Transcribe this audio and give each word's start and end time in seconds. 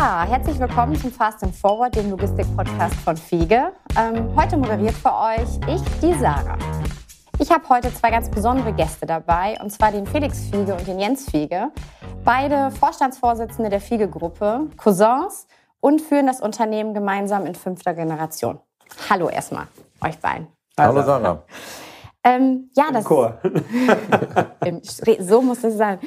Ja, 0.00 0.24
herzlich 0.26 0.58
willkommen 0.58 0.96
zum 0.96 1.12
Fast 1.12 1.42
and 1.42 1.54
Forward, 1.54 1.94
dem 1.94 2.08
Logistik-Podcast 2.08 2.94
von 3.04 3.18
Fiege. 3.18 3.74
Ähm, 3.98 4.34
heute 4.34 4.56
moderiert 4.56 4.94
für 4.94 5.12
euch 5.12 5.58
ich, 5.68 5.82
die 6.00 6.14
Sarah. 6.18 6.56
Ich 7.38 7.50
habe 7.50 7.68
heute 7.68 7.92
zwei 7.92 8.10
ganz 8.10 8.30
besondere 8.30 8.72
Gäste 8.72 9.04
dabei, 9.04 9.58
und 9.62 9.68
zwar 9.68 9.92
den 9.92 10.06
Felix 10.06 10.40
Fiege 10.48 10.74
und 10.74 10.86
den 10.86 10.98
Jens 10.98 11.28
Fiege. 11.30 11.70
Beide 12.24 12.70
Vorstandsvorsitzende 12.70 13.68
der 13.68 13.82
Fiege-Gruppe, 13.82 14.68
Cousins 14.78 15.46
und 15.80 16.00
führen 16.00 16.26
das 16.26 16.40
Unternehmen 16.40 16.94
gemeinsam 16.94 17.44
in 17.44 17.54
fünfter 17.54 17.92
Generation. 17.92 18.58
Hallo 19.10 19.28
erstmal, 19.28 19.66
euch 20.02 20.18
beiden. 20.18 20.46
Hallo 20.78 21.02
Sarah. 21.02 21.42
Ähm, 22.24 22.70
ja, 22.74 22.90
das. 22.90 23.04
Chor. 23.04 23.38
so 25.18 25.42
muss 25.42 25.62
es 25.62 25.76
sein. 25.76 25.98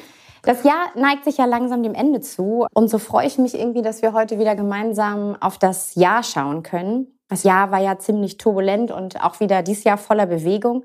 Das 0.46 0.66
Jahr 0.66 0.90
neigt 0.96 1.24
sich 1.24 1.38
ja 1.38 1.46
langsam 1.46 1.84
dem 1.84 1.96
Ende 1.96 2.20
zu. 2.20 2.68
Und 2.74 2.90
so 2.90 2.98
freue 2.98 3.26
ich 3.26 3.38
mich 3.38 3.58
irgendwie, 3.58 3.82
dass 3.82 4.02
wir 4.02 4.12
heute 4.12 4.40
wieder 4.40 4.56
gemeinsam 4.56 5.38
auf 5.40 5.58
das 5.58 5.96
Jahr 5.96 6.22
schauen 6.22 6.64
können. 6.64 7.18
Das 7.30 7.44
Jahr 7.44 7.72
war 7.72 7.80
ja 7.80 7.98
ziemlich 7.98 8.38
turbulent 8.38 8.92
und 8.92 9.24
auch 9.24 9.40
wieder 9.40 9.64
dieses 9.64 9.86
Jahr 9.86 9.98
voller 9.98 10.26
Bewegung. 10.26 10.84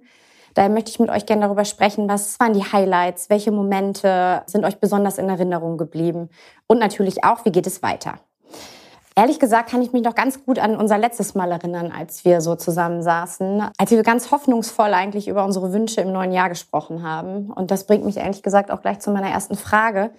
Daher 0.55 0.71
möchte 0.71 0.91
ich 0.91 1.01
mit 1.01 1.11
euch 1.11 1.27
gerne 1.27 1.43
darüber 1.43 1.65
sprechen, 1.65 2.09
was 2.09 2.39
waren 2.39 2.53
die 2.53 2.65
Highlights, 2.65 3.31
welche 3.31 3.51
Momente 3.51 4.43
sind 4.47 4.65
euch 4.65 4.79
besonders 4.79 5.19
in 5.19 5.29
Erinnerung 5.29 5.77
geblieben 5.77 6.31
und 6.69 6.79
natürlich 6.79 7.25
auch, 7.25 7.45
wie 7.45 7.53
geht 7.53 7.67
es 7.67 7.83
weiter. 7.83 8.15
Ehrlich 9.19 9.41
gesagt 9.41 9.69
kann 9.69 9.83
ich 9.83 9.93
mich 9.93 10.05
noch 10.05 10.15
ganz 10.15 10.45
gut 10.45 10.61
an 10.61 10.77
unser 10.77 10.97
letztes 10.97 11.35
Mal 11.35 11.51
erinnern, 11.51 11.91
als 11.91 12.25
wir 12.25 12.41
so 12.41 12.55
zusammen 12.55 13.03
saßen, 13.03 13.65
als 13.77 13.91
wir 13.91 14.01
ganz 14.05 14.31
hoffnungsvoll 14.31 14.95
eigentlich 14.95 15.27
über 15.27 15.45
unsere 15.45 15.73
Wünsche 15.73 16.03
im 16.03 16.13
neuen 16.13 16.31
Jahr 16.31 16.49
gesprochen 16.49 17.03
haben. 17.03 17.51
Und 17.51 17.73
das 17.73 17.83
bringt 17.83 18.05
mich 18.05 18.19
ehrlich 18.19 18.45
gesagt 18.45 18.71
auch 18.71 18.81
gleich 18.81 19.01
zu 19.01 19.11
meiner 19.11 19.29
ersten 19.29 19.57
Frage. 19.57 20.13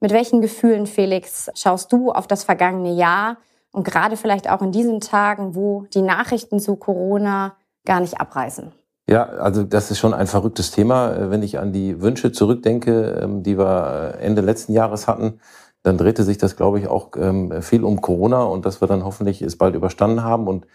Mit 0.00 0.12
welchen 0.12 0.42
Gefühlen, 0.42 0.86
Felix, 0.86 1.50
schaust 1.54 1.90
du 1.94 2.12
auf 2.12 2.26
das 2.26 2.44
vergangene 2.44 2.92
Jahr 2.92 3.38
und 3.70 3.84
gerade 3.84 4.18
vielleicht 4.18 4.50
auch 4.50 4.60
in 4.60 4.70
diesen 4.70 5.00
Tagen, 5.00 5.54
wo 5.54 5.86
die 5.94 6.02
Nachrichten 6.02 6.60
zu 6.60 6.76
Corona 6.76 7.54
gar 7.86 8.00
nicht 8.00 8.20
abreißen? 8.20 8.70
Ja, 9.08 9.24
also 9.24 9.62
das 9.62 9.90
ist 9.90 9.98
schon 9.98 10.12
ein 10.12 10.26
verrücktes 10.26 10.72
Thema. 10.72 11.30
Wenn 11.30 11.42
ich 11.42 11.58
an 11.58 11.72
die 11.72 12.02
Wünsche 12.02 12.32
zurückdenke, 12.32 13.18
ähm, 13.22 13.42
die 13.42 13.56
wir 13.56 14.18
Ende 14.20 14.42
letzten 14.42 14.74
Jahres 14.74 15.08
hatten, 15.08 15.40
dann 15.82 15.98
drehte 15.98 16.22
sich 16.22 16.38
das, 16.38 16.56
glaube 16.56 16.78
ich, 16.78 16.88
auch 16.88 17.10
ähm, 17.16 17.62
viel 17.62 17.84
um 17.84 18.00
Corona 18.00 18.42
und 18.42 18.66
dass 18.66 18.80
wir 18.80 18.88
dann 18.88 19.04
hoffentlich 19.04 19.42
es 19.42 19.56
bald 19.56 19.74
überstanden 19.74 20.22
haben. 20.22 20.46
Und 20.46 20.66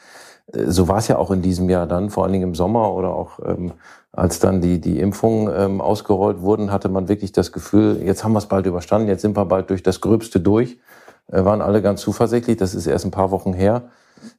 äh, 0.52 0.66
so 0.68 0.88
war 0.88 0.98
es 0.98 1.08
ja 1.08 1.18
auch 1.18 1.32
in 1.32 1.42
diesem 1.42 1.70
Jahr 1.70 1.88
dann, 1.88 2.10
vor 2.10 2.24
allen 2.24 2.34
Dingen 2.34 2.50
im 2.50 2.56
Sommer 2.56 2.94
oder 2.94 3.14
auch 3.14 3.40
ähm, 3.46 3.74
als 4.12 4.40
dann 4.40 4.62
die, 4.62 4.82
die 4.82 5.00
Impfungen 5.00 5.54
ähm, 5.56 5.82
ausgerollt 5.82 6.42
wurden, 6.42 6.72
hatte 6.72 6.90
man 6.90 7.08
wirklich 7.08 7.32
das 7.32 7.52
Gefühl, 7.52 8.02
jetzt 8.04 8.24
haben 8.24 8.34
wir 8.34 8.40
es 8.40 8.48
bald 8.48 8.66
überstanden, 8.66 9.08
jetzt 9.08 9.22
sind 9.22 9.38
wir 9.38 9.46
bald 9.46 9.70
durch 9.70 9.84
das 9.84 10.02
Gröbste 10.02 10.40
durch. 10.40 10.78
Äh, 11.32 11.46
waren 11.46 11.62
alle 11.62 11.82
ganz 11.82 12.02
zuversichtlich, 12.02 12.58
das 12.58 12.76
ist 12.76 12.88
erst 12.88 13.06
ein 13.06 13.12
paar 13.12 13.32
Wochen 13.32 13.54
her. 13.54 13.84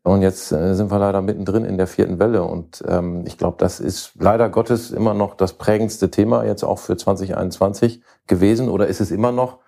Und 0.03 0.23
jetzt 0.23 0.53
äh, 0.53 0.75
sind 0.75 0.91
wir 0.91 0.99
leider 0.99 1.23
mittendrin 1.23 1.65
in 1.65 1.79
der 1.79 1.87
vierten 1.87 2.19
Welle. 2.19 2.43
Und 2.43 2.83
ähm, 2.89 3.25
ich 3.27 3.39
glaube, 3.39 3.57
das 3.59 3.81
ist 3.81 4.13
leider 4.19 4.49
Gottes 4.49 4.91
immer 4.91 5.15
noch 5.15 5.35
das 5.35 5.53
prägendste 5.53 6.11
Thema 6.11 6.45
jetzt 6.45 6.65
auch 6.65 6.79
für 6.79 6.97
2021 6.97 8.03
gewesen 8.27 8.69
oder 8.69 8.87
ist 8.87 9.01
es 9.01 9.11
immer 9.11 9.33
noch. 9.33 9.59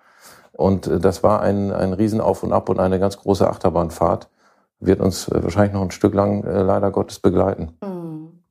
Und 0.61 0.87
äh, 0.87 0.99
das 0.99 1.23
war 1.23 1.41
ein, 1.41 1.71
ein 1.71 1.93
Riesenauf 1.93 2.43
und 2.43 2.53
Ab 2.53 2.69
und 2.69 2.79
eine 2.79 2.99
ganz 2.99 3.17
große 3.17 3.47
Achterbahnfahrt. 3.47 4.29
Wird 4.79 4.99
uns 4.99 5.27
äh, 5.27 5.43
wahrscheinlich 5.43 5.73
noch 5.73 5.81
ein 5.81 5.91
Stück 5.91 6.13
lang 6.13 6.43
äh, 6.43 6.61
leider 6.61 6.91
Gottes 6.91 7.19
begleiten. 7.19 7.77
Mhm. 7.83 8.43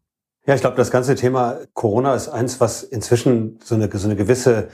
Ja, 0.47 0.55
ich 0.55 0.61
glaube, 0.63 0.77
das 0.77 0.91
ganze 0.91 1.15
Thema 1.15 1.59
Corona 1.75 2.15
ist 2.15 2.29
eins, 2.29 2.61
was 2.61 2.83
inzwischen 2.83 3.59
so 3.63 3.75
eine, 3.75 3.89
so 3.93 4.09
eine 4.09 4.17
gewisse 4.17 4.69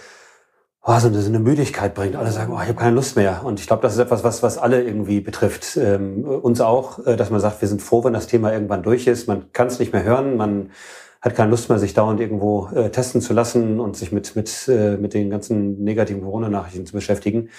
oh, 0.86 0.98
so, 0.98 1.08
eine, 1.08 1.20
so 1.20 1.28
eine 1.28 1.40
Müdigkeit 1.40 1.94
bringt. 1.94 2.16
Alle 2.16 2.30
sagen, 2.30 2.52
oh, 2.52 2.60
ich 2.62 2.68
habe 2.68 2.78
keine 2.78 2.94
Lust 2.94 3.16
mehr. 3.16 3.42
Und 3.44 3.58
ich 3.58 3.66
glaube, 3.66 3.82
das 3.82 3.94
ist 3.94 3.98
etwas, 3.98 4.22
was, 4.22 4.42
was 4.42 4.56
alle 4.56 4.82
irgendwie 4.82 5.20
betrifft. 5.20 5.76
Ähm, 5.76 6.24
uns 6.24 6.60
auch, 6.60 7.00
dass 7.04 7.30
man 7.30 7.40
sagt, 7.40 7.60
wir 7.60 7.68
sind 7.68 7.82
froh, 7.82 8.04
wenn 8.04 8.12
das 8.12 8.28
Thema 8.28 8.52
irgendwann 8.52 8.84
durch 8.84 9.06
ist. 9.06 9.26
Man 9.26 9.52
kann 9.52 9.66
es 9.66 9.80
nicht 9.80 9.92
mehr 9.92 10.04
hören. 10.04 10.36
Man 10.36 10.70
hat 11.26 11.34
keine 11.34 11.50
Lust 11.50 11.68
mehr, 11.68 11.78
sich 11.78 11.92
dauernd 11.92 12.20
irgendwo 12.20 12.68
äh, 12.74 12.90
testen 12.90 13.20
zu 13.20 13.34
lassen 13.34 13.80
und 13.80 13.96
sich 13.96 14.12
mit, 14.12 14.36
mit, 14.36 14.68
äh, 14.68 14.96
mit 14.96 15.12
den 15.12 15.28
ganzen 15.28 15.82
negativen 15.82 16.22
Corona-Nachrichten 16.22 16.86
zu 16.86 16.92
beschäftigen. 16.92 17.50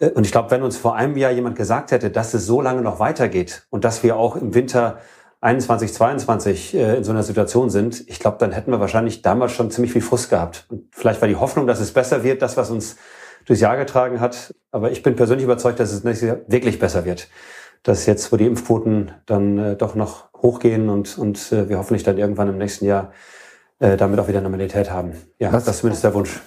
Äh, 0.00 0.10
und 0.10 0.24
ich 0.24 0.32
glaube, 0.32 0.50
wenn 0.50 0.62
uns 0.62 0.76
vor 0.76 0.96
einem 0.96 1.16
Jahr 1.16 1.30
jemand 1.30 1.56
gesagt 1.56 1.92
hätte, 1.92 2.10
dass 2.10 2.34
es 2.34 2.46
so 2.46 2.60
lange 2.60 2.82
noch 2.82 2.98
weitergeht 2.98 3.66
und 3.70 3.84
dass 3.84 4.02
wir 4.02 4.16
auch 4.16 4.36
im 4.36 4.54
Winter 4.54 4.98
21, 5.42 5.92
22 5.92 6.74
äh, 6.74 6.96
in 6.96 7.04
so 7.04 7.12
einer 7.12 7.22
Situation 7.22 7.70
sind, 7.70 8.04
ich 8.08 8.18
glaube, 8.18 8.38
dann 8.40 8.52
hätten 8.52 8.70
wir 8.70 8.80
wahrscheinlich 8.80 9.22
damals 9.22 9.52
schon 9.52 9.70
ziemlich 9.70 9.92
viel 9.92 10.02
Frust 10.02 10.30
gehabt. 10.30 10.66
Und 10.68 10.84
vielleicht 10.90 11.20
war 11.20 11.28
die 11.28 11.36
Hoffnung, 11.36 11.66
dass 11.66 11.80
es 11.80 11.92
besser 11.92 12.24
wird, 12.24 12.42
das, 12.42 12.56
was 12.56 12.70
uns 12.70 12.96
durchs 13.46 13.60
Jahr 13.60 13.76
getragen 13.76 14.20
hat. 14.20 14.54
Aber 14.70 14.90
ich 14.90 15.02
bin 15.02 15.16
persönlich 15.16 15.44
überzeugt, 15.44 15.78
dass 15.78 15.92
es 15.92 16.04
nächstes 16.04 16.28
Jahr 16.28 16.38
wirklich 16.46 16.78
besser 16.78 17.04
wird. 17.04 17.28
Dass 17.82 18.06
jetzt, 18.06 18.30
wo 18.30 18.36
die 18.36 18.46
Impfquoten 18.46 19.12
dann 19.26 19.58
äh, 19.58 19.76
doch 19.76 19.94
noch 19.94 20.32
hochgehen 20.34 20.88
und, 20.88 21.16
und 21.18 21.52
äh, 21.52 21.68
wir 21.68 21.78
hoffentlich 21.78 22.02
dann 22.02 22.18
irgendwann 22.18 22.48
im 22.48 22.58
nächsten 22.58 22.84
Jahr 22.84 23.12
äh, 23.78 23.96
damit 23.96 24.18
auch 24.20 24.28
wieder 24.28 24.40
Normalität 24.40 24.90
haben. 24.90 25.12
Ja, 25.38 25.52
Was, 25.52 25.64
das 25.64 25.76
ist 25.76 25.80
zumindest 25.80 26.04
der 26.04 26.14
Wunsch. 26.14 26.40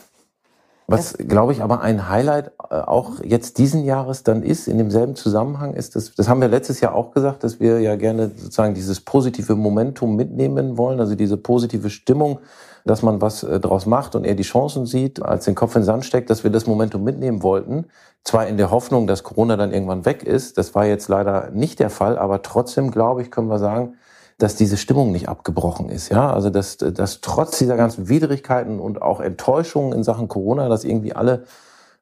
Was, 0.88 1.18
glaube 1.18 1.54
ich, 1.54 1.62
aber 1.62 1.82
ein 1.82 2.10
Highlight 2.10 2.52
äh, 2.70 2.76
auch 2.76 3.24
jetzt 3.24 3.58
diesen 3.58 3.86
Jahres 3.86 4.24
dann 4.24 4.44
ist, 4.44 4.68
in 4.68 4.78
demselben 4.78 5.16
Zusammenhang 5.16 5.74
ist, 5.74 5.96
das, 5.96 6.14
das 6.14 6.28
haben 6.28 6.42
wir 6.42 6.50
letztes 6.50 6.82
Jahr 6.82 6.94
auch 6.94 7.12
gesagt, 7.12 7.44
dass 7.44 7.60
wir 7.60 7.80
ja 7.80 7.96
gerne 7.96 8.32
sozusagen 8.36 8.74
dieses 8.74 9.00
positive 9.00 9.56
Momentum 9.56 10.16
mitnehmen 10.16 10.78
wollen, 10.78 11.00
also 11.00 11.16
diese 11.16 11.38
positive 11.38 11.90
Stimmung, 11.90 12.40
dass 12.86 13.02
man 13.02 13.22
was 13.22 13.44
äh, 13.44 13.60
draus 13.60 13.86
macht 13.86 14.16
und 14.16 14.26
er 14.26 14.36
die 14.36 14.44
Chancen 14.44 14.86
sieht, 14.86 15.22
als 15.22 15.46
den 15.46 15.56
Kopf 15.56 15.76
in 15.76 15.82
den 15.82 15.86
Sand 15.86 16.06
steckt, 16.06 16.30
dass 16.30 16.44
wir 16.44 16.52
das 16.52 16.68
Momentum 16.68 17.04
mitnehmen 17.04 17.44
wollten. 17.44 17.86
Zwar 18.26 18.48
in 18.48 18.58
der 18.58 18.72
Hoffnung, 18.72 19.08
dass 19.08 19.24
Corona 19.24 19.56
dann 19.56 19.72
irgendwann 19.72 20.06
weg 20.06 20.24
ist, 20.24 20.58
das 20.58 20.76
war 20.76 20.86
jetzt 20.86 21.08
leider 21.08 21.50
nicht 21.52 21.80
der 21.80 21.90
Fall, 21.90 22.18
aber 22.18 22.42
trotzdem, 22.42 22.92
glaube 22.92 23.22
ich, 23.22 23.32
können 23.32 23.48
wir 23.48 23.60
sagen, 23.60 23.96
dass 24.44 24.58
diese 24.58 24.76
Stimmung 24.76 25.14
nicht 25.14 25.30
abgebrochen 25.30 25.88
ist. 25.88 26.10
Ja, 26.10 26.34
also 26.34 26.50
dass, 26.50 26.76
dass 26.76 27.22
trotz 27.22 27.60
dieser 27.60 27.78
ganzen 27.78 28.10
Widrigkeiten 28.10 28.78
und 28.78 29.02
auch 29.02 29.22
Enttäuschungen 29.22 29.94
in 29.94 30.04
Sachen 30.04 30.28
Corona, 30.28 30.68
dass 30.68 30.84
irgendwie 30.84 31.14
alle, 31.14 31.46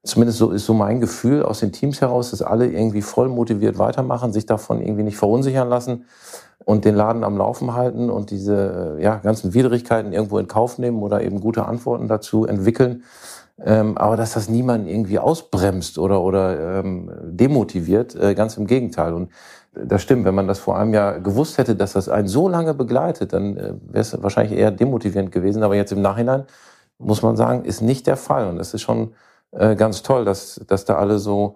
zumindest 0.04 0.40
so 0.40 0.50
ist 0.50 0.66
so 0.66 0.74
mein 0.74 1.00
Gefühl 1.00 1.44
aus 1.44 1.60
den 1.60 1.72
Teams 1.72 2.02
heraus, 2.02 2.32
dass 2.32 2.42
alle 2.42 2.66
irgendwie 2.66 3.04
voll 3.04 3.30
motiviert 3.30 3.78
weitermachen, 3.78 4.34
sich 4.34 4.48
davon 4.48 4.82
irgendwie 4.82 5.04
nicht 5.04 5.18
verunsichern 5.18 5.70
lassen 5.70 6.06
und 6.66 6.84
den 6.84 6.96
Laden 6.96 7.24
am 7.24 7.38
Laufen 7.38 7.76
halten 7.76 8.10
und 8.10 8.32
diese 8.32 8.98
ja, 9.00 9.18
ganzen 9.18 9.54
Widrigkeiten 9.54 10.12
irgendwo 10.12 10.40
in 10.40 10.48
Kauf 10.48 10.80
nehmen 10.80 11.04
oder 11.04 11.22
eben 11.22 11.42
gute 11.42 11.66
Antworten 11.66 12.08
dazu 12.08 12.48
entwickeln. 12.48 13.04
Ähm, 13.64 13.96
aber 14.00 14.18
dass 14.18 14.34
das 14.34 14.50
niemanden 14.50 14.88
irgendwie 14.88 15.20
ausbremst 15.20 16.00
oder, 16.00 16.22
oder 16.22 16.80
ähm, 16.80 17.12
demotiviert, 17.24 18.16
äh, 18.16 18.34
ganz 18.34 18.58
im 18.58 18.66
Gegenteil. 18.66 19.14
Und 19.14 19.30
das 19.74 20.02
stimmt, 20.02 20.26
wenn 20.26 20.36
man 20.36 20.48
das 20.48 20.60
vor 20.60 20.78
einem 20.78 20.94
Jahr 20.94 21.20
gewusst 21.20 21.58
hätte, 21.58 21.76
dass 21.76 21.94
das 21.94 22.10
einen 22.10 22.28
so 22.28 22.50
lange 22.50 22.74
begleitet, 22.74 23.34
dann 23.34 23.58
äh, 23.58 23.74
wäre 23.82 24.02
es 24.02 24.22
wahrscheinlich 24.22 24.58
eher 24.58 24.72
demotivierend 24.72 25.32
gewesen. 25.32 25.64
Aber 25.64 25.76
jetzt 25.76 25.92
im 25.92 26.02
Nachhinein 26.02 26.46
muss 26.98 27.22
man 27.22 27.38
sagen, 27.38 27.64
ist 27.64 27.82
nicht 27.82 28.08
der 28.08 28.18
Fall. 28.18 28.48
Und 28.48 28.60
es 28.60 28.74
ist 28.74 28.82
schon 28.82 29.14
äh, 29.52 29.76
ganz 29.76 30.04
toll, 30.04 30.26
dass, 30.26 30.62
dass 30.68 30.86
da 30.86 30.96
alle 30.96 31.20
so 31.20 31.56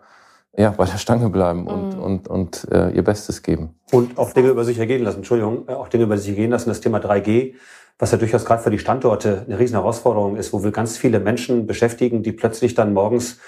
ja, 0.58 0.70
bei 0.72 0.86
der 0.86 0.98
Stange 0.98 1.30
bleiben 1.30 1.68
und, 1.68 1.98
mhm. 1.98 2.04
und, 2.04 2.28
und 2.28 2.68
äh, 2.72 2.90
ihr 2.92 3.04
Bestes 3.04 3.44
geben. 3.44 3.76
Und 3.92 4.18
auch 4.18 4.32
Dinge 4.32 4.50
über 4.50 4.64
sich 4.64 4.80
ergehen 4.80 5.04
lassen, 5.04 5.18
Entschuldigung, 5.18 5.68
äh, 5.68 5.74
auch 5.74 5.90
Dinge 5.90 6.06
über 6.06 6.18
sich 6.18 6.30
ergehen 6.30 6.52
lassen, 6.52 6.70
das 6.70 6.80
Thema 6.80 7.00
3G, 7.00 7.56
was 8.00 8.12
ja 8.12 8.18
durchaus 8.18 8.46
gerade 8.46 8.64
für 8.64 8.72
die 8.72 8.80
Standorte 8.80 9.44
eine 9.46 9.60
riesen 9.60 9.76
Herausforderung 9.76 10.38
ist, 10.38 10.54
wo 10.54 10.64
wir 10.64 10.72
ganz 10.72 10.98
viele 10.98 11.20
Menschen 11.20 11.68
beschäftigen, 11.68 12.24
die 12.24 12.32
plötzlich 12.32 12.74
dann 12.74 12.94
morgens 12.94 13.40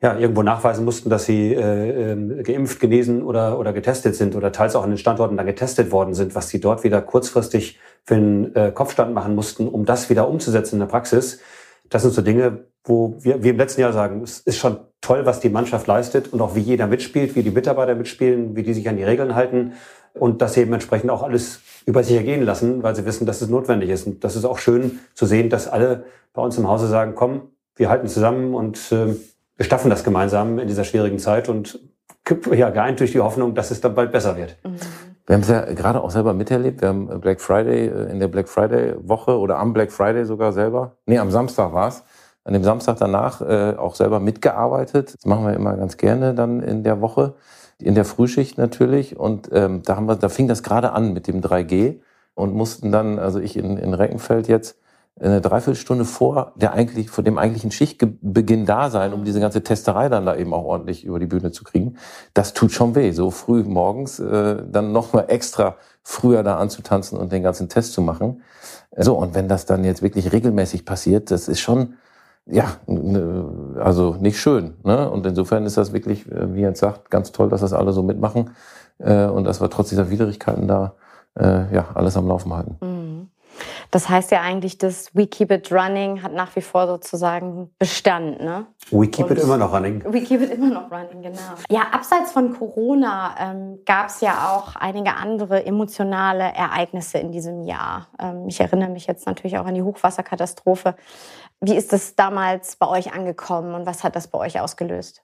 ja, 0.00 0.18
irgendwo 0.18 0.42
nachweisen 0.42 0.84
mussten, 0.84 1.08
dass 1.08 1.24
sie 1.24 1.54
äh, 1.54 2.12
äh, 2.12 2.42
geimpft, 2.42 2.80
genesen 2.80 3.22
oder, 3.22 3.58
oder 3.58 3.72
getestet 3.72 4.14
sind 4.16 4.36
oder 4.36 4.52
teils 4.52 4.76
auch 4.76 4.82
an 4.82 4.90
den 4.90 4.98
Standorten 4.98 5.36
dann 5.36 5.46
getestet 5.46 5.92
worden 5.92 6.14
sind, 6.14 6.34
was 6.34 6.48
sie 6.48 6.60
dort 6.60 6.84
wieder 6.84 7.00
kurzfristig 7.00 7.78
für 8.04 8.14
einen 8.14 8.54
äh, 8.54 8.72
Kopfstand 8.72 9.14
machen 9.14 9.34
mussten, 9.34 9.68
um 9.68 9.84
das 9.84 10.10
wieder 10.10 10.28
umzusetzen 10.28 10.76
in 10.76 10.80
der 10.80 10.86
Praxis. 10.86 11.40
Das 11.88 12.02
sind 12.02 12.12
so 12.12 12.22
Dinge, 12.22 12.64
wo 12.84 13.16
wir, 13.20 13.42
wir 13.42 13.52
im 13.52 13.56
letzten 13.56 13.80
Jahr 13.80 13.92
sagen, 13.92 14.22
es 14.22 14.40
ist 14.40 14.58
schon 14.58 14.78
toll, 15.00 15.24
was 15.26 15.40
die 15.40 15.48
Mannschaft 15.48 15.86
leistet 15.86 16.32
und 16.32 16.40
auch 16.40 16.54
wie 16.54 16.60
jeder 16.60 16.86
mitspielt, 16.86 17.34
wie 17.34 17.42
die 17.42 17.50
Mitarbeiter 17.50 17.94
mitspielen, 17.94 18.56
wie 18.56 18.62
die 18.62 18.74
sich 18.74 18.88
an 18.88 18.96
die 18.96 19.04
Regeln 19.04 19.34
halten 19.34 19.72
und 20.14 20.42
das 20.42 20.56
eben 20.56 20.72
entsprechend 20.72 21.10
auch 21.10 21.22
alles 21.22 21.60
über 21.86 22.02
sich 22.02 22.16
ergehen 22.16 22.42
lassen, 22.42 22.82
weil 22.82 22.94
sie 22.94 23.04
wissen, 23.04 23.26
dass 23.26 23.42
es 23.42 23.48
notwendig 23.48 23.90
ist. 23.90 24.06
Und 24.06 24.24
das 24.24 24.36
ist 24.36 24.44
auch 24.44 24.58
schön 24.58 25.00
zu 25.14 25.26
sehen, 25.26 25.50
dass 25.50 25.68
alle 25.68 26.04
bei 26.32 26.42
uns 26.42 26.56
im 26.56 26.68
Hause 26.68 26.88
sagen, 26.88 27.14
komm, 27.14 27.48
wir 27.76 27.88
halten 27.88 28.06
zusammen 28.06 28.54
und 28.54 28.92
äh, 28.92 29.14
wir 29.56 29.64
schaffen 29.64 29.90
das 29.90 30.04
gemeinsam 30.04 30.58
in 30.58 30.66
dieser 30.66 30.84
schwierigen 30.84 31.18
Zeit 31.18 31.48
und 31.48 31.80
ja, 32.52 32.70
geeint 32.70 33.00
durch 33.00 33.12
die 33.12 33.20
Hoffnung, 33.20 33.54
dass 33.54 33.70
es 33.70 33.80
dann 33.80 33.94
bald 33.94 34.10
besser 34.10 34.36
wird. 34.36 34.56
Mhm. 34.64 34.76
Wir 35.26 35.34
haben 35.34 35.42
es 35.42 35.48
ja 35.48 35.64
gerade 35.72 36.02
auch 36.02 36.10
selber 36.10 36.34
miterlebt. 36.34 36.82
Wir 36.82 36.88
haben 36.88 37.20
Black 37.20 37.40
Friday 37.40 37.86
äh, 37.86 38.10
in 38.10 38.20
der 38.20 38.28
Black 38.28 38.48
Friday 38.48 38.94
Woche 38.98 39.38
oder 39.38 39.58
am 39.58 39.72
Black 39.72 39.90
Friday 39.90 40.24
sogar 40.24 40.52
selber. 40.52 40.96
Nee, 41.06 41.18
am 41.18 41.30
Samstag 41.30 41.72
war's. 41.72 42.04
An 42.44 42.52
dem 42.52 42.62
Samstag 42.62 42.98
danach 42.98 43.40
äh, 43.40 43.74
auch 43.76 43.94
selber 43.94 44.20
mitgearbeitet. 44.20 45.14
Das 45.14 45.24
machen 45.24 45.46
wir 45.46 45.54
immer 45.54 45.76
ganz 45.76 45.96
gerne 45.96 46.34
dann 46.34 46.60
in 46.60 46.82
der 46.82 47.00
Woche, 47.00 47.34
in 47.78 47.94
der 47.94 48.04
Frühschicht 48.04 48.58
natürlich. 48.58 49.18
Und 49.18 49.48
ähm, 49.52 49.82
da 49.82 49.96
haben 49.96 50.06
wir, 50.06 50.16
da 50.16 50.28
fing 50.28 50.46
das 50.46 50.62
gerade 50.62 50.92
an 50.92 51.14
mit 51.14 51.26
dem 51.26 51.40
3G 51.40 52.00
und 52.34 52.54
mussten 52.54 52.92
dann, 52.92 53.18
also 53.18 53.40
ich 53.40 53.56
in, 53.56 53.78
in 53.78 53.94
Reckenfeld 53.94 54.46
jetzt, 54.46 54.78
eine 55.20 55.40
Dreiviertelstunde 55.40 56.04
vor 56.04 56.52
der 56.56 56.72
eigentlich, 56.72 57.08
vor 57.08 57.22
dem 57.22 57.38
eigentlichen 57.38 57.70
Schichtbeginn 57.70 58.66
da 58.66 58.90
sein, 58.90 59.12
um 59.12 59.24
diese 59.24 59.38
ganze 59.38 59.62
Testerei 59.62 60.08
dann 60.08 60.26
da 60.26 60.34
eben 60.34 60.52
auch 60.52 60.64
ordentlich 60.64 61.04
über 61.04 61.20
die 61.20 61.26
Bühne 61.26 61.52
zu 61.52 61.62
kriegen. 61.62 61.96
Das 62.34 62.52
tut 62.52 62.72
schon 62.72 62.94
weh, 62.96 63.12
so 63.12 63.30
früh 63.30 63.62
morgens 63.62 64.18
äh, 64.18 64.56
dann 64.68 64.92
nochmal 64.92 65.26
extra 65.28 65.76
früher 66.02 66.42
da 66.42 66.56
anzutanzen 66.56 67.16
und 67.16 67.30
den 67.30 67.42
ganzen 67.42 67.68
Test 67.68 67.92
zu 67.92 68.02
machen. 68.02 68.42
So, 68.96 69.16
und 69.16 69.34
wenn 69.34 69.48
das 69.48 69.66
dann 69.66 69.84
jetzt 69.84 70.02
wirklich 70.02 70.32
regelmäßig 70.32 70.84
passiert, 70.84 71.30
das 71.30 71.48
ist 71.48 71.60
schon, 71.60 71.94
ja, 72.46 72.66
ne, 72.86 73.76
also 73.80 74.16
nicht 74.20 74.38
schön. 74.40 74.74
Ne? 74.82 75.08
Und 75.08 75.24
insofern 75.26 75.64
ist 75.64 75.76
das 75.76 75.92
wirklich, 75.92 76.30
äh, 76.30 76.54
wie 76.54 76.62
Jens 76.62 76.80
sagt, 76.80 77.10
ganz 77.10 77.30
toll, 77.30 77.48
dass 77.48 77.60
das 77.60 77.72
alle 77.72 77.92
so 77.92 78.02
mitmachen 78.02 78.50
äh, 78.98 79.26
und 79.26 79.44
dass 79.44 79.60
wir 79.60 79.70
trotz 79.70 79.90
dieser 79.90 80.10
Widrigkeiten 80.10 80.66
da 80.66 80.94
äh, 81.38 81.72
ja 81.74 81.86
alles 81.94 82.16
am 82.16 82.26
Laufen 82.26 82.52
halten. 82.52 82.76
Mhm. 82.80 83.03
Das 83.94 84.08
heißt 84.08 84.32
ja 84.32 84.40
eigentlich, 84.40 84.76
dass 84.76 85.14
We 85.14 85.28
Keep 85.28 85.52
It 85.52 85.70
Running 85.70 86.20
hat 86.24 86.32
nach 86.32 86.56
wie 86.56 86.62
vor 86.62 86.88
sozusagen 86.88 87.70
Bestand, 87.78 88.40
ne? 88.40 88.66
We 88.90 89.06
Keep 89.06 89.30
Und 89.30 89.38
It 89.38 89.44
immer 89.44 89.56
noch 89.56 89.72
running. 89.72 90.02
We 90.04 90.20
Keep 90.20 90.40
It 90.40 90.50
immer 90.50 90.68
noch 90.68 90.90
running, 90.90 91.22
genau. 91.22 91.38
Ja, 91.70 91.82
abseits 91.92 92.32
von 92.32 92.58
Corona 92.58 93.36
ähm, 93.38 93.78
gab 93.86 94.08
es 94.08 94.20
ja 94.20 94.52
auch 94.52 94.74
einige 94.74 95.14
andere 95.14 95.64
emotionale 95.64 96.42
Ereignisse 96.42 97.18
in 97.18 97.30
diesem 97.30 97.62
Jahr. 97.62 98.08
Ähm, 98.18 98.48
ich 98.48 98.58
erinnere 98.58 98.90
mich 98.90 99.06
jetzt 99.06 99.26
natürlich 99.26 99.58
auch 99.58 99.64
an 99.64 99.76
die 99.76 99.84
Hochwasserkatastrophe. 99.84 100.96
Wie 101.60 101.76
ist 101.76 101.92
das 101.92 102.16
damals 102.16 102.74
bei 102.74 102.88
euch 102.88 103.14
angekommen 103.14 103.76
und 103.76 103.86
was 103.86 104.02
hat 104.02 104.16
das 104.16 104.26
bei 104.26 104.40
euch 104.40 104.58
ausgelöst? 104.58 105.22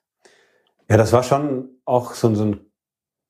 Ja, 0.89 0.95
das 0.95 1.11
war 1.11 1.23
schon 1.23 1.67
auch 1.83 2.13
so, 2.13 2.33
so 2.33 2.45
ein 2.45 2.70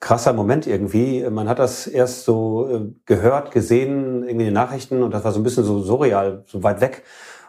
krasser 0.02 0.34
Moment 0.34 0.68
irgendwie. 0.68 1.24
Man 1.30 1.48
hat 1.48 1.60
das 1.60 1.88
erst 1.88 2.26
so 2.26 2.68
äh, 2.70 2.82
gehört, 3.06 3.52
gesehen, 3.52 4.24
irgendwie 4.24 4.32
in 4.32 4.40
den 4.40 4.54
Nachrichten 4.54 5.04
und 5.04 5.14
das 5.14 5.24
war 5.24 5.32
so 5.32 5.40
ein 5.40 5.44
bisschen 5.44 5.64
so 5.64 5.80
surreal, 5.82 6.44
so 6.48 6.64
weit 6.64 6.82
weg. 6.82 7.04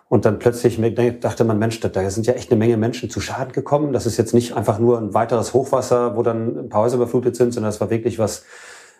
Und 0.09 0.27
dann 0.27 0.39
plötzlich 0.39 0.79
dachte 1.21 1.45
man, 1.45 1.59
Mensch, 1.59 1.81
da 1.81 2.11
sind 2.11 2.27
ja 2.27 2.35
echt 2.35 2.51
eine 2.51 2.59
Menge 2.59 2.77
Menschen 2.77 3.09
zu 3.09 3.23
Schaden 3.23 3.53
gekommen. 3.53 3.95
Das 3.95 4.05
ist 4.05 4.19
jetzt 4.19 4.35
nicht 4.35 4.55
einfach 4.55 4.79
nur 4.79 4.99
ein 4.99 5.15
weiteres 5.15 5.55
Hochwasser, 5.55 6.17
wo 6.17 6.23
dann 6.23 6.59
ein 6.59 6.69
paar 6.69 6.83
Häuser 6.83 6.97
überflutet 6.97 7.35
sind, 7.35 7.55
sondern 7.55 7.71
das 7.71 7.81
war 7.81 7.89
wirklich 7.89 8.19
was 8.19 8.45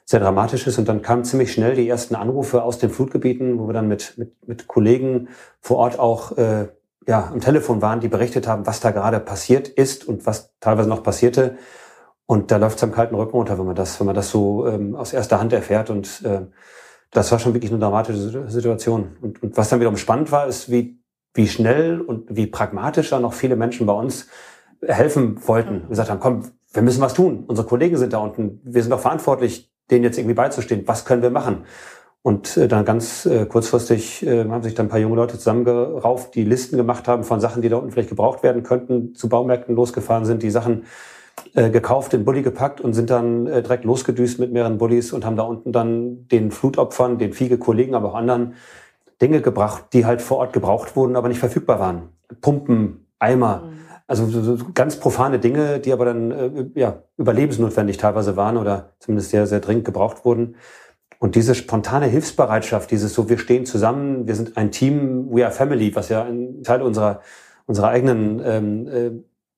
sehr 0.07 0.21
Dramatisches. 0.21 0.79
Und 0.79 0.89
dann 0.89 1.03
kamen 1.03 1.25
ziemlich 1.25 1.53
schnell 1.53 1.75
die 1.75 1.87
ersten 1.87 2.15
Anrufe 2.15 2.63
aus 2.63 2.79
den 2.79 2.89
Flutgebieten, 2.89 3.59
wo 3.59 3.67
wir 3.67 3.75
dann 3.75 3.89
mit, 3.89 4.15
mit, 4.17 4.49
mit 4.49 4.67
Kollegen 4.67 5.29
vor 5.61 5.77
Ort 5.77 5.99
auch 5.99 6.39
äh, 6.39 6.69
ja, 7.07 7.29
am 7.31 7.41
Telefon 7.41 7.83
waren, 7.83 8.01
die 8.01 8.09
berichtet 8.09 8.49
haben, 8.49 8.67
was 8.67 8.81
da 8.81 8.91
gerade 8.91 9.21
passiert 9.21 9.69
ist 9.69 10.09
und 10.09 10.25
was 10.25 10.55
teilweise 10.61 10.89
noch 10.89 11.03
passierte. 11.03 11.59
Und 12.27 12.51
da 12.51 12.57
läuft 12.57 12.77
es 12.77 12.85
am 12.85 12.93
kalten 12.93 13.15
Rücken 13.15 13.37
runter, 13.37 13.59
wenn 13.59 13.67
man 13.67 13.75
das, 13.75 13.99
wenn 14.01 14.07
man 14.07 14.15
das 14.15 14.31
so 14.31 14.67
ähm, 14.67 14.95
aus 14.95 15.13
erster 15.13 15.41
Hand 15.41 15.53
erfährt. 15.53 15.91
Und 15.91 16.23
äh, 16.25 16.47
das 17.11 17.31
war 17.31 17.39
schon 17.39 17.55
wirklich 17.55 17.71
eine 17.71 17.81
dramatische 17.81 18.49
Situation. 18.49 19.17
Und, 19.21 19.43
und 19.43 19.57
was 19.57 19.69
dann 19.69 19.81
wiederum 19.81 19.97
spannend 19.97 20.33
war, 20.33 20.47
ist, 20.47 20.71
wie, 20.71 20.99
wie 21.35 21.49
schnell 21.49 22.01
und 22.01 22.35
wie 22.35 22.47
pragmatischer 22.47 23.21
noch 23.21 23.35
viele 23.35 23.57
Menschen 23.57 23.87
bei 23.87 23.93
uns 23.93 24.29
helfen 24.87 25.47
wollten. 25.47 25.83
Wir 25.83 25.89
gesagt 25.91 26.11
haben, 26.11 26.21
komm, 26.21 26.43
wir 26.73 26.83
müssen 26.83 27.01
was 27.01 27.15
tun. 27.15 27.45
Unsere 27.47 27.67
Kollegen 27.67 27.97
sind 27.97 28.13
da 28.13 28.19
unten. 28.19 28.61
Wir 28.65 28.83
sind 28.83 28.93
auch 28.93 29.01
verantwortlich, 29.01 29.71
denen 29.91 30.05
jetzt 30.05 30.19
irgendwie 30.19 30.35
beizustehen. 30.35 30.83
Was 30.87 31.05
können 31.05 31.23
wir 31.23 31.31
machen? 31.31 31.65
Und 32.23 32.57
äh, 32.57 32.69
dann 32.69 32.85
ganz 32.85 33.27
äh, 33.27 33.47
kurzfristig 33.47 34.25
äh, 34.25 34.49
haben 34.49 34.63
sich 34.63 34.75
dann 34.75 34.87
ein 34.87 34.89
paar 34.89 35.01
junge 35.01 35.17
Leute 35.17 35.37
zusammengerauft, 35.39 36.35
die 36.37 36.45
Listen 36.45 36.77
gemacht 36.77 37.09
haben 37.09 37.25
von 37.25 37.41
Sachen, 37.41 37.63
die 37.63 37.69
da 37.69 37.77
unten 37.77 37.91
vielleicht 37.91 38.11
gebraucht 38.11 38.45
werden 38.45 38.63
könnten, 38.63 39.15
zu 39.15 39.29
Baumärkten 39.29 39.75
losgefahren 39.75 40.25
sind, 40.25 40.43
die 40.43 40.51
Sachen 40.51 40.85
äh, 41.55 41.71
gekauft, 41.71 42.13
den 42.13 42.25
Bulli 42.25 42.43
gepackt 42.43 42.81
und 42.81 42.95
sind 42.95 43.11
dann 43.11 43.47
äh, 43.47 43.63
direkt 43.63 43.85
losgedüst 43.85 44.39
mit 44.39 44.53
mehreren 44.53 44.79
Bullis 44.79 45.13
und 45.13 45.25
haben 45.25 45.37
da 45.37 45.43
unten 45.43 45.73
dann 45.73 46.27
den 46.29 46.51
Flutopfern, 46.51 47.19
den 47.19 47.33
Fiege-Kollegen, 47.33 47.95
aber 47.95 48.11
auch 48.11 48.15
anderen 48.15 48.55
Dinge 49.21 49.41
gebracht, 49.41 49.87
die 49.93 50.07
halt 50.07 50.23
vor 50.23 50.39
Ort 50.39 50.53
gebraucht 50.53 50.97
wurden, 50.97 51.15
aber 51.15 51.29
nicht 51.29 51.41
verfügbar 51.41 51.79
waren. 51.79 52.09
Pumpen, 52.41 53.07
Eimer, 53.19 53.65
mhm. 53.65 53.79
also 54.07 54.27
so, 54.27 54.57
so 54.57 54.67
ganz 54.73 54.97
profane 54.97 55.39
Dinge, 55.39 55.79
die 55.79 55.93
aber 55.93 56.07
dann 56.07 56.31
äh, 56.31 56.67
ja, 56.75 57.03
überlebensnotwendig 57.19 57.99
teilweise 57.99 58.37
waren 58.37 58.57
oder 58.57 58.91
zumindest 58.99 59.31
sehr, 59.31 59.47
sehr 59.47 59.61
dringend 59.61 59.85
gebraucht 59.85 60.25
wurden. 60.25 60.57
Und 61.19 61.37
diese 61.37 61.55
spontane 61.55 62.07
Hilfsbereitschaft, 62.07 62.91
dieses 62.91 63.15
so, 63.15 63.29
wir 63.29 63.39
stehen 63.39 63.65
zusammen, 63.65 64.27
wir 64.27 64.35
sind 64.35 64.57
ein 64.57 64.73
Team, 64.73 65.29
we 65.31 65.45
are 65.45 65.53
family, 65.53 65.95
was 65.95 66.09
ja 66.09 66.25
ein 66.25 66.65
Teil 66.65 66.83
unserer, 66.83 67.21
unserer 67.67 67.89
eigenen 67.89 68.43
ähm, 68.45 68.89
äh, 68.89 69.11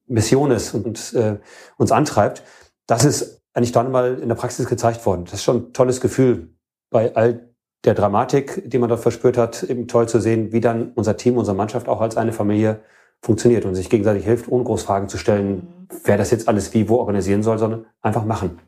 Mission 0.07 0.51
ist 0.51 0.75
und 0.75 1.13
äh, 1.15 1.39
uns 1.77 1.93
antreibt, 1.93 2.43
das 2.87 3.05
ist 3.05 3.43
eigentlich 3.55 3.73
dann 3.73 3.91
mal 3.91 4.19
in 4.19 4.29
der 4.29 4.37
Praxis 4.37 4.67
gezeigt 4.67 5.05
worden. 5.07 5.25
Das 5.25 5.35
ist 5.35 5.45
schon 5.45 5.57
ein 5.57 5.73
tolles 5.73 6.01
Gefühl 6.01 6.55
bei 6.91 7.15
all 7.15 7.55
der 7.85 7.95
Dramatik, 7.95 8.69
die 8.69 8.79
man 8.79 8.89
dort 8.89 9.01
verspürt 9.01 9.37
hat, 9.37 9.63
eben 9.63 9.89
toll 9.89 10.09
zu 10.09 10.21
sehen, 10.21 10.53
wie 10.53 10.61
dann 10.61 10.93
unser 10.95 11.17
Team, 11.17 11.37
unsere 11.37 11.57
Mannschaft 11.57 11.89
auch 11.89 12.01
als 12.01 12.17
eine 12.17 12.33
Familie 12.33 12.81
funktioniert 13.23 13.65
und 13.65 13.75
sich 13.75 13.91
gegenseitig 13.91 14.25
hilft, 14.25 14.49
ohne 14.49 14.65
Großfragen 14.65 15.09
zu 15.09 15.19
stellen, 15.19 15.55
mhm. 15.55 15.89
wer 16.05 16.17
das 16.17 16.31
jetzt 16.31 16.49
alles 16.49 16.75
wie 16.75 16.89
wo 16.89 16.97
organisieren 16.97 17.43
soll, 17.43 17.59
sondern 17.59 17.87
einfach 18.03 18.25
machen. 18.25 18.61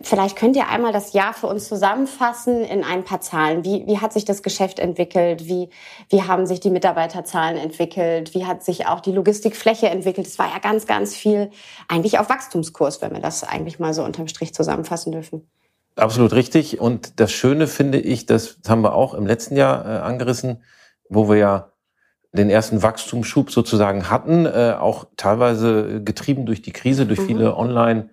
Vielleicht 0.00 0.36
könnt 0.36 0.54
ihr 0.54 0.68
einmal 0.68 0.92
das 0.92 1.12
Jahr 1.12 1.34
für 1.34 1.48
uns 1.48 1.66
zusammenfassen 1.66 2.62
in 2.62 2.84
ein 2.84 3.02
paar 3.02 3.20
Zahlen. 3.20 3.64
Wie, 3.64 3.84
wie 3.88 3.98
hat 3.98 4.12
sich 4.12 4.24
das 4.24 4.44
Geschäft 4.44 4.78
entwickelt? 4.78 5.46
Wie, 5.46 5.70
wie 6.08 6.22
haben 6.22 6.46
sich 6.46 6.60
die 6.60 6.70
Mitarbeiterzahlen 6.70 7.56
entwickelt? 7.56 8.32
Wie 8.32 8.46
hat 8.46 8.62
sich 8.62 8.86
auch 8.86 9.00
die 9.00 9.10
Logistikfläche 9.10 9.88
entwickelt? 9.88 10.28
Es 10.28 10.38
war 10.38 10.46
ja 10.52 10.60
ganz, 10.60 10.86
ganz 10.86 11.16
viel 11.16 11.50
eigentlich 11.88 12.20
auf 12.20 12.28
Wachstumskurs, 12.28 13.02
wenn 13.02 13.12
wir 13.12 13.20
das 13.20 13.42
eigentlich 13.42 13.80
mal 13.80 13.92
so 13.92 14.04
unterm 14.04 14.28
Strich 14.28 14.54
zusammenfassen 14.54 15.10
dürfen. 15.10 15.50
Absolut 15.96 16.32
richtig. 16.32 16.80
Und 16.80 17.18
das 17.18 17.32
Schöne 17.32 17.66
finde 17.66 17.98
ich, 17.98 18.24
das 18.24 18.60
haben 18.68 18.82
wir 18.82 18.94
auch 18.94 19.14
im 19.14 19.26
letzten 19.26 19.56
Jahr 19.56 19.84
äh, 19.84 19.98
angerissen, 19.98 20.62
wo 21.08 21.28
wir 21.28 21.38
ja 21.38 21.72
den 22.30 22.50
ersten 22.50 22.84
Wachstumsschub 22.84 23.50
sozusagen 23.50 24.08
hatten, 24.08 24.46
äh, 24.46 24.76
auch 24.78 25.06
teilweise 25.16 26.04
getrieben 26.04 26.46
durch 26.46 26.62
die 26.62 26.72
Krise, 26.72 27.04
durch 27.04 27.18
mhm. 27.18 27.26
viele 27.26 27.56
Online- 27.56 28.10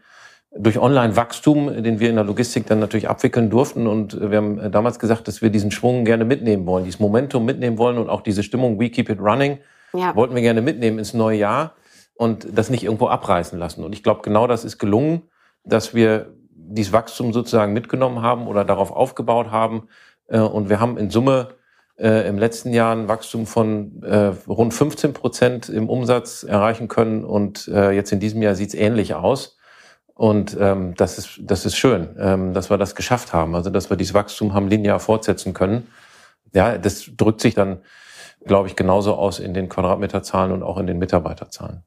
durch 0.57 0.79
Online-Wachstum, 0.79 1.83
den 1.83 1.99
wir 1.99 2.09
in 2.09 2.15
der 2.15 2.23
Logistik 2.23 2.65
dann 2.65 2.79
natürlich 2.79 3.09
abwickeln 3.09 3.49
durften. 3.49 3.87
Und 3.87 4.17
wir 4.19 4.37
haben 4.37 4.71
damals 4.71 4.99
gesagt, 4.99 5.27
dass 5.27 5.41
wir 5.41 5.49
diesen 5.49 5.71
Schwung 5.71 6.05
gerne 6.05 6.23
mitnehmen 6.23 6.65
wollen, 6.65 6.85
dieses 6.85 6.99
Momentum 6.99 7.45
mitnehmen 7.45 7.77
wollen 7.77 7.97
und 7.97 8.09
auch 8.09 8.21
diese 8.21 8.41
Stimmung, 8.41 8.79
we 8.79 8.89
keep 8.89 9.09
it 9.09 9.19
running, 9.19 9.57
ja. 9.93 10.15
wollten 10.15 10.33
wir 10.33 10.41
gerne 10.41 10.61
mitnehmen 10.61 10.97
ins 10.97 11.13
neue 11.13 11.37
Jahr 11.37 11.73
und 12.15 12.47
das 12.57 12.69
nicht 12.69 12.83
irgendwo 12.83 13.07
abreißen 13.07 13.59
lassen. 13.59 13.83
Und 13.83 13.93
ich 13.93 14.01
glaube, 14.01 14.21
genau 14.23 14.47
das 14.47 14.63
ist 14.63 14.77
gelungen, 14.77 15.23
dass 15.65 15.93
wir 15.93 16.33
dieses 16.53 16.93
Wachstum 16.93 17.33
sozusagen 17.33 17.73
mitgenommen 17.73 18.21
haben 18.21 18.47
oder 18.47 18.65
darauf 18.65 18.91
aufgebaut 18.91 19.51
haben. 19.51 19.87
Äh, 20.27 20.39
und 20.39 20.69
wir 20.69 20.79
haben 20.79 20.97
in 20.97 21.09
Summe 21.09 21.49
äh, 21.97 22.27
im 22.27 22.37
letzten 22.37 22.73
Jahr 22.73 22.95
ein 22.95 23.07
Wachstum 23.07 23.45
von 23.45 24.01
äh, 24.03 24.33
rund 24.47 24.73
15 24.73 25.13
Prozent 25.13 25.69
im 25.69 25.89
Umsatz 25.89 26.43
erreichen 26.43 26.87
können. 26.87 27.23
Und 27.23 27.67
jetzt 27.67 28.11
in 28.11 28.19
diesem 28.19 28.41
Jahr 28.41 28.55
sieht 28.55 28.69
es 28.69 28.75
ähnlich 28.75 29.13
aus. 29.13 29.57
Und 30.15 30.57
ähm, 30.59 30.95
das, 30.95 31.17
ist, 31.17 31.39
das 31.41 31.65
ist 31.65 31.75
schön, 31.75 32.15
ähm, 32.17 32.53
dass 32.53 32.69
wir 32.69 32.77
das 32.77 32.95
geschafft 32.95 33.33
haben, 33.33 33.53
also 33.53 33.69
dass 33.69 33.89
wir 33.89 33.97
dieses 33.97 34.13
Wachstum 34.13 34.53
haben 34.53 34.69
linear 34.69 34.99
fortsetzen 34.99 35.53
können. 35.53 35.87
Ja, 36.53 36.77
das 36.77 37.11
drückt 37.17 37.41
sich 37.41 37.53
dann, 37.53 37.81
glaube 38.45 38.69
ich, 38.69 38.77
genauso 38.77 39.15
aus 39.15 39.39
in 39.39 39.53
den 39.53 39.67
Quadratmeterzahlen 39.67 40.53
und 40.53 40.63
auch 40.63 40.77
in 40.77 40.87
den 40.87 40.99
Mitarbeiterzahlen. 40.99 41.83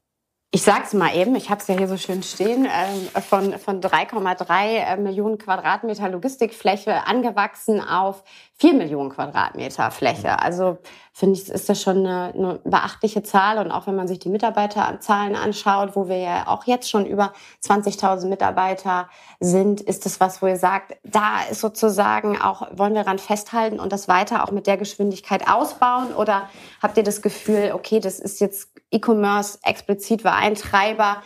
Ich 0.51 0.63
sag's 0.63 0.93
mal 0.93 1.15
eben, 1.15 1.35
ich 1.35 1.51
habe 1.51 1.61
es 1.61 1.67
ja 1.67 1.77
hier 1.77 1.87
so 1.87 1.97
schön 1.97 2.23
stehen, 2.23 2.65
äh, 2.65 3.21
von, 3.21 3.53
von 3.59 3.81
3,3 3.81 4.77
äh, 4.77 4.97
Millionen 4.97 5.37
Quadratmeter 5.37 6.09
Logistikfläche 6.09 7.05
angewachsen 7.07 7.81
auf 7.81 8.23
4 8.59 8.73
Millionen 8.73 9.09
Quadratmeter 9.09 9.89
Fläche. 9.89 10.41
Also 10.41 10.79
finde 11.13 11.39
ich, 11.39 11.49
ist 11.49 11.69
das 11.69 11.81
schon 11.81 12.05
eine, 12.05 12.33
eine 12.33 12.59
beachtliche 12.65 13.23
Zahl. 13.23 13.57
Und 13.57 13.71
auch 13.71 13.87
wenn 13.87 13.95
man 13.95 14.07
sich 14.07 14.19
die 14.19 14.29
Mitarbeiterzahlen 14.29 15.35
anschaut, 15.35 15.95
wo 15.95 16.09
wir 16.09 16.17
ja 16.17 16.47
auch 16.47 16.65
jetzt 16.65 16.89
schon 16.89 17.05
über 17.05 17.31
20.000 17.63 18.27
Mitarbeiter 18.27 19.09
sind, 19.39 19.79
ist 19.79 20.05
das 20.05 20.19
was, 20.19 20.41
wo 20.41 20.47
ihr 20.47 20.57
sagt, 20.57 20.97
da 21.03 21.43
ist 21.49 21.61
sozusagen 21.61 22.39
auch, 22.39 22.67
wollen 22.73 22.93
wir 22.93 23.03
daran 23.03 23.19
festhalten 23.19 23.79
und 23.79 23.93
das 23.93 24.09
weiter 24.09 24.43
auch 24.43 24.51
mit 24.51 24.67
der 24.67 24.75
Geschwindigkeit 24.75 25.47
ausbauen? 25.47 26.13
Oder 26.13 26.49
habt 26.81 26.97
ihr 26.97 27.03
das 27.03 27.21
Gefühl, 27.21 27.71
okay, 27.73 28.01
das 28.01 28.19
ist 28.19 28.41
jetzt 28.41 28.69
E-Commerce 28.91 29.59
explizit 29.63 30.23
war 30.23 30.35
ein 30.35 30.55
Treiber. 30.55 31.21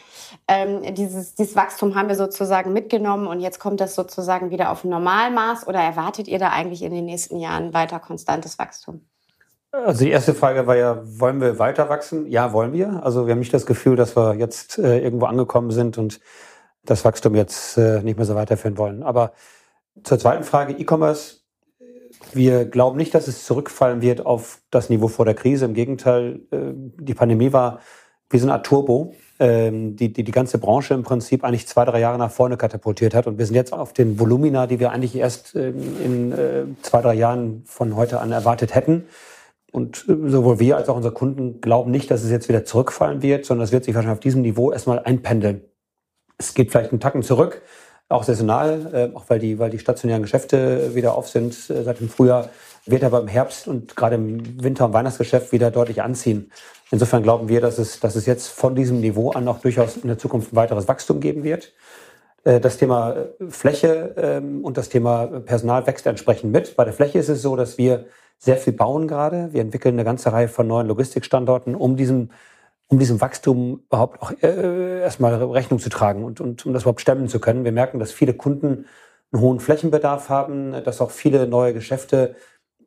Ähm, 0.48 0.94
dieses, 0.96 1.36
dieses 1.36 1.56
Wachstum 1.56 1.96
haben 1.96 2.10
wir 2.10 2.16
sozusagen 2.16 2.74
mitgenommen 2.74 3.28
und 3.28 3.40
jetzt 3.40 3.60
kommt 3.60 3.80
das 3.80 3.96
sozusagen 3.96 4.50
wieder 4.50 4.70
auf 4.72 4.84
Normalmaß 4.84 5.68
oder 5.68 5.80
erwartet 5.80 6.28
ihr 6.28 6.40
da 6.40 6.50
eigentlich 6.50 6.82
in 6.82 6.94
den 6.94 7.06
nächsten 7.06 7.23
Jahren 7.32 7.74
weiter 7.74 8.00
konstantes 8.00 8.60
Wachstum? 8.60 9.06
Also 9.72 10.04
die 10.04 10.12
erste 10.12 10.36
Frage 10.36 10.68
war 10.68 10.76
ja, 10.76 11.02
wollen 11.04 11.42
wir 11.42 11.58
weiter 11.58 11.90
wachsen? 11.90 12.28
Ja, 12.28 12.54
wollen 12.54 12.74
wir. 12.74 13.04
Also 13.04 13.26
wir 13.26 13.32
haben 13.32 13.40
nicht 13.40 13.54
das 13.54 13.66
Gefühl, 13.66 13.96
dass 13.96 14.16
wir 14.16 14.36
jetzt 14.36 14.78
äh, 14.78 15.00
irgendwo 15.00 15.26
angekommen 15.26 15.72
sind 15.72 15.98
und 15.98 16.20
das 16.84 17.04
Wachstum 17.06 17.34
jetzt 17.34 17.78
äh, 17.78 18.04
nicht 18.04 18.18
mehr 18.18 18.26
so 18.26 18.36
weiterführen 18.36 18.78
wollen. 18.78 19.02
Aber 19.02 19.34
zur 20.04 20.20
zweiten 20.20 20.44
Frage, 20.44 20.74
E-Commerce 20.74 21.44
wir 22.32 22.66
glauben 22.66 22.98
nicht, 22.98 23.14
dass 23.14 23.28
es 23.28 23.46
zurückfallen 23.46 24.02
wird 24.02 24.26
auf 24.26 24.62
das 24.72 24.90
Niveau 24.90 25.08
vor 25.08 25.26
der 25.26 25.34
Krise. 25.34 25.66
Im 25.66 25.74
Gegenteil, 25.74 26.42
äh, 26.52 26.72
die 26.74 27.14
Pandemie 27.14 27.54
war 27.54 27.80
wie 28.30 28.40
so 28.40 28.46
eine 28.46 28.54
Art 28.54 28.66
Turbo, 28.66 29.14
ähm, 29.44 29.98
die, 29.98 30.14
die 30.14 30.24
die 30.24 30.32
ganze 30.32 30.58
Branche 30.58 30.94
im 30.94 31.04
Prinzip 31.04 31.44
eigentlich 31.44 31.68
zwei, 31.68 31.84
drei 31.84 32.00
Jahre 32.00 32.18
nach 32.18 32.32
vorne 32.32 32.56
katapultiert 32.56 33.14
hat. 33.14 33.28
Und 33.28 33.38
wir 33.38 33.46
sind 33.46 33.56
jetzt 33.56 33.74
auf 33.74 33.92
den 33.92 34.18
Volumina, 34.18 34.68
die 34.68 34.80
wir 34.80 34.92
eigentlich 34.92 35.18
erst 35.18 35.54
ähm, 35.56 35.76
in 36.02 36.32
äh, 36.32 36.64
zwei, 36.82 37.02
drei 37.02 37.14
Jahren 37.14 37.64
von 37.66 37.98
heute 37.98 38.22
an 38.22 38.32
erwartet 38.32 38.74
hätten. 38.74 39.04
Und 39.74 40.06
äh, 40.08 40.30
sowohl 40.30 40.60
wir 40.60 40.78
als 40.78 40.88
auch 40.88 40.96
unsere 40.96 41.14
Kunden 41.14 41.60
glauben 41.60 41.92
nicht, 41.92 42.10
dass 42.10 42.24
es 42.24 42.32
jetzt 42.32 42.48
wieder 42.48 42.64
zurückfallen 42.64 43.22
wird, 43.22 43.46
sondern 43.46 43.66
es 43.66 43.74
wird 43.74 43.84
sich 43.84 43.94
wahrscheinlich 43.94 44.18
auf 44.18 44.24
diesem 44.24 44.44
Niveau 44.44 44.72
erstmal 44.72 45.00
einpendeln. 45.00 45.62
Es 46.38 46.54
geht 46.54 46.72
vielleicht 46.72 46.92
einen 46.92 47.02
Tacken 47.02 47.22
zurück, 47.22 47.64
auch 48.08 48.24
saisonal, 48.24 48.92
äh, 48.94 49.16
auch 49.16 49.26
weil 49.28 49.40
die, 49.40 49.60
weil 49.60 49.72
die 49.72 49.80
stationären 49.80 50.22
Geschäfte 50.22 50.96
wieder 50.96 51.16
auf 51.16 51.28
sind 51.28 51.54
seit 51.54 52.00
dem 52.00 52.08
Frühjahr, 52.08 52.50
wird 52.86 53.04
aber 53.04 53.22
im 53.22 53.28
Herbst 53.28 53.68
und 53.68 53.96
gerade 53.96 54.16
im 54.16 54.64
Winter- 54.64 54.86
und 54.86 54.94
Weihnachtsgeschäft 54.94 55.52
wieder 55.52 55.72
deutlich 55.72 56.02
anziehen. 56.02 56.52
Insofern 56.92 57.24
glauben 57.24 57.50
wir, 57.50 57.62
dass 57.62 57.80
es, 57.80 58.00
dass 58.00 58.16
es 58.16 58.26
jetzt 58.26 58.50
von 58.50 58.76
diesem 58.76 59.00
Niveau 59.00 59.32
an 59.32 59.48
auch 59.48 59.60
durchaus 59.60 59.98
in 59.98 60.08
der 60.08 60.18
Zukunft 60.18 60.54
weiteres 60.54 60.88
Wachstum 60.88 61.20
geben 61.20 61.44
wird. 61.44 61.74
Äh, 62.44 62.60
das 62.60 62.78
Thema 62.78 63.16
äh, 63.16 63.50
Fläche 63.50 64.14
ähm, 64.18 64.64
und 64.64 64.78
das 64.78 64.90
Thema 64.90 65.28
Personal 65.28 65.88
wächst 65.88 66.06
entsprechend 66.06 66.52
mit. 66.52 66.76
Bei 66.76 66.84
der 66.84 66.94
Fläche 66.94 67.20
ist 67.20 67.30
es 67.30 67.42
so, 67.42 67.56
dass 67.56 67.78
wir 67.78 68.06
sehr 68.38 68.58
viel 68.58 68.74
bauen 68.74 69.08
gerade. 69.08 69.50
Wir 69.54 69.62
entwickeln 69.62 69.96
eine 69.96 70.04
ganze 70.04 70.34
Reihe 70.34 70.50
von 70.50 70.68
neuen 70.68 70.88
Logistikstandorten, 70.88 71.76
um 71.76 71.96
diesem 71.96 72.30
um 72.90 73.00
diesem 73.00 73.22
Wachstum 73.22 73.82
überhaupt 73.88 74.22
auch 74.22 74.32
äh, 74.44 75.02
erstmal 75.02 75.34
Rechnung 75.36 75.80
zu 75.80 75.90
tragen 75.90 76.24
und, 76.24 76.40
und 76.40 76.66
um 76.66 76.74
das 76.74 76.84
überhaupt 76.84 77.02
stemmen 77.02 77.28
zu 77.28 77.40
können. 77.40 77.64
Wir 77.64 77.72
merken, 77.72 77.98
dass 77.98 78.12
viele 78.12 78.34
Kunden 78.36 78.86
einen 79.32 79.42
hohen 79.42 79.60
Flächenbedarf 79.60 80.30
haben, 80.30 80.74
dass 80.84 81.02
auch 81.02 81.10
viele 81.10 81.48
neue 81.48 81.74
Geschäfte 81.74 82.36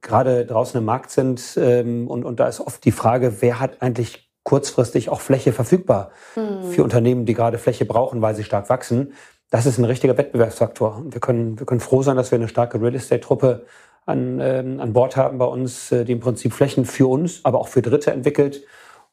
gerade 0.07 0.47
draußen 0.47 0.79
im 0.79 0.85
Markt 0.85 1.11
sind. 1.11 1.59
Ähm, 1.61 2.09
und, 2.09 2.25
und 2.25 2.41
da 2.41 2.49
ist 2.49 2.61
oft 2.61 2.85
die 2.85 2.93
Frage, 2.93 3.41
wer 3.41 3.61
hat 3.61 3.83
eigentlich 3.83 4.31
kurzfristig 4.43 5.09
auch 5.09 5.21
Fläche 5.21 5.53
verfügbar 5.53 6.13
mhm. 6.37 6.71
für 6.71 6.85
Unternehmen, 6.85 7.27
die 7.27 7.35
gerade 7.35 7.59
Fläche 7.59 7.85
brauchen, 7.85 8.23
weil 8.23 8.35
sie 8.35 8.45
stark 8.45 8.71
wachsen. 8.71 9.13
Das 9.51 9.67
ist 9.67 9.79
ein 9.79 9.85
richtiger 9.85 10.17
Wettbewerbsfaktor. 10.17 10.97
Und 10.97 11.15
wir 11.15 11.21
können, 11.21 11.59
wir 11.59 11.67
können 11.67 11.81
froh 11.81 12.03
sein, 12.03 12.17
dass 12.17 12.31
wir 12.31 12.39
eine 12.39 12.49
starke 12.49 12.81
Real 12.81 12.95
Estate-Truppe 12.95 13.67
an, 14.07 14.41
ähm, 14.41 14.81
an 14.81 14.93
Bord 14.93 15.17
haben 15.17 15.39
bei 15.39 15.45
uns, 15.45 15.91
äh, 15.91 16.05
die 16.05 16.13
im 16.13 16.21
Prinzip 16.21 16.53
Flächen 16.53 16.85
für 16.85 17.09
uns, 17.09 17.41
aber 17.45 17.61
auch 17.61 17.69
für 17.69 17.83
Dritte 17.83 18.13
entwickelt 18.13 18.63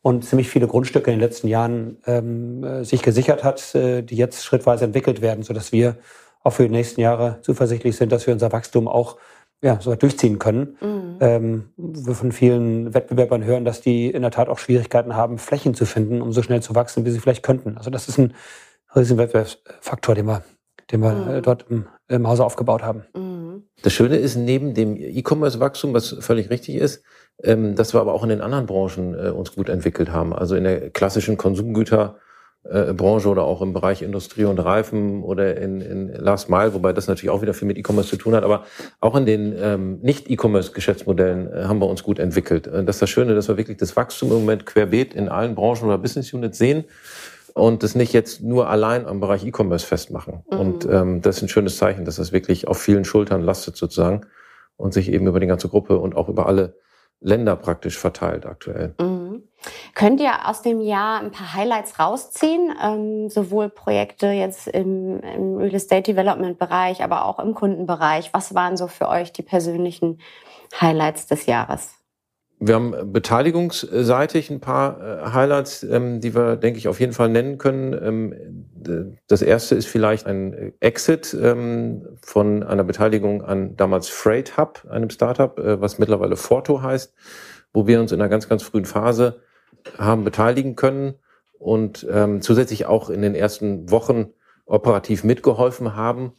und 0.04 0.24
ziemlich 0.24 0.50
viele 0.50 0.68
Grundstücke 0.68 1.12
in 1.12 1.18
den 1.18 1.28
letzten 1.28 1.48
Jahren 1.48 1.98
ähm, 2.06 2.64
äh, 2.64 2.84
sich 2.84 3.02
gesichert 3.02 3.44
hat, 3.44 3.74
äh, 3.74 4.04
die 4.04 4.18
jetzt 4.18 4.44
schrittweise 4.44 4.86
entwickelt 4.86 5.22
werden, 5.22 5.44
sodass 5.44 5.72
wir 5.72 5.98
auch 6.44 6.52
für 6.52 6.64
die 6.64 6.74
nächsten 6.74 7.02
Jahre 7.02 7.40
zuversichtlich 7.42 7.96
sind, 7.96 8.12
dass 8.12 8.28
wir 8.28 8.34
unser 8.34 8.52
Wachstum 8.52 8.88
auch 8.88 9.18
ja, 9.64 9.80
so 9.80 9.96
durchziehen 9.96 10.40
können. 10.40 10.78
Mhm. 10.82 11.18
Ähm, 11.22 11.64
wir 11.78 12.14
von 12.14 12.32
vielen 12.34 12.94
Wettbewerbern 12.94 13.46
hören, 13.46 13.64
dass 13.64 13.82
die 13.82 14.12
in 14.12 14.22
der 14.22 14.30
Tat 14.30 14.50
auch 14.50 14.60
Schwierigkeiten 14.60 15.16
haben, 15.16 15.38
Flächen 15.38 15.74
zu 15.74 15.86
finden, 15.86 16.22
um 16.22 16.34
so 16.34 16.44
schnell 16.44 16.62
zu 16.62 16.76
wachsen, 16.76 17.06
wie 17.06 17.12
sie 17.12 17.20
vielleicht 17.20 17.44
könnten. 17.44 17.78
Also 17.78 17.90
das 17.90 18.10
ist 18.10 18.20
ein 18.20 18.34
riesen 18.94 19.18
Wettbewerbsfaktor, 19.18 20.16
den 20.16 20.26
wir, 20.26 20.44
den 20.92 21.00
wir 21.00 21.14
mhm. 21.14 21.42
dort 21.42 21.66
im, 21.70 21.88
im 22.10 22.28
Hause 22.28 22.44
aufgebaut 22.44 22.84
haben. 22.84 23.06
Mhm. 23.16 23.64
Das 23.82 23.94
Schöne 23.94 24.18
ist, 24.18 24.36
neben 24.36 24.74
dem 24.74 24.98
E-Commerce-Wachstum, 24.98 25.94
was 25.94 26.18
völlig 26.20 26.50
richtig 26.50 26.76
ist, 26.76 27.02
ähm, 27.42 27.76
dass 27.76 27.94
wir 27.94 28.02
aber 28.02 28.14
auch 28.14 28.24
in 28.24 28.30
den 28.30 28.42
anderen 28.42 28.66
Branchen 28.66 29.16
äh, 29.16 29.30
uns 29.30 29.56
gut 29.56 29.70
entwickelt 29.70 30.12
haben. 30.12 30.34
Also 30.34 30.56
in 30.56 30.66
der 30.66 30.90
klassischen 30.90 31.38
Konsumgüter- 31.38 32.18
äh, 32.64 32.94
Branche 32.94 33.28
oder 33.28 33.44
auch 33.44 33.62
im 33.62 33.74
Bereich 33.74 34.02
Industrie 34.02 34.46
und 34.46 34.60
Reifen 34.60 35.24
oder 35.24 35.58
in, 35.58 35.82
in 35.82 36.14
Last 36.14 36.50
Mile, 36.50 36.74
wobei 36.74 36.94
das 36.94 37.08
natürlich 37.08 37.30
auch 37.30 37.42
wieder 37.42 37.54
viel 37.54 37.68
mit 37.68 37.78
E-Commerce 37.78 38.10
zu 38.10 38.18
tun 38.18 38.36
hat, 38.36 38.44
aber 38.44 38.66
auch 39.02 39.16
in 39.16 39.26
den 39.26 39.54
ähm, 39.58 40.00
Nicht-E-Commerce-Geschäftsmodellen 40.02 41.52
äh, 41.52 41.64
haben 41.66 41.80
wir 41.80 41.88
uns 41.88 42.04
gut 42.04 42.20
entwickelt. 42.20 42.68
Äh, 42.68 42.84
das 42.84 42.98
ist 42.98 43.02
das 43.02 43.10
Schöne, 43.10 43.36
dass 43.36 43.48
wir 43.48 43.58
wirklich 43.58 43.78
das 43.78 43.96
Wachstum 43.96 44.30
im 44.30 44.40
Moment 44.40 44.66
querbeet 44.66 45.14
in 45.14 45.30
allen 45.30 45.56
Branchen 45.56 45.86
oder 45.88 45.98
Business 45.98 46.34
Units 46.34 46.58
sehen 46.58 46.86
und 47.54 47.84
das 47.84 47.96
nicht 47.96 48.14
jetzt 48.14 48.42
nur 48.42 48.70
allein 48.70 49.06
am 49.06 49.20
Bereich 49.20 49.46
E-Commerce 49.46 49.86
festmachen. 49.86 50.44
Mhm. 50.50 50.58
Und 50.58 50.86
ähm, 50.86 51.22
das 51.22 51.38
ist 51.38 51.44
ein 51.44 51.50
schönes 51.50 51.78
Zeichen, 51.78 52.06
dass 52.06 52.16
das 52.16 52.32
wirklich 52.32 52.68
auf 52.68 52.80
vielen 52.80 53.06
Schultern 53.06 53.42
lastet 53.42 53.76
sozusagen 53.76 54.22
und 54.78 54.94
sich 54.94 55.12
eben 55.12 55.28
über 55.28 55.40
die 55.40 55.48
ganze 55.48 55.70
Gruppe 55.70 55.98
und 56.00 56.16
auch 56.16 56.30
über 56.30 56.48
alle 56.48 56.76
Länder 57.24 57.56
praktisch 57.56 57.98
verteilt 57.98 58.46
aktuell. 58.46 58.94
Mhm. 59.00 59.44
Könnt 59.96 60.20
ihr 60.20 60.50
aus 60.50 60.62
dem 60.62 60.82
Jahr 60.82 61.22
ein 61.22 61.32
paar 61.32 61.54
Highlights 61.54 61.98
rausziehen? 61.98 62.74
Ähm, 62.84 63.30
sowohl 63.30 63.70
Projekte 63.70 64.28
jetzt 64.28 64.68
im, 64.68 65.22
im 65.22 65.58
Real 65.58 65.74
Estate 65.74 66.12
Development 66.12 66.60
Bereich, 66.60 67.02
aber 67.02 67.26
auch 67.26 67.40
im 67.40 67.54
Kundenbereich. 67.54 68.34
Was 68.34 68.54
waren 68.54 68.76
so 68.76 68.88
für 68.88 69.08
euch 69.08 69.32
die 69.32 69.42
persönlichen 69.42 70.20
Highlights 70.80 71.28
des 71.28 71.46
Jahres? 71.46 71.94
Wir 72.66 72.76
haben 72.76 73.12
beteiligungsseitig 73.12 74.50
ein 74.50 74.62
paar 74.62 75.02
äh, 75.02 75.32
Highlights, 75.34 75.84
ähm, 75.84 76.22
die 76.22 76.34
wir, 76.34 76.56
denke 76.56 76.80
ich, 76.80 76.88
auf 76.88 77.02
jeden 77.02 77.12
Fall 77.12 77.28
nennen 77.28 77.58
können. 77.58 77.94
Ähm, 77.94 79.18
das 79.28 79.42
erste 79.42 79.76
ist 79.76 79.88
vielleicht 79.88 80.26
ein 80.28 80.72
Exit 80.80 81.34
ähm, 81.34 82.08
von 82.22 82.64
einer 82.64 82.86
Beteiligung 82.86 83.44
an 83.44 83.76
damals 83.76 84.08
Freight 84.08 84.58
Hub, 84.58 84.86
einem 84.90 85.10
Startup, 85.10 85.60
äh, 85.60 85.82
was 85.82 86.00
mittlerweile 86.00 86.38
Forto 86.38 86.82
heißt, 86.82 87.14
wo 87.74 87.86
wir 87.86 88.00
uns 88.00 88.14
in 88.14 88.22
einer 88.22 88.30
ganz, 88.30 88.48
ganz 88.48 88.64
frühen 88.64 88.86
Phase 88.86 89.42
haben 89.98 90.24
beteiligen 90.24 90.78
können 90.78 91.16
und 91.60 92.06
zusätzlich 92.42 92.86
auch 92.86 93.10
in 93.10 93.22
den 93.22 93.36
ersten 93.36 93.90
Wochen 93.90 94.34
operativ 94.66 95.24
mitgeholfen 95.24 95.96
haben 95.96 96.34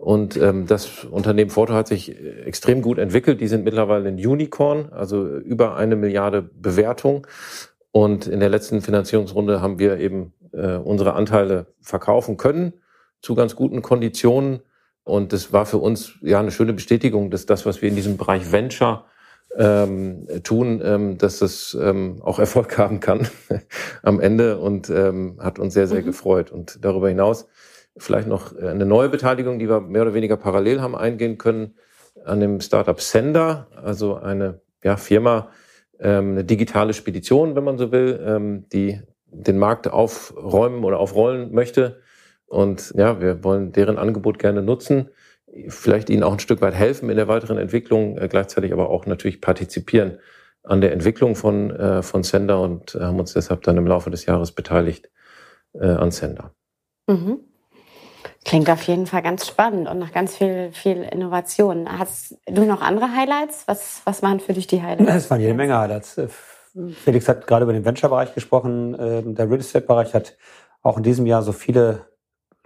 und 0.00 0.38
ähm, 0.38 0.66
das 0.66 1.04
Unternehmen 1.04 1.50
Forto 1.50 1.74
hat 1.74 1.86
sich 1.86 2.16
extrem 2.46 2.80
gut 2.80 2.96
entwickelt. 2.96 3.42
Die 3.42 3.48
sind 3.48 3.64
mittlerweile 3.64 4.08
ein 4.08 4.14
Unicorn, 4.14 4.88
also 4.92 5.36
über 5.36 5.76
eine 5.76 5.94
Milliarde 5.94 6.40
Bewertung. 6.40 7.26
Und 7.92 8.26
in 8.26 8.40
der 8.40 8.48
letzten 8.48 8.80
Finanzierungsrunde 8.80 9.60
haben 9.60 9.78
wir 9.78 9.98
eben 9.98 10.32
äh, 10.52 10.76
unsere 10.76 11.12
Anteile 11.12 11.66
verkaufen 11.82 12.38
können 12.38 12.72
zu 13.20 13.34
ganz 13.34 13.54
guten 13.54 13.82
Konditionen. 13.82 14.60
Und 15.04 15.34
das 15.34 15.52
war 15.52 15.66
für 15.66 15.76
uns 15.76 16.14
ja 16.22 16.40
eine 16.40 16.50
schöne 16.50 16.72
Bestätigung, 16.72 17.30
dass 17.30 17.44
das, 17.44 17.66
was 17.66 17.82
wir 17.82 17.90
in 17.90 17.94
diesem 17.94 18.16
Bereich 18.16 18.50
Venture 18.50 19.04
ähm, 19.54 20.26
tun, 20.44 20.80
ähm, 20.82 21.18
dass 21.18 21.40
das 21.40 21.76
ähm, 21.78 22.22
auch 22.22 22.38
Erfolg 22.38 22.78
haben 22.78 23.00
kann 23.00 23.28
am 24.02 24.18
Ende 24.18 24.60
und 24.60 24.88
ähm, 24.88 25.36
hat 25.40 25.58
uns 25.58 25.74
sehr, 25.74 25.88
sehr 25.88 26.00
mhm. 26.00 26.06
gefreut. 26.06 26.50
Und 26.50 26.78
darüber 26.82 27.10
hinaus 27.10 27.48
vielleicht 27.96 28.28
noch 28.28 28.56
äh, 28.56 28.68
eine 28.68 28.86
neue 28.86 29.08
Beteiligung, 29.08 29.58
die 29.58 29.68
wir 29.68 29.80
mehr 29.80 30.02
oder 30.02 30.14
weniger 30.14 30.36
parallel 30.36 30.80
haben 30.80 30.94
eingehen 30.94 31.38
können, 31.38 31.74
an 32.24 32.40
dem 32.40 32.60
Startup 32.60 33.00
Sender, 33.00 33.68
also 33.76 34.16
eine 34.16 34.60
ja, 34.82 34.96
Firma, 34.96 35.50
ähm, 35.98 36.32
eine 36.32 36.44
digitale 36.44 36.92
Spedition, 36.92 37.54
wenn 37.56 37.64
man 37.64 37.78
so 37.78 37.92
will, 37.92 38.20
ähm, 38.24 38.68
die 38.72 39.00
den 39.26 39.58
Markt 39.58 39.88
aufräumen 39.88 40.84
oder 40.84 40.98
aufrollen 40.98 41.52
möchte. 41.52 42.00
Und 42.46 42.92
ja, 42.96 43.20
wir 43.20 43.44
wollen 43.44 43.72
deren 43.72 43.96
Angebot 43.96 44.38
gerne 44.38 44.62
nutzen, 44.62 45.10
vielleicht 45.68 46.10
ihnen 46.10 46.24
auch 46.24 46.32
ein 46.32 46.40
Stück 46.40 46.60
weit 46.62 46.74
helfen 46.74 47.10
in 47.10 47.16
der 47.16 47.28
weiteren 47.28 47.58
Entwicklung, 47.58 48.18
äh, 48.18 48.28
gleichzeitig 48.28 48.72
aber 48.72 48.90
auch 48.90 49.06
natürlich 49.06 49.40
partizipieren 49.40 50.18
an 50.62 50.80
der 50.80 50.92
Entwicklung 50.92 51.36
von, 51.36 51.70
äh, 51.70 52.02
von 52.02 52.22
Sender 52.22 52.60
und 52.60 52.94
haben 52.94 53.18
uns 53.18 53.32
deshalb 53.32 53.62
dann 53.62 53.76
im 53.78 53.86
Laufe 53.86 54.10
des 54.10 54.26
Jahres 54.26 54.52
beteiligt 54.52 55.10
an 55.72 56.10
Sender. 56.10 56.52
Mhm. 57.06 57.44
Klingt 58.44 58.70
auf 58.70 58.82
jeden 58.82 59.06
Fall 59.06 59.22
ganz 59.22 59.46
spannend 59.46 59.86
und 59.86 59.98
nach 59.98 60.12
ganz 60.12 60.36
viel, 60.36 60.70
viel 60.72 61.02
Innovation. 61.02 61.86
Hast 61.98 62.38
du 62.46 62.64
noch 62.64 62.80
andere 62.80 63.14
Highlights? 63.14 63.64
Was, 63.66 64.00
was 64.04 64.22
waren 64.22 64.40
für 64.40 64.54
dich 64.54 64.66
die 64.66 64.82
Highlights? 64.82 65.24
Es 65.24 65.30
waren 65.30 65.40
jede 65.40 65.52
Menge 65.52 65.76
Highlights. 65.76 66.16
Äh, 66.16 66.28
Felix 67.04 67.28
hat 67.28 67.46
gerade 67.46 67.64
über 67.64 67.74
den 67.74 67.84
Venture-Bereich 67.84 68.34
gesprochen. 68.34 68.96
Ähm, 68.98 69.34
der 69.34 69.46
Real 69.46 69.60
Estate-Bereich 69.60 70.14
hat 70.14 70.38
auch 70.82 70.96
in 70.96 71.02
diesem 71.02 71.26
Jahr 71.26 71.42
so 71.42 71.52
viele 71.52 72.06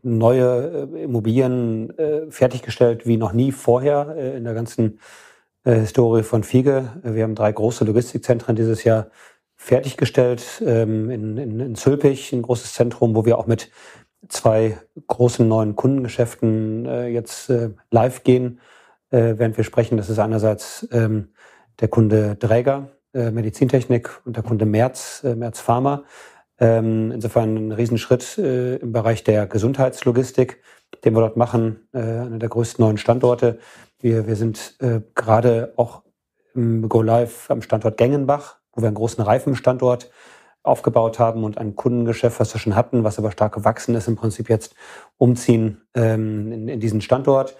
neue 0.02 0.88
äh, 0.94 1.02
Immobilien 1.02 1.90
äh, 1.98 2.30
fertiggestellt 2.30 3.06
wie 3.06 3.16
noch 3.16 3.32
nie 3.32 3.50
vorher 3.50 4.16
in 4.16 4.44
der 4.44 4.54
ganzen 4.54 5.00
Historie 5.66 6.22
von 6.24 6.44
Fiege. 6.44 6.90
Wir 7.02 7.22
haben 7.22 7.34
drei 7.34 7.50
große 7.50 7.86
Logistikzentren 7.86 8.54
dieses 8.54 8.84
Jahr 8.84 9.06
fertiggestellt. 9.56 10.62
Ähm, 10.64 11.08
in, 11.08 11.38
in, 11.38 11.58
in 11.58 11.74
Zülpich, 11.74 12.34
ein 12.34 12.42
großes 12.42 12.74
Zentrum, 12.74 13.16
wo 13.16 13.24
wir 13.24 13.38
auch 13.38 13.46
mit 13.46 13.70
zwei 14.28 14.78
großen 15.06 15.46
neuen 15.46 15.76
Kundengeschäften 15.76 16.86
äh, 16.86 17.08
jetzt 17.08 17.50
äh, 17.50 17.70
live 17.90 18.24
gehen, 18.24 18.60
äh, 19.10 19.34
während 19.36 19.56
wir 19.56 19.64
sprechen. 19.64 19.96
Das 19.96 20.10
ist 20.10 20.18
einerseits 20.18 20.88
ähm, 20.92 21.28
der 21.80 21.88
Kunde 21.88 22.36
Dräger, 22.36 22.90
äh, 23.12 23.30
Medizintechnik 23.30 24.10
und 24.24 24.36
der 24.36 24.42
Kunde 24.42 24.66
Merz, 24.66 25.22
äh, 25.24 25.34
Merz 25.34 25.60
Pharma. 25.60 26.04
Ähm, 26.58 27.10
insofern 27.10 27.56
ein 27.56 27.72
Riesenschritt 27.72 28.38
äh, 28.38 28.76
im 28.76 28.92
Bereich 28.92 29.24
der 29.24 29.46
Gesundheitslogistik, 29.46 30.60
den 31.04 31.14
wir 31.14 31.20
dort 31.20 31.36
machen, 31.36 31.88
äh, 31.92 31.98
einer 31.98 32.38
der 32.38 32.48
größten 32.48 32.84
neuen 32.84 32.96
Standorte. 32.96 33.58
Wir, 33.98 34.26
wir 34.26 34.36
sind 34.36 34.76
äh, 34.80 35.00
gerade 35.14 35.72
auch 35.76 36.02
im 36.54 36.88
Go 36.88 37.02
Live 37.02 37.50
am 37.50 37.62
Standort 37.62 37.96
Gengenbach, 37.96 38.58
wo 38.72 38.82
wir 38.82 38.88
einen 38.88 38.94
großen 38.94 39.24
Reifenstandort 39.24 40.10
aufgebaut 40.64 41.20
haben 41.20 41.44
und 41.44 41.58
ein 41.58 41.76
Kundengeschäft, 41.76 42.40
was 42.40 42.52
wir 42.54 42.58
schon 42.58 42.74
hatten, 42.74 43.04
was 43.04 43.18
aber 43.18 43.30
stark 43.30 43.54
gewachsen 43.54 43.94
ist, 43.94 44.08
im 44.08 44.16
Prinzip 44.16 44.48
jetzt 44.48 44.74
umziehen 45.18 45.82
ähm, 45.94 46.50
in, 46.50 46.68
in 46.68 46.80
diesen 46.80 47.00
Standort. 47.00 47.56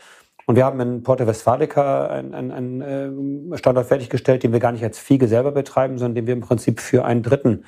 Und 0.46 0.56
wir 0.56 0.64
haben 0.64 0.80
in 0.80 1.02
Porta 1.02 1.26
Westfalica 1.26 2.06
einen, 2.08 2.34
einen, 2.34 2.82
einen 2.82 3.52
äh, 3.52 3.56
Standort 3.58 3.87
fertiggestellt, 3.87 4.42
den 4.42 4.52
wir 4.52 4.61
gar 4.61 4.73
nicht 4.73 4.84
als 4.84 4.99
Fiege 4.99 5.28
selber 5.28 5.52
betreiben, 5.52 5.99
sondern 5.99 6.16
den 6.16 6.26
wir 6.26 6.34
im 6.34 6.40
Prinzip 6.40 6.80
für 6.80 7.04
einen 7.04 7.23
Dritten 7.23 7.64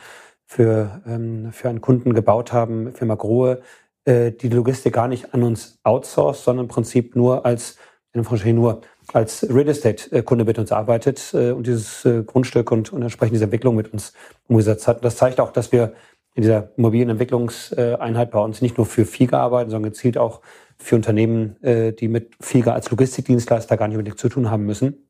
für, 0.47 1.03
ähm, 1.07 1.53
für 1.53 1.69
einen 1.69 1.81
Kunden 1.81 2.15
gebaut 2.15 2.53
haben, 2.53 2.93
Firma 2.95 3.15
Grohe, 3.15 3.61
äh, 4.05 4.33
die 4.33 4.49
Logistik 4.49 4.95
gar 4.95 5.09
nicht 5.09 5.35
an 5.35 5.43
uns 5.43 5.79
outsourced, 5.83 6.45
sondern 6.45 6.67
im 6.67 6.69
Prinzip 6.69 7.17
nur 7.17 7.45
als, 7.45 7.77
nur 8.15 8.81
als 9.13 9.47
Real 9.49 9.69
Estate-Kunde 9.69 10.45
mit 10.45 10.59
uns 10.59 10.73
arbeitet 10.73 11.33
äh, 11.35 11.53
und 11.53 11.67
dieses 11.67 12.05
äh, 12.05 12.23
Grundstück 12.25 12.71
und, 12.73 12.93
und 12.93 13.03
entsprechend 13.03 13.35
diese 13.35 13.45
Entwicklung 13.45 13.77
mit 13.77 13.93
uns 13.93 14.13
umgesetzt 14.49 14.89
hat. 14.89 15.05
Das 15.05 15.17
zeigt 15.17 15.41
auch, 15.41 15.53
dass 15.53 15.73
wir 15.73 15.93
in 16.35 16.43
dieser 16.43 16.71
mobilen 16.77 17.09
Entwicklungseinheit 17.09 18.31
bei 18.31 18.39
uns 18.39 18.61
nicht 18.61 18.77
nur 18.77 18.87
für 18.87 19.07
FIGA 19.07 19.39
arbeiten, 19.39 19.71
sondern 19.71 19.91
gezielt 19.91 20.19
auch 20.19 20.43
für 20.77 20.97
Unternehmen, 20.97 21.63
äh, 21.63 21.93
die 21.93 22.09
mit 22.09 22.35
FIGA 22.41 22.73
als 22.73 22.91
Logistikdienstleister 22.91 23.77
gar 23.77 23.89
nicht 23.89 23.97
unbedingt 23.97 24.19
zu 24.19 24.29
tun 24.29 24.51
haben 24.51 24.67
müssen. 24.67 25.09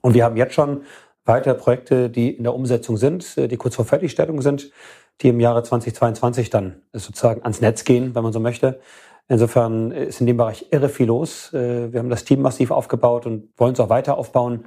Und 0.00 0.14
wir 0.14 0.24
haben 0.24 0.36
jetzt 0.36 0.54
schon 0.54 0.82
weitere 1.24 1.54
Projekte, 1.54 2.10
die 2.10 2.30
in 2.30 2.44
der 2.44 2.54
Umsetzung 2.54 2.96
sind, 2.96 3.36
die 3.36 3.56
kurz 3.56 3.76
vor 3.76 3.84
Fertigstellung 3.84 4.42
sind, 4.42 4.72
die 5.20 5.28
im 5.28 5.38
Jahre 5.38 5.62
2022 5.62 6.50
dann 6.50 6.82
sozusagen 6.92 7.42
ans 7.42 7.60
Netz 7.60 7.84
gehen, 7.84 8.14
wenn 8.14 8.24
man 8.24 8.32
so 8.32 8.40
möchte. 8.40 8.80
Insofern 9.28 9.92
ist 9.92 10.20
in 10.20 10.26
dem 10.26 10.36
Bereich 10.36 10.66
irre 10.70 10.88
viel 10.88 11.06
los. 11.06 11.52
Wir 11.52 11.98
haben 11.98 12.10
das 12.10 12.24
Team 12.24 12.42
massiv 12.42 12.70
aufgebaut 12.70 13.24
und 13.24 13.48
wollen 13.56 13.72
es 13.72 13.80
auch 13.80 13.88
weiter 13.88 14.18
aufbauen 14.18 14.66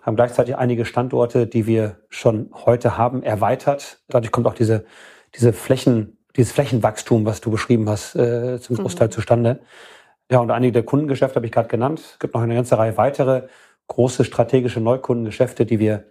haben 0.00 0.14
gleichzeitig 0.14 0.56
einige 0.56 0.84
Standorte, 0.84 1.48
die 1.48 1.66
wir 1.66 1.96
schon 2.08 2.50
heute 2.64 2.96
haben, 2.96 3.22
erweitert. 3.24 4.00
Dadurch 4.08 4.30
kommt 4.30 4.46
auch 4.46 4.54
diese 4.54 4.86
diese 5.34 5.52
Flächen, 5.52 6.18
dieses 6.36 6.52
Flächenwachstum, 6.52 7.24
was 7.26 7.40
du 7.40 7.50
beschrieben 7.50 7.88
hast, 7.88 8.14
äh, 8.14 8.60
zum 8.60 8.76
Großteil 8.76 9.08
mhm. 9.08 9.12
zustande. 9.12 9.60
Ja, 10.30 10.40
und 10.40 10.50
einige 10.50 10.72
der 10.72 10.82
Kundengeschäfte 10.82 11.36
habe 11.36 11.46
ich 11.46 11.52
gerade 11.52 11.68
genannt. 11.68 12.00
Es 12.00 12.18
gibt 12.18 12.34
noch 12.34 12.42
eine 12.42 12.54
ganze 12.54 12.78
Reihe 12.78 12.96
weitere 12.96 13.48
große 13.88 14.24
strategische 14.24 14.80
Neukundengeschäfte, 14.80 15.64
die 15.64 15.78
wir, 15.78 16.04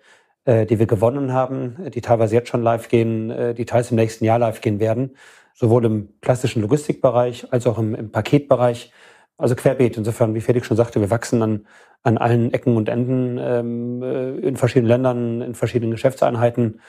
äh, 0.45 0.65
die 0.65 0.79
wir 0.79 0.87
gewonnen 0.87 1.33
haben, 1.33 1.77
die 1.93 2.01
teilweise 2.01 2.35
jetzt 2.35 2.49
schon 2.49 2.63
live 2.63 2.89
gehen, 2.89 3.29
äh, 3.29 3.53
die 3.53 3.65
teils 3.65 3.91
im 3.91 3.97
nächsten 3.97 4.25
Jahr 4.25 4.39
live 4.39 4.61
gehen 4.61 4.79
werden, 4.79 5.15
sowohl 5.59 5.85
im 5.85 6.09
klassischen 6.21 6.61
Logistikbereich 6.61 7.51
als 7.51 7.65
auch 7.65 7.79
im, 7.79 7.95
im 7.95 8.11
Paketbereich. 8.11 8.91
Also 9.39 9.55
querbeet. 9.55 9.97
Insofern, 9.97 10.33
wie 10.33 10.41
Felix 10.41 10.67
schon 10.67 10.77
sagte, 10.77 10.99
wir 10.99 11.09
wachsen 11.09 11.41
an, 11.41 11.67
an 12.03 12.17
allen 12.17 12.53
Ecken 12.53 12.75
und 12.75 12.89
Enden 12.89 13.37
ähm, 13.39 14.01
äh, 14.01 14.37
in 14.37 14.55
verschiedenen 14.55 14.87
Ländern, 14.87 15.41
in 15.41 15.55
verschiedenen 15.55 15.91
Geschäftseinheiten. 15.91 16.79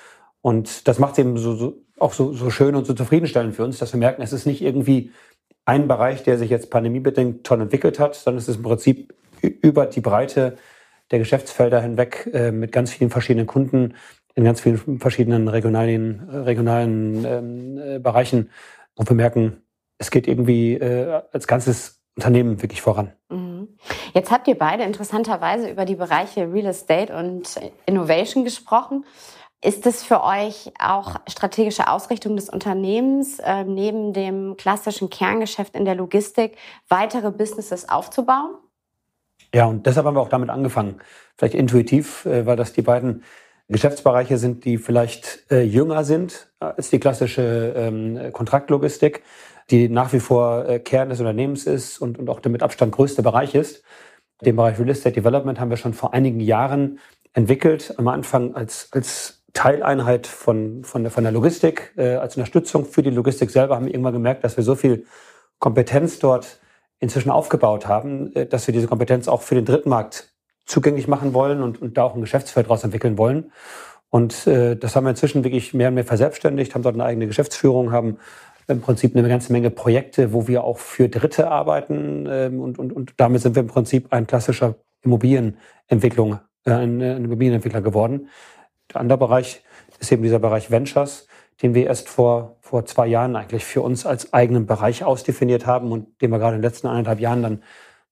Und 0.41 0.87
das 0.87 0.99
macht 0.99 1.13
es 1.13 1.19
eben 1.19 1.37
so, 1.37 1.55
so, 1.55 1.83
auch 1.99 2.13
so, 2.13 2.33
so 2.33 2.51
schön 2.51 2.75
und 2.75 2.87
so 2.87 2.95
zufriedenstellend 2.95 3.55
für 3.55 3.65
uns, 3.65 3.79
dass 3.79 3.93
wir 3.93 3.99
merken, 3.99 4.23
es 4.23 4.33
ist 4.33 4.47
nicht 4.47 4.63
irgendwie 4.63 5.13
ein 5.65 5.89
Bereich, 5.89 6.23
der 6.23 6.39
sich 6.39 6.51
jetzt 6.51 6.71
pandemiebedingt 6.71 7.45
toll 7.45 7.61
entwickelt 7.61 7.99
hat, 7.99 8.15
sondern 8.15 8.39
es 8.39 8.49
ist 8.49 8.57
im 8.57 8.63
Prinzip 8.63 9.15
über 9.43 9.87
die 9.87 10.01
Breite 10.01 10.57
der 11.11 11.19
Geschäftsfelder 11.19 11.81
hinweg 11.81 12.31
äh, 12.33 12.53
mit 12.53 12.73
ganz 12.73 12.93
vielen 12.93 13.11
verschiedenen 13.11 13.47
Kunden 13.47 13.95
in 14.39 14.45
ganz 14.45 14.61
vielen 14.61 15.01
verschiedenen 15.01 15.49
regionalen, 15.49 16.29
regionalen 16.31 17.25
ähm, 17.25 17.79
äh, 17.79 17.99
Bereichen, 17.99 18.51
wo 18.95 19.05
wir 19.05 19.17
merken, 19.17 19.65
es 19.99 20.13
geht 20.13 20.29
irgendwie 20.29 20.75
äh, 20.75 21.23
als 21.33 21.49
ganzes 21.49 22.01
Unternehmen 22.15 22.63
wirklich 22.63 22.81
voran. 22.81 23.13
Mhm. 23.31 23.67
Jetzt 24.15 24.31
habt 24.31 24.47
ihr 24.47 24.57
beide 24.57 24.85
interessanterweise 24.85 25.69
über 25.69 25.85
die 25.85 25.97
Bereiche 25.97 26.53
Real 26.53 26.67
Estate 26.67 27.17
und 27.17 27.61
Innovation 27.85 28.45
gesprochen. 28.45 29.05
Ist 29.61 29.87
es 29.87 30.05
für 30.05 30.23
euch 30.23 30.71
auch 30.79 31.17
strategische 31.27 31.89
Ausrichtung 31.89 32.37
des 32.37 32.49
Unternehmens, 32.49 33.41
äh, 33.41 33.65
neben 33.65 34.13
dem 34.13 34.57
klassischen 34.57 35.11
Kerngeschäft 35.11 35.75
in 35.75 35.85
der 35.85 35.97
Logistik 35.97 36.57
weitere 36.89 37.33
Businesses 37.33 37.89
aufzubauen? 37.89 38.55
Ja, 39.53 39.67
und 39.67 39.85
deshalb 39.85 40.07
haben 40.07 40.15
wir 40.15 40.21
auch 40.21 40.29
damit 40.29 40.49
angefangen. 40.51 41.01
Vielleicht 41.37 41.55
intuitiv, 41.55 42.25
äh, 42.25 42.47
weil 42.47 42.55
das 42.55 42.73
die 42.73 42.83
beiden 42.83 43.25
Geschäftsbereiche 43.69 44.39
sind, 44.39 44.65
die 44.65 44.79
vielleicht 44.79 45.45
äh, 45.51 45.63
jünger 45.63 46.05
sind 46.05 46.51
als 46.59 46.91
die 46.91 46.99
klassische 46.99 47.75
ähm, 47.77 48.33
Kontraktlogistik, 48.33 49.23
die 49.71 49.89
nach 49.89 50.13
wie 50.13 50.21
vor 50.21 50.67
äh, 50.67 50.79
Kern 50.79 51.11
des 51.11 51.21
Unternehmens 51.21 51.67
ist 51.67 51.99
und, 51.99 52.19
und 52.19 52.31
auch 52.31 52.41
der 52.41 52.51
mit 52.51 52.63
Abstand 52.63 52.93
größte 52.93 53.23
Bereich 53.23 53.55
ist. 53.55 53.83
Den 54.41 54.57
Bereich 54.57 54.79
Real 54.79 54.89
Estate 54.89 55.15
Development 55.15 55.61
haben 55.61 55.71
wir 55.71 55.77
schon 55.77 55.93
vor 55.93 56.15
einigen 56.15 56.41
Jahren 56.41 56.99
entwickelt, 57.35 57.95
am 57.99 58.09
Anfang 58.09 58.55
als, 58.55 58.89
als 58.93 59.45
Teileinheit 59.53 60.27
von, 60.27 60.85
von, 60.85 61.03
der, 61.03 61.11
von 61.11 61.25
der 61.25 61.33
Logistik, 61.33 61.93
äh, 61.97 62.15
als 62.15 62.37
Unterstützung 62.37 62.87
für 62.87 63.03
die 63.03 63.11
Logistik 63.11 63.51
selber, 63.51 63.77
haben 63.77 63.87
wir 63.87 63.93
irgendwann 63.93 64.15
gemerkt, 64.15 64.45
dass 64.45 64.57
wir 64.57 64.65
so 64.65 64.77
viel 64.77 65.05
Kompetenz 65.59 66.19
dort 66.19 66.61
inzwischen 67.01 67.31
aufgebaut 67.31 67.87
haben, 67.87 68.35
äh, 68.35 68.47
dass 68.47 68.67
wir 68.67 68.73
diese 68.73 68.87
Kompetenz 68.87 69.29
auch 69.29 69.43
für 69.43 69.55
den 69.55 69.65
Drittmarkt 69.65 70.28
zugänglich 70.69 71.09
machen 71.09 71.35
wollen 71.35 71.63
und, 71.63 71.83
und 71.83 71.97
da 71.97 72.05
auch 72.05 72.15
ein 72.15 72.21
Geschäftsfeld 72.21 72.67
daraus 72.67 72.85
entwickeln 72.85 73.19
wollen. 73.19 73.51
Und 74.11 74.47
äh, 74.47 74.77
das 74.77 74.95
haben 74.95 75.05
wir 75.05 75.11
inzwischen 75.11 75.45
wirklich 75.45 75.75
mehr 75.75 75.89
und 75.89 75.95
mehr 75.95 76.05
verselbstständigt, 76.05 76.75
haben 76.75 76.83
dort 76.83 76.95
eine 76.95 77.05
eigene 77.05 77.27
Geschäftsführung, 77.27 77.91
haben 77.91 78.19
im 78.69 78.81
Prinzip 78.81 79.17
eine 79.17 79.27
ganze 79.29 79.53
Menge 79.53 79.71
Projekte, 79.71 80.33
wo 80.33 80.47
wir 80.47 80.63
auch 80.65 80.79
für 80.79 81.09
Dritte 81.09 81.51
arbeiten. 81.51 82.27
Ähm, 82.31 82.61
und, 82.61 82.79
und, 82.79 82.93
und 82.93 83.15
damit 83.17 83.43
sind 83.43 83.55
wir 83.55 83.63
im 83.63 83.69
Prinzip 83.69 84.13
ein 84.13 84.27
klassischer 84.27 84.77
Immobilienentwicklung, 85.03 86.39
äh, 86.65 86.73
ein, 86.73 87.01
ein 87.01 87.25
Immobilienentwickler 87.25 87.81
geworden. 87.81 88.29
Der 88.93 89.01
andere 89.01 89.19
Bereich 89.19 89.63
ist 89.99 90.13
eben 90.13 90.23
dieser 90.23 90.39
Bereich 90.39 90.71
Ventures, 90.71 91.27
den 91.63 91.75
wir 91.75 91.87
erst 91.87 92.09
vor, 92.09 92.57
vor 92.61 92.85
zwei 92.85 93.07
Jahren 93.07 93.37
eigentlich 93.37 93.65
für 93.65 93.83
uns 93.83 94.07
als 94.07 94.33
eigenen 94.33 94.67
Bereich 94.67 95.03
ausdefiniert 95.03 95.67
haben 95.67 95.93
und 95.93 96.21
den 96.21 96.31
wir 96.31 96.39
gerade 96.39 96.57
in 96.57 96.63
den 96.63 96.71
letzten 96.71 96.87
eineinhalb 96.87 97.21
Jahren 97.21 97.43
dann 97.43 97.63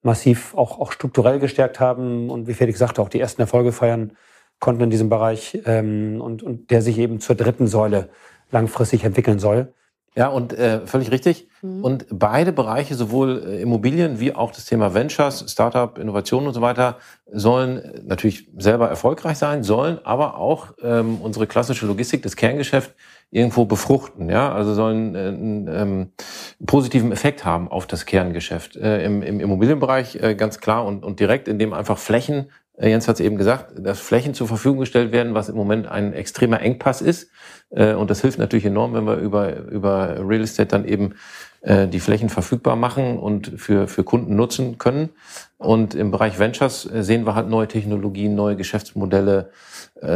massiv 0.07 0.55
auch, 0.55 0.81
auch 0.81 0.93
strukturell 0.93 1.39
gestärkt 1.39 1.81
haben 1.81 2.31
und 2.31 2.47
wie 2.47 2.55
Felix 2.55 2.79
sagte, 2.79 3.03
auch 3.03 3.11
die 3.11 3.21
ersten 3.21 3.43
Erfolge 3.43 3.73
feiern 3.73 4.13
konnten 4.59 4.85
in 4.85 4.91
diesem 4.91 5.11
Bereich 5.11 5.61
ähm, 5.67 6.23
und, 6.23 6.43
und 6.43 6.71
der 6.71 6.81
sich 6.81 6.97
eben 6.97 7.21
zur 7.21 7.37
dritten 7.37 7.67
Säule 7.67 8.09
langfristig 8.51 9.05
entwickeln 9.05 9.39
soll. 9.39 9.75
Ja, 10.15 10.29
und 10.29 10.55
äh, 10.55 10.87
völlig 10.87 11.11
richtig. 11.11 11.47
Mhm. 11.61 11.85
Und 11.85 12.07
beide 12.11 12.53
Bereiche, 12.53 12.95
sowohl 12.95 13.43
äh, 13.47 13.61
Immobilien 13.61 14.19
wie 14.19 14.35
auch 14.35 14.51
das 14.51 14.65
Thema 14.65 14.95
Ventures, 14.95 15.45
Startup, 15.47 15.99
Innovation 15.99 16.47
und 16.47 16.55
so 16.55 16.63
weiter, 16.63 16.97
sollen 17.31 17.77
äh, 17.77 18.01
natürlich 18.03 18.49
selber 18.57 18.89
erfolgreich 18.89 19.37
sein, 19.37 19.63
sollen 19.63 19.99
aber 20.05 20.39
auch 20.39 20.73
ähm, 20.83 21.19
unsere 21.21 21.47
klassische 21.47 21.85
Logistik, 21.85 22.23
das 22.23 22.35
Kerngeschäft, 22.35 22.95
irgendwo 23.37 23.67
befruchten. 23.67 24.31
Ja, 24.31 24.53
also 24.53 24.73
sollen 24.73 25.15
äh, 25.15 25.19
einen 25.19 25.69
ähm, 25.69 26.13
positiven 26.67 27.13
Effekt 27.13 27.45
haben 27.45 27.69
auf 27.69 27.87
das 27.87 28.07
Kerngeschäft. 28.07 28.77
Äh, 28.77 29.05
im, 29.05 29.23
Im 29.23 29.41
Immobilienbereich 29.41 30.17
äh, 30.17 30.35
ganz 30.35 30.59
klar 30.59 30.87
und, 30.87 31.05
und 31.05 31.21
direkt, 31.21 31.47
indem 31.47 31.75
einfach 31.75 31.99
Flächen 31.99 32.49
äh, 32.79 32.91
Jens 32.91 33.09
hat 33.09 33.17
es 33.17 33.21
eben 33.21 33.37
gesagt, 33.37 33.73
dass 33.79 34.01
Flächen 34.01 34.35
zur 34.35 34.49
Verfügung 34.49 34.81
gestellt 34.81 35.13
werden, 35.13 35.35
was 35.35 35.49
im 35.49 35.57
Moment 35.57 35.87
ein 35.87 36.13
extremer 36.13 36.61
Engpass 36.61 37.01
ist. 37.01 37.31
Äh, 37.71 37.95
und 37.95 38.11
das 38.11 38.21
hilft 38.21 38.39
natürlich 38.39 38.67
enorm, 38.67 38.95
wenn 38.95 39.07
wir 39.07 39.17
über, 39.17 39.57
über 39.67 40.17
Real 40.27 40.43
Estate 40.43 40.69
dann 40.69 40.85
eben 40.85 41.15
äh, 41.67 41.87
die 41.87 42.01
Flächen 42.01 42.31
verfügbar 42.31 42.75
machen 42.75 43.19
und 43.19 43.53
für, 43.61 43.87
für 43.87 44.03
Kunden 44.03 44.35
nutzen 44.35 44.79
können. 44.79 45.11
Und 45.59 45.95
im 45.95 46.11
Bereich 46.11 46.39
Ventures 46.39 46.83
sehen 46.83 47.27
wir 47.27 47.35
halt 47.35 47.49
neue 47.49 47.69
Technologien, 47.69 48.35
neue 48.35 48.57
Geschäftsmodelle, 48.57 49.51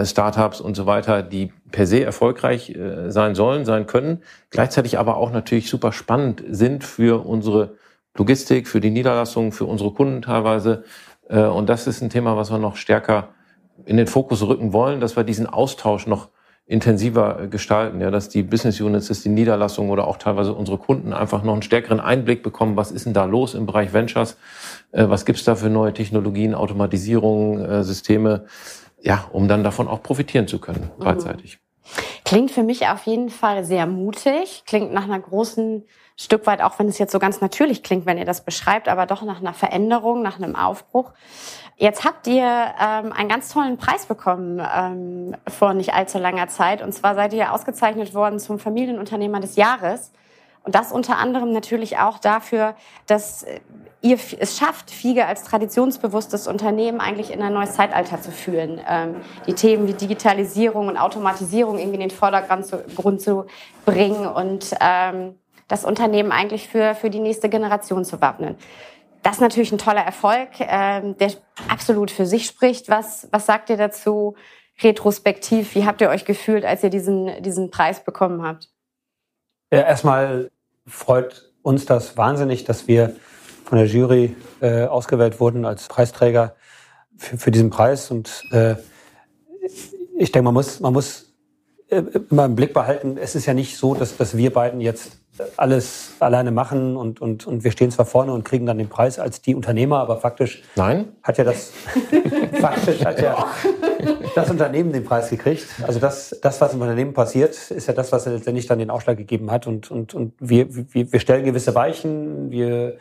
Startups 0.04 0.60
und 0.60 0.74
so 0.74 0.84
weiter, 0.84 1.22
die 1.22 1.54
per 1.70 1.86
se 1.86 2.04
erfolgreich 2.04 2.76
sein 3.08 3.34
sollen, 3.34 3.64
sein 3.64 3.86
können, 3.86 4.22
gleichzeitig 4.50 4.98
aber 4.98 5.16
auch 5.16 5.32
natürlich 5.32 5.70
super 5.70 5.92
spannend 5.92 6.44
sind 6.50 6.84
für 6.84 7.24
unsere 7.24 7.76
Logistik, 8.14 8.68
für 8.68 8.82
die 8.82 8.90
Niederlassungen, 8.90 9.52
für 9.52 9.64
unsere 9.64 9.92
Kunden 9.92 10.20
teilweise, 10.20 10.84
äh, 11.30 11.44
und 11.44 11.68
das 11.68 11.86
ist 11.86 12.02
ein 12.02 12.10
Thema, 12.10 12.36
was 12.36 12.50
wir 12.50 12.58
noch 12.58 12.76
stärker 12.76 13.28
in 13.86 13.96
den 13.96 14.06
Fokus 14.06 14.46
rücken 14.46 14.72
wollen, 14.72 15.00
dass 15.00 15.16
wir 15.16 15.24
diesen 15.24 15.46
Austausch 15.46 16.06
noch 16.06 16.28
intensiver 16.70 17.48
gestalten, 17.48 18.00
ja, 18.00 18.12
dass 18.12 18.28
die 18.28 18.44
Business 18.44 18.80
Units, 18.80 19.09
dass 19.09 19.22
die 19.22 19.28
Niederlassungen 19.28 19.90
oder 19.90 20.06
auch 20.06 20.18
teilweise 20.18 20.54
unsere 20.54 20.78
Kunden 20.78 21.12
einfach 21.12 21.42
noch 21.42 21.52
einen 21.52 21.62
stärkeren 21.62 21.98
Einblick 21.98 22.44
bekommen, 22.44 22.76
was 22.76 22.92
ist 22.92 23.06
denn 23.06 23.12
da 23.12 23.24
los 23.24 23.54
im 23.54 23.66
Bereich 23.66 23.92
Ventures, 23.92 24.37
äh, 24.92 25.09
was 25.09 25.24
gibt's 25.24 25.42
da 25.42 25.56
für 25.56 25.68
neue 25.68 25.92
Technologien, 25.92 26.54
Automatisierung, 26.54 27.59
äh, 27.59 27.83
Systeme, 27.83 28.44
ja, 29.02 29.24
um 29.33 29.48
dann 29.48 29.64
davon 29.64 29.88
auch 29.88 30.00
profitieren 30.00 30.46
zu 30.46 30.61
können, 30.61 30.90
beidseitig. 31.00 31.59
Klingt 32.24 32.52
für 32.52 32.62
mich 32.62 32.87
auf 32.87 33.04
jeden 33.04 33.30
Fall 33.30 33.64
sehr 33.64 33.87
mutig, 33.87 34.62
klingt 34.64 34.92
nach 34.92 35.04
einer 35.04 35.18
großen 35.18 35.83
Stück 36.16 36.46
weit, 36.46 36.62
auch 36.62 36.78
wenn 36.78 36.87
es 36.87 36.98
jetzt 36.98 37.11
so 37.11 37.18
ganz 37.18 37.40
natürlich 37.40 37.83
klingt, 37.83 38.06
wenn 38.06 38.18
ihr 38.18 38.24
das 38.24 38.44
beschreibt, 38.44 38.88
aber 38.88 39.06
doch 39.06 39.22
nach 39.22 39.40
einer 39.40 39.54
Veränderung, 39.54 40.22
nach 40.22 40.37
einem 40.37 40.54
Aufbruch. 40.54 41.12
Jetzt 41.80 42.04
habt 42.04 42.26
ihr 42.26 42.44
ähm, 42.44 43.10
einen 43.10 43.30
ganz 43.30 43.50
tollen 43.54 43.78
Preis 43.78 44.04
bekommen 44.04 44.60
ähm, 44.60 45.34
vor 45.48 45.72
nicht 45.72 45.94
allzu 45.94 46.18
langer 46.18 46.46
Zeit. 46.48 46.82
Und 46.82 46.92
zwar 46.92 47.14
seid 47.14 47.32
ihr 47.32 47.54
ausgezeichnet 47.54 48.12
worden 48.12 48.38
zum 48.38 48.58
Familienunternehmer 48.58 49.40
des 49.40 49.56
Jahres. 49.56 50.12
Und 50.62 50.74
das 50.74 50.92
unter 50.92 51.16
anderem 51.16 51.52
natürlich 51.52 51.96
auch 51.96 52.18
dafür, 52.18 52.74
dass 53.06 53.46
ihr 54.02 54.18
es 54.38 54.58
schafft, 54.58 54.90
Fiege 54.90 55.24
als 55.24 55.44
traditionsbewusstes 55.44 56.48
Unternehmen 56.48 57.00
eigentlich 57.00 57.32
in 57.32 57.40
ein 57.40 57.54
neues 57.54 57.72
Zeitalter 57.72 58.20
zu 58.20 58.30
führen. 58.30 58.78
Ähm, 58.86 59.16
die 59.46 59.54
Themen 59.54 59.88
wie 59.88 59.94
Digitalisierung 59.94 60.86
und 60.86 60.98
Automatisierung 60.98 61.78
irgendwie 61.78 61.94
in 61.94 62.08
den 62.08 62.10
Vordergrund 62.10 62.66
zu, 62.66 62.84
Grund 62.94 63.22
zu 63.22 63.46
bringen 63.86 64.26
und 64.26 64.74
ähm, 64.82 65.34
das 65.66 65.86
Unternehmen 65.86 66.30
eigentlich 66.30 66.68
für, 66.68 66.94
für 66.94 67.08
die 67.08 67.20
nächste 67.20 67.48
Generation 67.48 68.04
zu 68.04 68.20
wappnen. 68.20 68.58
Das 69.22 69.35
ist 69.35 69.40
natürlich 69.40 69.72
ein 69.72 69.78
toller 69.78 70.02
Erfolg, 70.02 70.48
ähm, 70.61 71.16
der 71.18 71.33
absolut 71.68 72.11
für 72.11 72.26
sich 72.26 72.46
spricht. 72.46 72.88
Was, 72.88 73.28
was 73.30 73.46
sagt 73.46 73.70
ihr 73.70 73.76
dazu? 73.76 74.35
retrospektiv, 74.83 75.74
wie 75.74 75.85
habt 75.85 76.00
ihr 76.00 76.09
euch 76.09 76.24
gefühlt, 76.24 76.64
als 76.64 76.83
ihr 76.83 76.90
diesen, 76.90 77.42
diesen 77.42 77.70
Preis 77.70 78.04
bekommen 78.04 78.42
habt? 78.42 78.70
Ja, 79.72 79.80
erstmal 79.80 80.50
freut 80.87 81.52
uns 81.62 81.87
das 81.87 82.16
wahnsinnig, 82.16 82.64
dass 82.64 82.88
wir 82.88 83.14
von 83.64 83.78
der 83.78 83.87
Jury 83.87 84.37
äh, 84.61 84.87
ausgewählt 84.87 85.38
wurden 85.38 85.64
als 85.64 85.87
Preisträger 85.88 86.56
für, 87.16 87.38
für 87.38 87.50
diesen 87.50 87.70
Preis. 87.70 88.11
Und 88.11 88.44
äh, 88.50 88.76
ich 90.18 90.33
denke, 90.33 90.44
man 90.44 90.54
muss, 90.54 90.80
man 90.80 90.92
muss 90.92 91.33
äh, 91.88 92.02
immer 92.30 92.46
im 92.46 92.56
Blick 92.56 92.72
behalten, 92.72 93.16
es 93.16 93.35
ist 93.35 93.46
ja 93.46 93.54
nicht 93.54 93.76
so, 93.76 93.94
dass, 93.94 94.16
dass 94.16 94.37
wir 94.37 94.52
beiden 94.52 94.80
jetzt 94.80 95.19
alles 95.57 96.12
alleine 96.20 96.50
machen 96.50 96.96
und, 96.96 97.20
und, 97.20 97.46
und 97.46 97.64
wir 97.64 97.70
stehen 97.70 97.90
zwar 97.90 98.07
vorne 98.07 98.33
und 98.33 98.44
kriegen 98.44 98.66
dann 98.66 98.79
den 98.79 98.88
Preis 98.88 99.18
als 99.18 99.42
die 99.42 99.55
Unternehmer, 99.55 99.98
aber 99.98 100.18
faktisch 100.18 100.62
Nein? 100.76 101.09
hat 101.22 101.38
ja 101.38 101.44
das 101.44 101.72
faktisch 102.61 103.05
hat 103.05 103.20
ja 103.20 103.46
das 104.35 104.50
Unternehmen 104.50 104.92
den 104.92 105.05
Preis 105.05 105.31
gekriegt. 105.31 105.66
Also 105.87 106.00
das, 106.00 106.38
das, 106.42 106.61
was 106.61 106.74
im 106.74 106.81
Unternehmen 106.81 107.12
passiert, 107.12 107.55
ist 107.70 107.87
ja 107.87 107.94
das, 107.94 108.12
was 108.12 108.26
letztendlich 108.26 108.66
dann 108.66 108.79
den 108.79 108.90
Ausschlag 108.90 109.16
gegeben 109.16 109.50
hat. 109.50 109.66
Und, 109.66 109.90
und, 109.90 110.14
und 110.14 110.35
wir, 110.38 110.66
wir, 110.94 111.12
wir 111.12 111.20
stellen 111.20 111.44
gewisse 111.44 111.74
Weichen, 111.74 112.50
wir, 112.50 112.96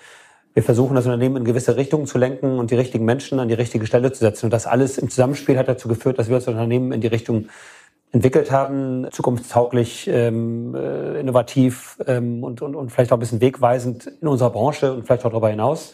wir 0.53 0.63
versuchen 0.63 0.95
das 0.95 1.05
Unternehmen 1.05 1.37
in 1.37 1.45
gewisse 1.45 1.75
Richtungen 1.77 2.05
zu 2.05 2.17
lenken 2.17 2.59
und 2.59 2.71
die 2.71 2.75
richtigen 2.75 3.05
Menschen 3.05 3.39
an 3.39 3.47
die 3.47 3.53
richtige 3.53 3.85
Stelle 3.85 4.11
zu 4.11 4.19
setzen. 4.19 4.47
Und 4.47 4.51
das 4.51 4.67
alles 4.67 4.97
im 4.97 5.09
Zusammenspiel 5.09 5.57
hat 5.57 5.67
dazu 5.67 5.87
geführt, 5.87 6.19
dass 6.19 6.27
wir 6.27 6.35
das 6.35 6.47
Unternehmen 6.47 6.91
in 6.91 7.01
die 7.01 7.07
Richtung 7.07 7.49
entwickelt 8.11 8.51
haben, 8.51 9.07
zukunftstauglich, 9.11 10.07
ähm, 10.07 10.73
äh, 10.75 11.19
innovativ 11.19 11.97
ähm, 12.07 12.43
und, 12.43 12.61
und, 12.61 12.75
und 12.75 12.91
vielleicht 12.91 13.11
auch 13.11 13.17
ein 13.17 13.19
bisschen 13.19 13.41
wegweisend 13.41 14.07
in 14.07 14.27
unserer 14.27 14.49
Branche 14.49 14.93
und 14.93 15.05
vielleicht 15.05 15.25
auch 15.25 15.29
darüber 15.29 15.49
hinaus. 15.49 15.93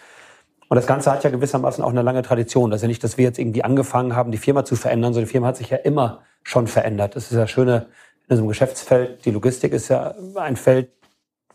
Und 0.68 0.76
das 0.76 0.88
Ganze 0.88 1.12
hat 1.12 1.24
ja 1.24 1.30
gewissermaßen 1.30 1.84
auch 1.84 1.90
eine 1.90 2.02
lange 2.02 2.22
Tradition. 2.22 2.72
Das 2.72 2.80
ist 2.80 2.84
ja 2.84 2.88
nicht, 2.88 3.04
dass 3.04 3.18
wir 3.18 3.26
jetzt 3.26 3.38
irgendwie 3.38 3.64
angefangen 3.64 4.16
haben, 4.16 4.32
die 4.32 4.38
Firma 4.38 4.66
zu 4.66 4.76
verändern, 4.76 5.14
sondern 5.14 5.28
die 5.28 5.32
Firma 5.32 5.48
hat 5.48 5.58
sich 5.58 5.70
ja 5.70 5.78
immer 5.78 6.24
schon 6.44 6.68
verändert. 6.68 7.16
Das 7.16 7.32
ist 7.32 7.38
ja 7.38 7.48
Schöne 7.48 7.88
in 8.28 8.32
unserem 8.32 8.48
Geschäftsfeld. 8.48 9.26
Die 9.26 9.32
Logistik 9.32 9.74
ist 9.74 9.90
ja 9.90 10.16
ein 10.36 10.56
Feld, 10.56 10.90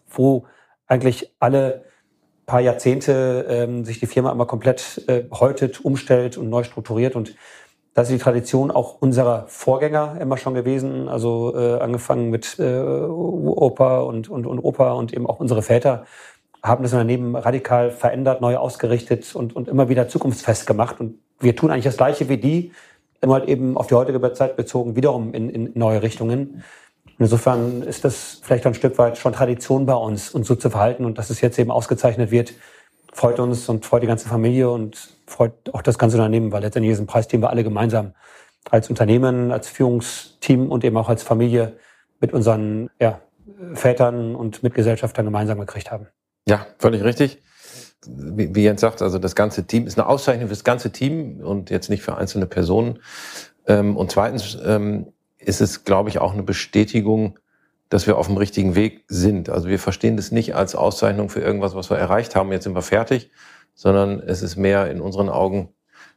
wo 0.08 0.46
eigentlich 0.86 1.34
alle 1.40 1.84
paar 2.46 2.60
Jahrzehnte 2.60 3.46
ähm, 3.48 3.84
sich 3.84 4.00
die 4.00 4.06
Firma 4.06 4.32
immer 4.32 4.46
komplett 4.46 5.04
äh, 5.06 5.24
häutet, 5.30 5.84
umstellt 5.84 6.36
und 6.36 6.50
neu 6.50 6.64
strukturiert. 6.64 7.14
Und 7.14 7.34
das 7.94 8.08
ist 8.08 8.14
die 8.14 8.22
Tradition 8.22 8.70
auch 8.70 9.00
unserer 9.00 9.46
Vorgänger 9.48 10.16
immer 10.20 10.36
schon 10.36 10.54
gewesen. 10.54 11.08
Also 11.08 11.54
äh, 11.56 11.80
angefangen 11.80 12.30
mit 12.30 12.58
äh, 12.58 12.80
Opa 12.80 14.00
und, 14.00 14.28
und, 14.28 14.46
und 14.46 14.58
Opa 14.60 14.92
und 14.92 15.12
eben 15.12 15.26
auch 15.26 15.40
unsere 15.40 15.62
Väter 15.62 16.04
haben 16.62 16.82
das 16.82 16.92
Unternehmen 16.92 17.36
radikal 17.36 17.90
verändert, 17.90 18.40
neu 18.40 18.56
ausgerichtet 18.56 19.34
und, 19.34 19.56
und 19.56 19.68
immer 19.68 19.88
wieder 19.88 20.08
zukunftsfest 20.08 20.66
gemacht. 20.66 21.00
Und 21.00 21.18
wir 21.40 21.56
tun 21.56 21.70
eigentlich 21.70 21.84
das 21.84 21.96
Gleiche 21.96 22.28
wie 22.28 22.36
die, 22.36 22.72
immer 23.20 23.34
halt 23.34 23.48
eben 23.48 23.76
auf 23.76 23.86
die 23.86 23.94
heutige 23.94 24.32
Zeit 24.34 24.56
bezogen, 24.56 24.94
wiederum 24.94 25.34
in, 25.34 25.48
in 25.48 25.72
neue 25.74 26.02
Richtungen. 26.02 26.62
insofern 27.18 27.82
ist 27.82 28.04
das 28.04 28.40
vielleicht 28.42 28.66
ein 28.66 28.74
Stück 28.74 28.98
weit 28.98 29.18
schon 29.18 29.32
Tradition 29.32 29.86
bei 29.86 29.94
uns, 29.94 30.30
uns 30.30 30.46
so 30.46 30.54
zu 30.54 30.70
verhalten. 30.70 31.04
Und 31.04 31.18
dass 31.18 31.30
es 31.30 31.40
jetzt 31.40 31.58
eben 31.58 31.70
ausgezeichnet 31.70 32.30
wird, 32.30 32.52
freut 33.12 33.40
uns 33.40 33.68
und 33.68 33.84
freut 33.84 34.02
die 34.02 34.06
ganze 34.06 34.28
Familie 34.28 34.70
und 34.70 35.10
freut 35.30 35.52
auch 35.72 35.82
das 35.82 35.98
ganze 35.98 36.16
Unternehmen, 36.16 36.52
weil 36.52 36.62
letztendlich 36.62 36.92
ist 36.92 37.00
ein 37.00 37.06
Preis, 37.06 37.28
den 37.28 37.40
wir 37.40 37.50
alle 37.50 37.64
gemeinsam 37.64 38.14
als 38.70 38.90
Unternehmen, 38.90 39.52
als 39.52 39.68
Führungsteam 39.68 40.70
und 40.70 40.84
eben 40.84 40.96
auch 40.96 41.08
als 41.08 41.22
Familie 41.22 41.76
mit 42.20 42.32
unseren 42.32 42.90
ja, 43.00 43.20
Vätern 43.74 44.34
und 44.34 44.62
Mitgesellschaftern 44.62 45.24
gemeinsam 45.24 45.58
gekriegt 45.58 45.90
haben. 45.90 46.08
Ja, 46.46 46.66
völlig 46.78 47.02
richtig. 47.02 47.42
Wie, 48.06 48.54
wie 48.54 48.62
Jens 48.62 48.80
sagt, 48.80 49.02
also 49.02 49.18
das 49.18 49.34
ganze 49.34 49.66
Team 49.66 49.86
ist 49.86 49.98
eine 49.98 50.08
Auszeichnung 50.08 50.48
für 50.48 50.54
das 50.54 50.64
ganze 50.64 50.90
Team 50.90 51.40
und 51.40 51.70
jetzt 51.70 51.90
nicht 51.90 52.02
für 52.02 52.16
einzelne 52.16 52.46
Personen. 52.46 52.98
Ähm, 53.66 53.96
und 53.96 54.10
zweitens 54.10 54.58
ähm, 54.64 55.12
ist 55.38 55.60
es, 55.60 55.84
glaube 55.84 56.08
ich, 56.08 56.18
auch 56.18 56.32
eine 56.32 56.42
Bestätigung, 56.42 57.38
dass 57.88 58.06
wir 58.06 58.16
auf 58.16 58.26
dem 58.26 58.36
richtigen 58.36 58.74
Weg 58.74 59.04
sind. 59.08 59.50
Also 59.50 59.68
wir 59.68 59.78
verstehen 59.78 60.16
das 60.16 60.30
nicht 60.30 60.54
als 60.54 60.74
Auszeichnung 60.74 61.28
für 61.28 61.40
irgendwas, 61.40 61.74
was 61.74 61.90
wir 61.90 61.98
erreicht 61.98 62.36
haben, 62.36 62.52
jetzt 62.52 62.64
sind 62.64 62.74
wir 62.74 62.82
fertig, 62.82 63.30
sondern 63.80 64.20
es 64.20 64.42
ist 64.42 64.56
mehr 64.56 64.90
in 64.90 65.00
unseren 65.00 65.30
Augen 65.30 65.70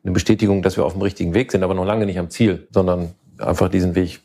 eine 0.04 0.12
Bestätigung, 0.12 0.63
dass 0.63 0.76
wir 0.76 0.84
auf 0.84 0.91
dem 0.91 1.02
richtigen 1.02 1.34
Weg 1.34 1.49
sind, 1.49 1.63
aber 1.63 1.73
noch 1.73 1.86
lange 1.86 2.06
nicht 2.06 2.19
am 2.19 2.30
Ziel, 2.30 2.67
sondern 2.71 3.15
einfach 3.38 3.69
diesen 3.69 3.95
Weg 3.95 4.19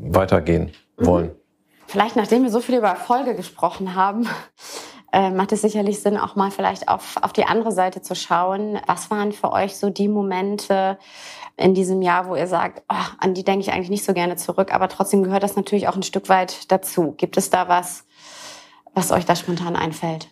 weitergehen 0.00 0.72
mhm. 0.96 1.06
wollen. 1.06 1.30
Vielleicht, 1.86 2.16
nachdem 2.16 2.42
wir 2.42 2.50
so 2.50 2.60
viel 2.60 2.76
über 2.78 2.88
Erfolge 2.88 3.34
gesprochen 3.34 3.94
haben, 3.94 4.26
äh, 5.12 5.30
macht 5.30 5.52
es 5.52 5.60
sicherlich 5.60 6.00
Sinn, 6.00 6.16
auch 6.16 6.36
mal 6.36 6.50
vielleicht 6.50 6.88
auf, 6.88 7.18
auf 7.20 7.34
die 7.34 7.44
andere 7.44 7.70
Seite 7.70 8.00
zu 8.00 8.14
schauen. 8.14 8.80
Was 8.86 9.10
waren 9.10 9.32
für 9.32 9.52
euch 9.52 9.76
so 9.76 9.90
die 9.90 10.08
Momente 10.08 10.96
in 11.58 11.74
diesem 11.74 12.00
Jahr, 12.00 12.30
wo 12.30 12.34
ihr 12.34 12.46
sagt, 12.46 12.82
oh, 12.90 13.06
an 13.20 13.34
die 13.34 13.44
denke 13.44 13.60
ich 13.60 13.72
eigentlich 13.74 13.90
nicht 13.90 14.06
so 14.06 14.14
gerne 14.14 14.36
zurück, 14.36 14.72
aber 14.72 14.88
trotzdem 14.88 15.22
gehört 15.22 15.42
das 15.42 15.54
natürlich 15.54 15.86
auch 15.86 15.96
ein 15.96 16.02
Stück 16.02 16.30
weit 16.30 16.72
dazu. 16.72 17.12
Gibt 17.18 17.36
es 17.36 17.50
da 17.50 17.68
was, 17.68 18.06
was 18.94 19.12
euch 19.12 19.26
da 19.26 19.36
spontan 19.36 19.76
einfällt? 19.76 20.28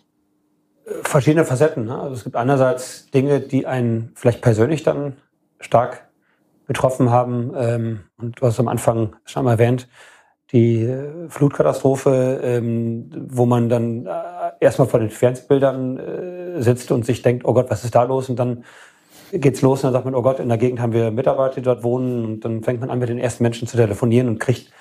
Verschiedene 1.03 1.45
Facetten. 1.45 1.85
Ne? 1.85 1.97
Also 1.97 2.15
es 2.15 2.23
gibt 2.23 2.35
einerseits 2.35 3.09
Dinge, 3.11 3.39
die 3.39 3.65
einen 3.65 4.11
vielleicht 4.15 4.41
persönlich 4.41 4.83
dann 4.83 5.17
stark 5.59 6.07
betroffen 6.67 7.09
haben. 7.09 7.53
Ähm, 7.55 7.99
und 8.17 8.39
du 8.39 8.45
hast 8.45 8.59
am 8.59 8.67
Anfang 8.67 9.15
schon 9.25 9.45
mal 9.45 9.51
erwähnt, 9.51 9.87
die 10.51 10.83
äh, 10.83 11.29
Flutkatastrophe, 11.29 12.41
ähm, 12.43 13.09
wo 13.29 13.45
man 13.45 13.69
dann 13.69 14.05
äh, 14.05 14.09
erstmal 14.59 14.87
vor 14.87 14.99
den 14.99 15.09
Fernsehbildern 15.09 15.97
äh, 15.97 16.61
sitzt 16.61 16.91
und 16.91 17.05
sich 17.05 17.21
denkt, 17.21 17.45
oh 17.45 17.53
Gott, 17.53 17.69
was 17.69 17.83
ist 17.83 17.95
da 17.95 18.03
los? 18.03 18.29
Und 18.29 18.37
dann 18.37 18.63
geht's 19.31 19.61
los 19.61 19.79
und 19.79 19.87
dann 19.87 19.93
sagt 19.93 20.05
man, 20.05 20.15
oh 20.15 20.21
Gott, 20.21 20.39
in 20.39 20.49
der 20.49 20.57
Gegend 20.57 20.79
haben 20.79 20.93
wir 20.93 21.11
Mitarbeiter, 21.11 21.55
die 21.55 21.61
dort 21.63 21.83
wohnen. 21.83 22.23
Und 22.25 22.41
dann 22.41 22.63
fängt 22.63 22.81
man 22.81 22.89
an, 22.89 22.99
mit 22.99 23.09
den 23.09 23.19
ersten 23.19 23.43
Menschen 23.43 23.67
zu 23.67 23.77
telefonieren 23.77 24.27
und 24.27 24.39
kriegt 24.39 24.71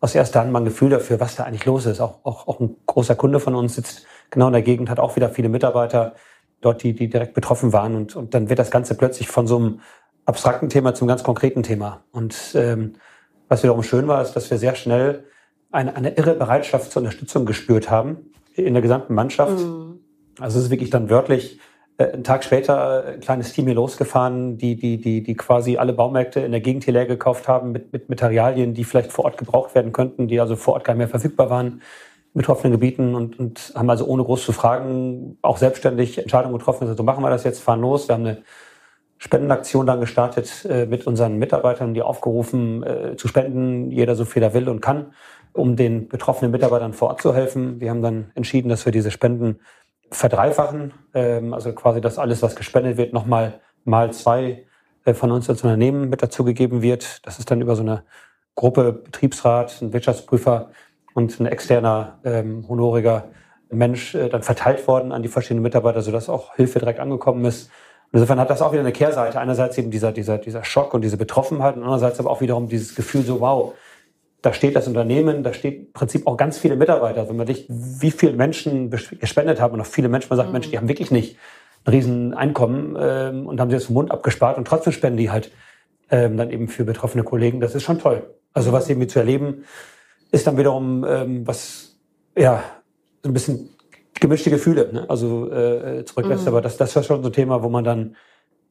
aus 0.00 0.14
erster 0.14 0.40
Hand 0.40 0.52
mal 0.52 0.60
ein 0.60 0.66
Gefühl 0.66 0.90
dafür, 0.90 1.18
was 1.18 1.36
da 1.36 1.44
eigentlich 1.44 1.64
los 1.64 1.86
ist. 1.86 2.00
Auch, 2.00 2.20
auch, 2.22 2.46
auch 2.46 2.60
ein 2.60 2.76
großer 2.86 3.16
Kunde 3.16 3.40
von 3.40 3.54
uns 3.54 3.74
sitzt 3.74 4.06
genau 4.30 4.48
in 4.48 4.52
der 4.52 4.62
Gegend, 4.62 4.90
hat 4.90 5.00
auch 5.00 5.16
wieder 5.16 5.28
viele 5.28 5.48
Mitarbeiter 5.48 6.14
dort, 6.60 6.82
die, 6.82 6.94
die 6.94 7.08
direkt 7.08 7.34
betroffen 7.34 7.72
waren. 7.72 7.94
Und, 7.94 8.16
und 8.16 8.34
dann 8.34 8.48
wird 8.48 8.58
das 8.58 8.70
Ganze 8.70 8.94
plötzlich 8.96 9.28
von 9.28 9.46
so 9.46 9.56
einem 9.56 9.80
abstrakten 10.24 10.68
Thema 10.68 10.94
zum 10.94 11.08
ganz 11.08 11.22
konkreten 11.22 11.62
Thema. 11.62 12.04
Und 12.12 12.52
ähm, 12.54 12.94
was 13.48 13.62
wiederum 13.62 13.82
schön 13.82 14.08
war, 14.08 14.22
ist, 14.22 14.32
dass 14.32 14.50
wir 14.50 14.58
sehr 14.58 14.74
schnell 14.74 15.24
eine, 15.70 15.94
eine 15.94 16.16
irre 16.16 16.34
Bereitschaft 16.34 16.90
zur 16.90 17.02
Unterstützung 17.02 17.46
gespürt 17.46 17.90
haben 17.90 18.32
in 18.54 18.74
der 18.74 18.82
gesamten 18.82 19.14
Mannschaft. 19.14 19.58
Mhm. 19.58 20.00
Also 20.40 20.58
es 20.58 20.66
ist 20.66 20.70
wirklich 20.70 20.90
dann 20.90 21.10
wörtlich 21.10 21.60
äh, 21.98 22.12
einen 22.12 22.24
Tag 22.24 22.44
später 22.44 23.04
ein 23.04 23.20
kleines 23.20 23.52
Team 23.52 23.66
hier 23.66 23.74
losgefahren, 23.74 24.58
die, 24.58 24.76
die, 24.76 24.98
die, 24.98 25.22
die 25.22 25.34
quasi 25.34 25.76
alle 25.76 25.92
Baumärkte 25.92 26.40
in 26.40 26.50
der 26.50 26.60
Gegend 26.60 26.84
hier 26.84 26.94
leer 26.94 27.06
gekauft 27.06 27.46
haben 27.46 27.72
mit, 27.72 27.92
mit 27.92 28.08
Materialien, 28.08 28.74
die 28.74 28.84
vielleicht 28.84 29.12
vor 29.12 29.24
Ort 29.24 29.38
gebraucht 29.38 29.74
werden 29.74 29.92
könnten, 29.92 30.26
die 30.28 30.40
also 30.40 30.56
vor 30.56 30.74
Ort 30.74 30.84
gar 30.84 30.94
nicht 30.94 30.98
mehr 30.98 31.08
verfügbar 31.08 31.50
waren 31.50 31.82
betroffenen 32.36 32.72
Gebieten 32.72 33.14
und, 33.14 33.38
und 33.38 33.72
haben 33.74 33.88
also 33.90 34.06
ohne 34.06 34.22
groß 34.22 34.44
zu 34.44 34.52
fragen 34.52 35.38
auch 35.42 35.56
selbstständig 35.56 36.18
Entscheidungen 36.18 36.58
getroffen. 36.58 36.86
Also 36.86 37.02
machen 37.02 37.24
wir 37.24 37.30
das 37.30 37.44
jetzt, 37.44 37.60
fahren 37.60 37.80
los. 37.80 38.08
Wir 38.08 38.14
haben 38.14 38.26
eine 38.26 38.42
Spendenaktion 39.18 39.86
dann 39.86 40.00
gestartet 40.00 40.66
äh, 40.68 40.86
mit 40.86 41.06
unseren 41.06 41.38
Mitarbeitern, 41.38 41.94
die 41.94 42.02
aufgerufen 42.02 42.82
äh, 42.82 43.16
zu 43.16 43.28
spenden, 43.28 43.90
jeder 43.90 44.14
so 44.14 44.24
viel 44.26 44.42
er 44.42 44.52
will 44.52 44.68
und 44.68 44.80
kann, 44.80 45.12
um 45.54 45.76
den 45.76 46.08
betroffenen 46.08 46.50
Mitarbeitern 46.50 46.92
vor 46.92 47.08
Ort 47.08 47.22
zu 47.22 47.34
helfen. 47.34 47.80
Wir 47.80 47.90
haben 47.90 48.02
dann 48.02 48.30
entschieden, 48.34 48.68
dass 48.68 48.84
wir 48.84 48.92
diese 48.92 49.10
Spenden 49.10 49.60
verdreifachen, 50.10 50.92
ähm, 51.14 51.54
also 51.54 51.72
quasi, 51.72 52.02
dass 52.02 52.18
alles, 52.18 52.42
was 52.42 52.54
gespendet 52.54 52.98
wird, 52.98 53.14
nochmal 53.14 53.60
mal 53.84 54.12
zwei 54.12 54.66
äh, 55.04 55.14
von 55.14 55.32
uns 55.32 55.48
als 55.48 55.62
Unternehmen 55.62 56.10
mit 56.10 56.22
dazugegeben 56.22 56.82
wird. 56.82 57.26
Das 57.26 57.38
ist 57.38 57.50
dann 57.50 57.62
über 57.62 57.76
so 57.76 57.82
eine 57.82 58.02
Gruppe 58.54 58.92
Betriebsrat, 58.92 59.80
ein 59.80 59.92
Wirtschaftsprüfer 59.92 60.70
und 61.16 61.40
ein 61.40 61.46
externer 61.46 62.18
ähm, 62.24 62.66
honoriger 62.68 63.30
Mensch 63.70 64.14
äh, 64.14 64.28
dann 64.28 64.42
verteilt 64.42 64.86
worden 64.86 65.12
an 65.12 65.22
die 65.22 65.30
verschiedenen 65.30 65.62
Mitarbeiter, 65.62 66.02
sodass 66.02 66.28
auch 66.28 66.54
Hilfe 66.56 66.78
direkt 66.78 67.00
angekommen 67.00 67.42
ist. 67.46 67.70
Und 68.12 68.20
insofern 68.20 68.38
hat 68.38 68.50
das 68.50 68.60
auch 68.60 68.72
wieder 68.72 68.82
eine 68.82 68.92
Kehrseite. 68.92 69.40
Einerseits 69.40 69.78
eben 69.78 69.90
dieser, 69.90 70.12
dieser, 70.12 70.36
dieser 70.36 70.62
Schock 70.62 70.92
und 70.92 71.00
diese 71.00 71.16
Betroffenheit 71.16 71.74
und 71.76 71.84
andererseits 71.84 72.20
aber 72.20 72.30
auch 72.30 72.42
wiederum 72.42 72.68
dieses 72.68 72.94
Gefühl 72.94 73.22
so, 73.22 73.40
wow, 73.40 73.72
da 74.42 74.52
steht 74.52 74.76
das 74.76 74.88
Unternehmen, 74.88 75.42
da 75.42 75.54
steht 75.54 75.86
im 75.86 75.92
Prinzip 75.94 76.26
auch 76.26 76.36
ganz 76.36 76.58
viele 76.58 76.76
Mitarbeiter. 76.76 77.26
Wenn 77.30 77.36
man 77.36 77.46
sich, 77.46 77.64
wie 77.68 78.10
viele 78.10 78.32
Menschen 78.32 78.90
gespendet 78.90 79.58
haben 79.58 79.72
und 79.72 79.80
auch 79.80 79.86
viele 79.86 80.10
Menschen, 80.10 80.28
man 80.28 80.36
sagt, 80.36 80.50
mhm. 80.50 80.52
Mensch, 80.52 80.70
die 80.70 80.76
haben 80.76 80.88
wirklich 80.88 81.10
nicht 81.10 81.38
ein 81.86 81.92
Rieseneinkommen 81.92 82.94
ähm, 83.00 83.46
und 83.46 83.58
haben 83.58 83.70
sie 83.70 83.76
das 83.76 83.86
vom 83.86 83.94
Mund 83.94 84.10
abgespart 84.10 84.58
und 84.58 84.68
trotzdem 84.68 84.92
spenden 84.92 85.16
die 85.16 85.30
halt 85.30 85.50
ähm, 86.10 86.36
dann 86.36 86.50
eben 86.50 86.68
für 86.68 86.84
betroffene 86.84 87.24
Kollegen. 87.24 87.60
Das 87.60 87.74
ist 87.74 87.84
schon 87.84 87.98
toll. 87.98 88.22
Also 88.52 88.72
was 88.72 88.88
irgendwie 88.90 89.08
zu 89.08 89.18
erleben, 89.18 89.64
ist 90.36 90.46
dann 90.46 90.56
wiederum 90.56 91.04
ähm, 91.08 91.46
was, 91.46 91.96
ja, 92.36 92.62
so 93.22 93.30
ein 93.30 93.32
bisschen 93.32 93.70
gemischte 94.20 94.50
Gefühle, 94.50 94.92
ne? 94.92 95.06
also 95.08 95.50
äh, 95.50 96.04
zurücklässt. 96.04 96.42
Mhm. 96.42 96.48
Aber 96.48 96.60
das, 96.60 96.76
das 96.76 96.94
war 96.94 97.02
schon 97.02 97.22
so 97.22 97.28
ein 97.28 97.32
Thema, 97.32 97.62
wo 97.62 97.68
man 97.68 97.84
dann, 97.84 98.16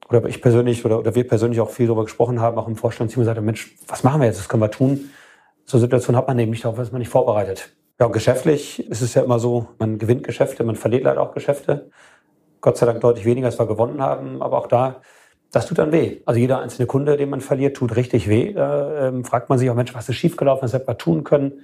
oder 0.10 0.26
ich 0.26 0.42
persönlich 0.42 0.86
oder, 0.86 1.00
oder 1.00 1.16
wir 1.16 1.28
persönlich 1.28 1.60
auch 1.60 1.70
viel 1.70 1.88
darüber 1.88 2.04
gesprochen 2.04 2.40
haben, 2.40 2.58
auch 2.58 2.68
im 2.68 2.76
Vorstandsteam 2.76 3.22
gesagt 3.22 3.38
haben, 3.38 3.46
Mensch, 3.46 3.76
was 3.88 4.04
machen 4.04 4.22
wir 4.22 4.28
jetzt, 4.28 4.40
was 4.40 4.48
können 4.50 4.62
wir 4.62 4.72
tun? 4.72 5.10
So 5.66 5.80
Situation 5.80 6.16
hat 6.16 6.28
man 6.28 6.38
nämlich 6.38 6.62
darauf, 6.62 6.80
ist 6.80 6.92
man 6.92 7.00
nicht 7.00 7.10
vorbereitet. 7.10 7.76
Ja, 8.00 8.06
und 8.06 8.12
geschäftlich 8.12 8.88
ist 8.90 9.02
es 9.02 9.14
ja 9.14 9.24
immer 9.24 9.40
so, 9.40 9.68
man 9.80 9.98
gewinnt 9.98 10.24
Geschäfte, 10.24 10.64
man 10.64 10.76
verliert 10.76 11.04
leider 11.04 11.22
auch 11.22 11.34
Geschäfte. 11.34 11.90
Gott 12.62 12.78
sei 12.78 12.86
Dank 12.86 13.02
deutlich 13.02 13.26
weniger, 13.26 13.48
als 13.48 13.58
wir 13.58 13.66
gewonnen 13.66 14.02
haben. 14.02 14.42
Aber 14.42 14.58
auch 14.58 14.68
da 14.68 15.02
das 15.56 15.68
tut 15.68 15.78
dann 15.78 15.94
weh. 15.94 16.18
Also 16.26 16.38
jeder 16.38 16.60
einzelne 16.60 16.86
Kunde, 16.86 17.16
den 17.16 17.30
man 17.30 17.40
verliert, 17.40 17.78
tut 17.78 17.96
richtig 17.96 18.28
weh. 18.28 18.52
Da 18.52 19.08
ähm, 19.08 19.24
fragt 19.24 19.48
man 19.48 19.58
sich 19.58 19.70
auch, 19.70 19.76
Mensch, 19.76 19.96
was 19.96 20.10
ist 20.10 20.16
schiefgelaufen, 20.16 20.64
was 20.64 20.74
hätte 20.74 20.86
man 20.86 20.98
tun 20.98 21.24
können? 21.24 21.64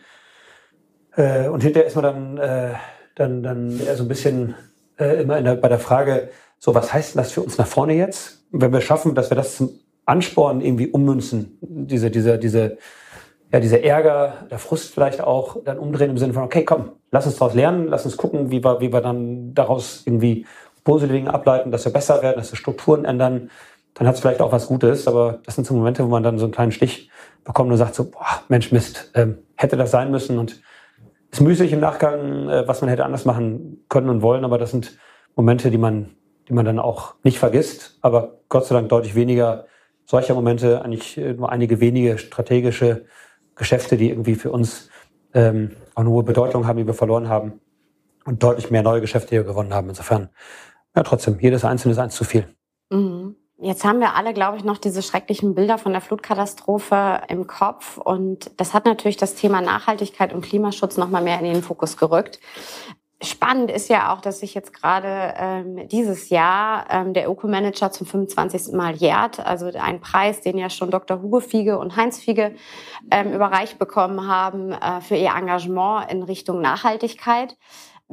Äh, 1.17 1.49
und 1.49 1.61
hinterher 1.61 1.87
ist 1.87 1.95
man 1.95 2.03
dann, 2.03 2.37
äh, 2.37 2.73
dann, 3.15 3.43
dann 3.43 3.81
eher 3.85 3.97
so 3.97 4.03
ein 4.03 4.07
bisschen 4.07 4.55
äh, 4.97 5.21
immer 5.21 5.41
der, 5.41 5.55
bei 5.55 5.67
der 5.67 5.77
Frage, 5.77 6.29
so 6.57 6.73
was 6.73 6.93
heißt 6.93 7.15
denn 7.15 7.21
das 7.21 7.33
für 7.33 7.41
uns 7.41 7.57
nach 7.57 7.67
vorne 7.67 7.93
jetzt? 7.93 8.45
Wenn 8.51 8.71
wir 8.71 8.79
schaffen, 8.79 9.13
dass 9.13 9.29
wir 9.29 9.35
das 9.35 9.57
zum 9.57 9.71
Ansporn 10.05 10.61
irgendwie 10.61 10.87
ummünzen, 10.87 11.57
diese, 11.59 12.09
diese, 12.09 12.39
diese, 12.39 12.77
ja, 13.51 13.59
dieser 13.59 13.83
Ärger, 13.83 14.45
der 14.49 14.59
Frust 14.59 14.93
vielleicht 14.93 15.19
auch 15.19 15.57
dann 15.65 15.77
umdrehen 15.77 16.11
im 16.11 16.17
Sinne 16.17 16.31
von, 16.31 16.43
okay, 16.43 16.63
komm, 16.63 16.93
lass 17.11 17.25
uns 17.25 17.35
daraus 17.35 17.55
lernen, 17.55 17.89
lass 17.89 18.05
uns 18.05 18.15
gucken, 18.15 18.51
wie 18.51 18.63
wir, 18.63 18.79
wie 18.79 18.93
wir 18.93 19.01
dann 19.01 19.53
daraus 19.53 20.03
irgendwie 20.05 20.45
positive 20.85 21.13
Dinge 21.13 21.33
ableiten, 21.33 21.71
dass 21.71 21.83
wir 21.83 21.91
besser 21.91 22.21
werden, 22.21 22.37
dass 22.37 22.53
wir 22.53 22.57
Strukturen 22.57 23.03
ändern, 23.03 23.49
dann 23.93 24.07
hat 24.07 24.15
es 24.15 24.21
vielleicht 24.21 24.41
auch 24.41 24.51
was 24.51 24.67
Gutes. 24.67 25.07
Aber 25.07 25.39
das 25.45 25.55
sind 25.55 25.65
so 25.65 25.73
Momente, 25.73 26.03
wo 26.03 26.09
man 26.09 26.23
dann 26.23 26.37
so 26.37 26.45
einen 26.45 26.53
kleinen 26.53 26.71
Stich 26.71 27.09
bekommt 27.43 27.71
und 27.71 27.77
sagt 27.77 27.95
so, 27.95 28.09
boah, 28.09 28.43
Mensch, 28.49 28.71
Mist, 28.71 29.11
ähm, 29.15 29.39
hätte 29.55 29.77
das 29.77 29.91
sein 29.91 30.11
müssen 30.11 30.37
und 30.37 30.61
ist 31.31 31.41
müßig 31.41 31.71
im 31.71 31.79
Nachgang, 31.79 32.49
äh, 32.49 32.67
was 32.67 32.81
man 32.81 32.89
hätte 32.89 33.05
anders 33.05 33.25
machen 33.25 33.83
können 33.89 34.09
und 34.09 34.21
wollen. 34.21 34.45
Aber 34.45 34.57
das 34.57 34.71
sind 34.71 34.97
Momente, 35.35 35.71
die 35.71 35.77
man, 35.77 36.15
die 36.47 36.53
man 36.53 36.65
dann 36.65 36.79
auch 36.79 37.15
nicht 37.23 37.39
vergisst. 37.39 37.97
Aber 38.01 38.39
Gott 38.49 38.65
sei 38.65 38.75
Dank 38.75 38.89
deutlich 38.89 39.15
weniger 39.15 39.65
solcher 40.05 40.33
Momente, 40.33 40.81
eigentlich 40.83 41.17
äh, 41.17 41.33
nur 41.33 41.51
einige 41.51 41.79
wenige 41.79 42.17
strategische 42.17 43.05
Geschäfte, 43.55 43.97
die 43.97 44.09
irgendwie 44.09 44.35
für 44.35 44.51
uns 44.51 44.89
ähm, 45.33 45.71
auch 45.95 46.01
eine 46.01 46.09
hohe 46.09 46.23
Bedeutung 46.23 46.67
haben, 46.67 46.77
die 46.77 46.87
wir 46.87 46.93
verloren 46.93 47.29
haben 47.29 47.61
und 48.25 48.43
deutlich 48.43 48.69
mehr 48.71 48.83
neue 48.83 49.01
Geschäfte 49.01 49.29
hier 49.29 49.43
gewonnen 49.43 49.73
haben. 49.73 49.89
Insofern, 49.89 50.29
ja, 50.95 51.03
trotzdem, 51.03 51.39
jedes 51.39 51.63
einzelne 51.63 51.93
ist 51.93 51.99
eins 51.99 52.15
zu 52.15 52.23
viel. 52.23 52.45
Mhm. 52.89 53.35
Jetzt 53.63 53.85
haben 53.85 53.99
wir 53.99 54.15
alle, 54.15 54.33
glaube 54.33 54.57
ich, 54.57 54.63
noch 54.63 54.79
diese 54.79 55.03
schrecklichen 55.03 55.53
Bilder 55.53 55.77
von 55.77 55.91
der 55.91 56.01
Flutkatastrophe 56.01 57.21
im 57.27 57.45
Kopf. 57.45 57.97
Und 57.97 58.49
das 58.57 58.73
hat 58.73 58.85
natürlich 58.85 59.17
das 59.17 59.35
Thema 59.35 59.61
Nachhaltigkeit 59.61 60.33
und 60.33 60.41
Klimaschutz 60.41 60.97
noch 60.97 61.09
mal 61.09 61.21
mehr 61.21 61.37
in 61.37 61.45
den 61.45 61.61
Fokus 61.61 61.95
gerückt. 61.95 62.39
Spannend 63.23 63.69
ist 63.69 63.87
ja 63.87 64.11
auch, 64.11 64.21
dass 64.21 64.39
sich 64.39 64.55
jetzt 64.55 64.73
gerade 64.73 65.35
ähm, 65.37 65.87
dieses 65.89 66.29
Jahr 66.29 66.87
ähm, 66.89 67.13
der 67.13 67.29
Öko-Manager 67.29 67.91
zum 67.91 68.07
25. 68.07 68.73
Mal 68.73 68.95
jährt. 68.95 69.39
Also 69.39 69.67
ein 69.67 70.01
Preis, 70.01 70.41
den 70.41 70.57
ja 70.57 70.71
schon 70.71 70.89
Dr. 70.89 71.21
Hugo 71.21 71.39
Fiege 71.39 71.77
und 71.77 71.95
Heinz 71.95 72.19
Fiege 72.19 72.55
ähm, 73.11 73.31
überreicht 73.31 73.77
bekommen 73.77 74.27
haben 74.27 74.71
äh, 74.71 75.01
für 75.01 75.17
ihr 75.17 75.35
Engagement 75.35 76.11
in 76.11 76.23
Richtung 76.23 76.61
Nachhaltigkeit. 76.61 77.57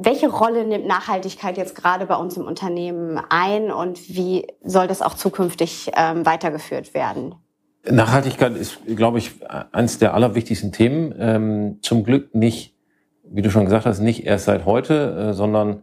Welche 0.01 0.29
Rolle 0.29 0.65
nimmt 0.65 0.87
Nachhaltigkeit 0.87 1.57
jetzt 1.57 1.75
gerade 1.75 2.05
bei 2.05 2.15
uns 2.15 2.37
im 2.37 2.45
Unternehmen 2.45 3.19
ein 3.29 3.69
und 3.69 4.07
wie 4.07 4.47
soll 4.63 4.87
das 4.87 5.01
auch 5.01 5.13
zukünftig 5.13 5.91
ähm, 5.93 6.25
weitergeführt 6.25 6.93
werden? 6.93 7.35
Nachhaltigkeit 7.83 8.55
ist, 8.55 8.79
glaube 8.95 9.17
ich, 9.17 9.31
eines 9.73 9.99
der 9.99 10.13
allerwichtigsten 10.13 10.71
Themen. 10.71 11.13
Ähm, 11.19 11.79
zum 11.81 12.05
Glück 12.05 12.33
nicht, 12.33 12.75
wie 13.23 13.41
du 13.41 13.51
schon 13.51 13.65
gesagt 13.65 13.85
hast, 13.85 13.99
nicht 13.99 14.25
erst 14.25 14.45
seit 14.45 14.65
heute, 14.65 15.31
äh, 15.31 15.33
sondern 15.33 15.81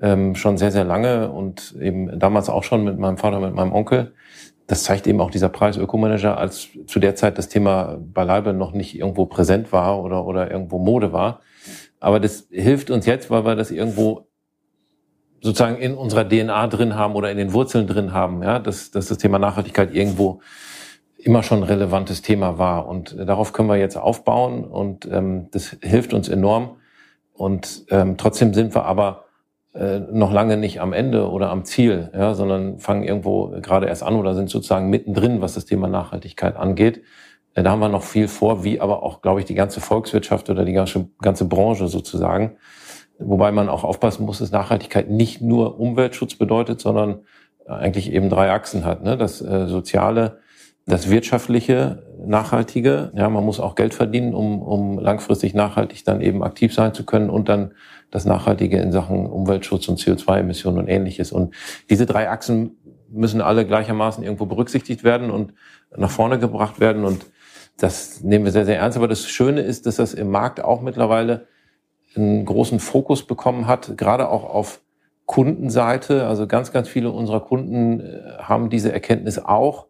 ähm, 0.00 0.34
schon 0.34 0.58
sehr, 0.58 0.72
sehr 0.72 0.84
lange 0.84 1.30
und 1.30 1.76
eben 1.80 2.18
damals 2.18 2.48
auch 2.48 2.64
schon 2.64 2.82
mit 2.82 2.98
meinem 2.98 3.16
Vater, 3.16 3.38
mit 3.38 3.54
meinem 3.54 3.72
Onkel. 3.72 4.12
Das 4.66 4.82
zeigt 4.82 5.06
eben 5.06 5.20
auch 5.20 5.30
dieser 5.30 5.50
Preis 5.50 5.76
Ökomanager, 5.76 6.36
als 6.36 6.68
zu 6.88 6.98
der 6.98 7.14
Zeit 7.14 7.38
das 7.38 7.48
Thema 7.48 7.96
beileibe 8.00 8.52
noch 8.52 8.72
nicht 8.72 8.98
irgendwo 8.98 9.26
präsent 9.26 9.70
war 9.70 10.02
oder, 10.02 10.26
oder 10.26 10.50
irgendwo 10.50 10.80
Mode 10.80 11.12
war. 11.12 11.42
Aber 12.06 12.20
das 12.20 12.46
hilft 12.52 12.92
uns 12.92 13.04
jetzt, 13.04 13.30
weil 13.30 13.44
wir 13.44 13.56
das 13.56 13.72
irgendwo 13.72 14.28
sozusagen 15.40 15.76
in 15.76 15.94
unserer 15.94 16.28
DNA 16.28 16.68
drin 16.68 16.94
haben 16.94 17.16
oder 17.16 17.32
in 17.32 17.36
den 17.36 17.52
Wurzeln 17.52 17.88
drin 17.88 18.12
haben, 18.12 18.44
ja, 18.44 18.60
dass, 18.60 18.92
dass 18.92 19.08
das 19.08 19.18
Thema 19.18 19.40
Nachhaltigkeit 19.40 19.92
irgendwo 19.92 20.40
immer 21.18 21.42
schon 21.42 21.58
ein 21.58 21.62
relevantes 21.64 22.22
Thema 22.22 22.58
war. 22.58 22.86
Und 22.86 23.16
darauf 23.18 23.52
können 23.52 23.68
wir 23.68 23.74
jetzt 23.74 23.96
aufbauen 23.96 24.62
und 24.62 25.04
ähm, 25.10 25.48
das 25.50 25.78
hilft 25.82 26.14
uns 26.14 26.28
enorm. 26.28 26.76
Und 27.32 27.86
ähm, 27.90 28.16
trotzdem 28.16 28.54
sind 28.54 28.72
wir 28.76 28.84
aber 28.84 29.24
äh, 29.74 29.98
noch 29.98 30.30
lange 30.30 30.56
nicht 30.56 30.80
am 30.80 30.92
Ende 30.92 31.28
oder 31.28 31.50
am 31.50 31.64
Ziel, 31.64 32.12
ja, 32.14 32.34
sondern 32.34 32.78
fangen 32.78 33.02
irgendwo 33.02 33.48
gerade 33.60 33.88
erst 33.88 34.04
an 34.04 34.14
oder 34.14 34.36
sind 34.36 34.48
sozusagen 34.48 34.90
mittendrin, 34.90 35.40
was 35.40 35.54
das 35.54 35.64
Thema 35.64 35.88
Nachhaltigkeit 35.88 36.54
angeht. 36.54 37.02
Äh, 37.56 37.64
da 37.64 37.72
haben 37.72 37.80
wir 37.80 37.88
noch 37.88 38.04
viel 38.04 38.28
vor, 38.28 38.62
wie 38.62 38.80
aber 38.80 39.02
auch, 39.02 39.22
glaube 39.22 39.40
ich, 39.40 39.46
die 39.46 39.54
ganze 39.54 39.80
Volkswirtschaft 39.80 40.48
oder 40.48 40.64
die 40.64 40.72
ganze, 40.72 41.08
ganze 41.20 41.46
Branche 41.46 41.88
sozusagen. 41.88 42.56
Wobei 43.18 43.50
man 43.50 43.68
auch 43.68 43.82
aufpassen 43.82 44.26
muss, 44.26 44.38
dass 44.38 44.52
Nachhaltigkeit 44.52 45.10
nicht 45.10 45.40
nur 45.40 45.80
Umweltschutz 45.80 46.34
bedeutet, 46.34 46.80
sondern 46.80 47.22
eigentlich 47.66 48.12
eben 48.12 48.28
drei 48.28 48.52
Achsen 48.52 48.84
hat. 48.84 49.02
Ne? 49.02 49.16
Das 49.16 49.40
äh, 49.40 49.66
Soziale, 49.66 50.38
das 50.84 51.10
Wirtschaftliche, 51.10 52.04
Nachhaltige. 52.24 53.10
Ja, 53.14 53.28
man 53.28 53.44
muss 53.44 53.58
auch 53.58 53.74
Geld 53.74 53.94
verdienen, 53.94 54.34
um, 54.34 54.62
um 54.62 54.98
langfristig 54.98 55.54
nachhaltig 55.54 56.04
dann 56.04 56.20
eben 56.20 56.42
aktiv 56.42 56.74
sein 56.74 56.94
zu 56.94 57.04
können 57.04 57.30
und 57.30 57.48
dann 57.48 57.72
das 58.10 58.24
Nachhaltige 58.24 58.78
in 58.78 58.92
Sachen 58.92 59.26
Umweltschutz 59.26 59.88
und 59.88 59.98
CO2-Emissionen 59.98 60.78
und 60.78 60.88
ähnliches. 60.88 61.32
Und 61.32 61.54
diese 61.90 62.06
drei 62.06 62.30
Achsen 62.30 62.76
müssen 63.08 63.40
alle 63.40 63.66
gleichermaßen 63.66 64.22
irgendwo 64.22 64.46
berücksichtigt 64.46 65.04
werden 65.04 65.30
und 65.30 65.54
nach 65.96 66.10
vorne 66.10 66.38
gebracht 66.38 66.80
werden. 66.80 67.04
Und 67.04 67.26
das 67.78 68.22
nehmen 68.22 68.44
wir 68.44 68.52
sehr, 68.52 68.64
sehr 68.64 68.78
ernst. 68.78 68.96
Aber 68.96 69.08
das 69.08 69.28
Schöne 69.28 69.60
ist, 69.60 69.86
dass 69.86 69.96
das 69.96 70.14
im 70.14 70.30
Markt 70.30 70.62
auch 70.62 70.80
mittlerweile 70.80 71.46
einen 72.14 72.44
großen 72.44 72.80
Fokus 72.80 73.26
bekommen 73.26 73.66
hat, 73.66 73.96
gerade 73.96 74.28
auch 74.28 74.44
auf 74.44 74.80
Kundenseite. 75.26 76.26
Also 76.26 76.46
ganz, 76.46 76.72
ganz 76.72 76.88
viele 76.88 77.10
unserer 77.10 77.40
Kunden 77.40 78.00
äh, 78.00 78.38
haben 78.38 78.70
diese 78.70 78.92
Erkenntnis 78.92 79.38
auch, 79.38 79.86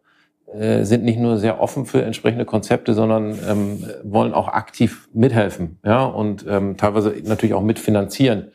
äh, 0.53 0.83
sind 0.83 1.03
nicht 1.03 1.19
nur 1.19 1.37
sehr 1.37 1.61
offen 1.61 1.85
für 1.85 2.01
entsprechende 2.03 2.45
Konzepte, 2.45 2.93
sondern 2.93 3.37
ähm, 3.47 3.85
wollen 4.03 4.33
auch 4.33 4.47
aktiv 4.47 5.07
mithelfen, 5.13 5.77
ja, 5.85 6.05
und 6.05 6.45
ähm, 6.47 6.77
teilweise 6.77 7.13
natürlich 7.23 7.53
auch 7.53 7.61
mitfinanzieren, 7.61 8.51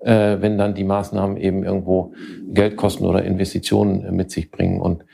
äh, 0.00 0.36
wenn 0.40 0.58
dann 0.58 0.74
die 0.74 0.84
Maßnahmen 0.84 1.36
eben 1.36 1.64
irgendwo 1.64 2.12
Geldkosten 2.52 3.06
oder 3.06 3.24
Investitionen 3.24 4.14
mit 4.14 4.30
sich 4.30 4.50
bringen. 4.50 4.80
Und 4.80 5.04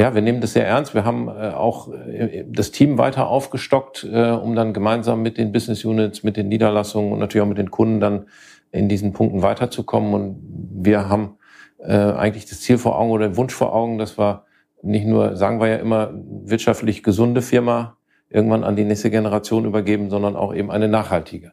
ja, 0.00 0.14
wir 0.14 0.22
nehmen 0.22 0.40
das 0.40 0.54
sehr 0.54 0.66
ernst. 0.66 0.94
Wir 0.94 1.04
haben 1.04 1.28
äh, 1.28 1.50
auch 1.50 1.92
äh, 1.92 2.46
das 2.48 2.70
Team 2.70 2.96
weiter 2.96 3.28
aufgestockt, 3.28 4.08
äh, 4.10 4.30
um 4.30 4.54
dann 4.54 4.72
gemeinsam 4.72 5.20
mit 5.20 5.36
den 5.36 5.52
Business 5.52 5.84
Units, 5.84 6.22
mit 6.22 6.38
den 6.38 6.48
Niederlassungen 6.48 7.12
und 7.12 7.18
natürlich 7.18 7.42
auch 7.42 7.48
mit 7.48 7.58
den 7.58 7.70
Kunden 7.70 8.00
dann 8.00 8.24
in 8.72 8.88
diesen 8.88 9.12
Punkten 9.12 9.42
weiterzukommen. 9.42 10.14
Und 10.14 10.40
wir 10.84 11.08
haben 11.08 11.36
eigentlich 11.82 12.44
das 12.44 12.60
Ziel 12.60 12.76
vor 12.76 12.98
Augen 12.98 13.10
oder 13.10 13.28
den 13.28 13.38
Wunsch 13.38 13.54
vor 13.54 13.74
Augen, 13.74 13.96
dass 13.96 14.18
wir 14.18 14.44
nicht 14.82 15.06
nur, 15.06 15.34
sagen 15.36 15.62
wir 15.62 15.68
ja 15.68 15.76
immer, 15.76 16.10
wirtschaftlich 16.12 17.02
gesunde 17.02 17.40
Firma 17.40 17.96
irgendwann 18.28 18.64
an 18.64 18.76
die 18.76 18.84
nächste 18.84 19.10
Generation 19.10 19.64
übergeben, 19.64 20.10
sondern 20.10 20.36
auch 20.36 20.54
eben 20.54 20.70
eine 20.70 20.88
nachhaltige. 20.88 21.52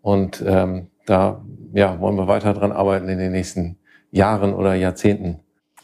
Und 0.00 0.42
ähm, 0.46 0.86
da 1.04 1.44
ja, 1.74 2.00
wollen 2.00 2.16
wir 2.16 2.26
weiter 2.26 2.54
dran 2.54 2.72
arbeiten 2.72 3.10
in 3.10 3.18
den 3.18 3.32
nächsten 3.32 3.76
Jahren 4.10 4.54
oder 4.54 4.72
Jahrzehnten. 4.74 5.40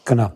Genau. 0.07 0.33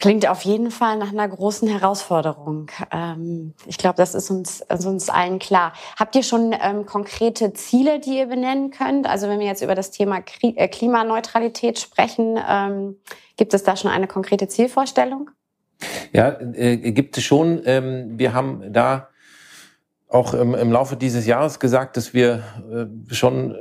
Klingt 0.00 0.26
auf 0.26 0.40
jeden 0.42 0.70
Fall 0.70 0.96
nach 0.96 1.12
einer 1.12 1.28
großen 1.28 1.68
Herausforderung. 1.68 2.70
Ähm, 2.90 3.52
ich 3.66 3.76
glaube, 3.76 3.96
das 3.96 4.14
ist 4.14 4.30
uns, 4.30 4.62
ist 4.62 4.86
uns 4.86 5.10
allen 5.10 5.38
klar. 5.38 5.74
Habt 5.98 6.16
ihr 6.16 6.22
schon 6.22 6.54
ähm, 6.58 6.86
konkrete 6.86 7.52
Ziele, 7.52 8.00
die 8.00 8.16
ihr 8.16 8.26
benennen 8.26 8.70
könnt? 8.70 9.06
Also 9.06 9.28
wenn 9.28 9.40
wir 9.40 9.46
jetzt 9.46 9.60
über 9.60 9.74
das 9.74 9.90
Thema 9.90 10.22
äh, 10.40 10.68
Klimaneutralität 10.68 11.78
sprechen, 11.78 12.38
ähm, 12.48 12.96
gibt 13.36 13.52
es 13.52 13.62
da 13.62 13.76
schon 13.76 13.90
eine 13.90 14.06
konkrete 14.06 14.48
Zielvorstellung? 14.48 15.30
Ja, 16.14 16.34
äh, 16.54 16.78
gibt 16.92 17.18
es 17.18 17.24
schon. 17.24 17.62
Wir 17.64 18.32
haben 18.32 18.72
da 18.72 19.08
auch 20.08 20.34
im, 20.34 20.72
Laufe 20.72 20.96
dieses 20.96 21.26
Jahres 21.26 21.60
gesagt, 21.60 21.96
dass 21.96 22.14
wir 22.14 22.42
äh, 22.72 23.14
schon 23.14 23.54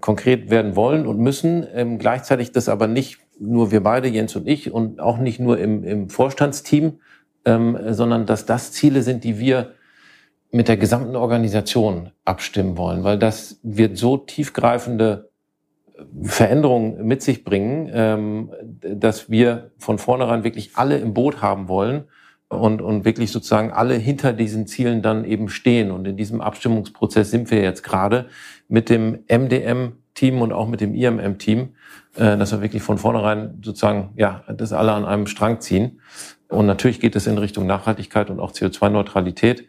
konkret 0.00 0.50
werden 0.50 0.76
wollen 0.76 1.06
und 1.06 1.18
müssen. 1.18 1.98
Gleichzeitig 1.98 2.52
das 2.52 2.68
aber 2.68 2.86
nicht 2.86 3.18
nur 3.40 3.70
wir 3.70 3.82
beide, 3.82 4.08
Jens 4.08 4.34
und 4.36 4.48
ich, 4.48 4.72
und 4.72 5.00
auch 5.00 5.18
nicht 5.18 5.40
nur 5.40 5.58
im, 5.58 5.84
im 5.84 6.10
Vorstandsteam, 6.10 7.00
ähm, 7.44 7.78
sondern 7.90 8.26
dass 8.26 8.46
das 8.46 8.72
Ziele 8.72 9.02
sind, 9.02 9.24
die 9.24 9.38
wir 9.38 9.72
mit 10.50 10.68
der 10.68 10.76
gesamten 10.76 11.16
Organisation 11.16 12.10
abstimmen 12.24 12.76
wollen, 12.76 13.04
weil 13.04 13.18
das 13.18 13.60
wird 13.62 13.96
so 13.96 14.16
tiefgreifende 14.16 15.28
Veränderungen 16.22 17.06
mit 17.06 17.22
sich 17.22 17.44
bringen, 17.44 17.90
ähm, 17.92 18.50
dass 18.80 19.30
wir 19.30 19.72
von 19.78 19.98
vornherein 19.98 20.44
wirklich 20.44 20.72
alle 20.74 20.98
im 20.98 21.12
Boot 21.12 21.42
haben 21.42 21.68
wollen 21.68 22.04
und, 22.48 22.80
und 22.80 23.04
wirklich 23.04 23.30
sozusagen 23.30 23.72
alle 23.72 23.94
hinter 23.94 24.32
diesen 24.32 24.66
Zielen 24.66 25.02
dann 25.02 25.24
eben 25.24 25.48
stehen. 25.48 25.90
Und 25.90 26.06
in 26.06 26.16
diesem 26.16 26.40
Abstimmungsprozess 26.40 27.30
sind 27.30 27.50
wir 27.50 27.60
jetzt 27.60 27.82
gerade 27.82 28.26
mit 28.68 28.88
dem 28.88 29.24
MDM-Team 29.28 30.40
und 30.40 30.52
auch 30.52 30.68
mit 30.68 30.80
dem 30.80 30.94
IMM-Team, 30.94 31.60
äh, 31.60 31.66
dass 32.14 32.52
wir 32.52 32.60
wirklich 32.62 32.82
von 32.82 32.98
vornherein 32.98 33.60
sozusagen, 33.62 34.10
ja, 34.16 34.42
das 34.48 34.72
alle 34.72 34.92
an 34.92 35.04
einem 35.04 35.26
Strang 35.26 35.60
ziehen. 35.60 36.00
Und 36.48 36.66
natürlich 36.66 37.00
geht 37.00 37.14
es 37.14 37.26
in 37.26 37.38
Richtung 37.38 37.66
Nachhaltigkeit 37.66 38.30
und 38.30 38.40
auch 38.40 38.52
CO2-Neutralität, 38.52 39.66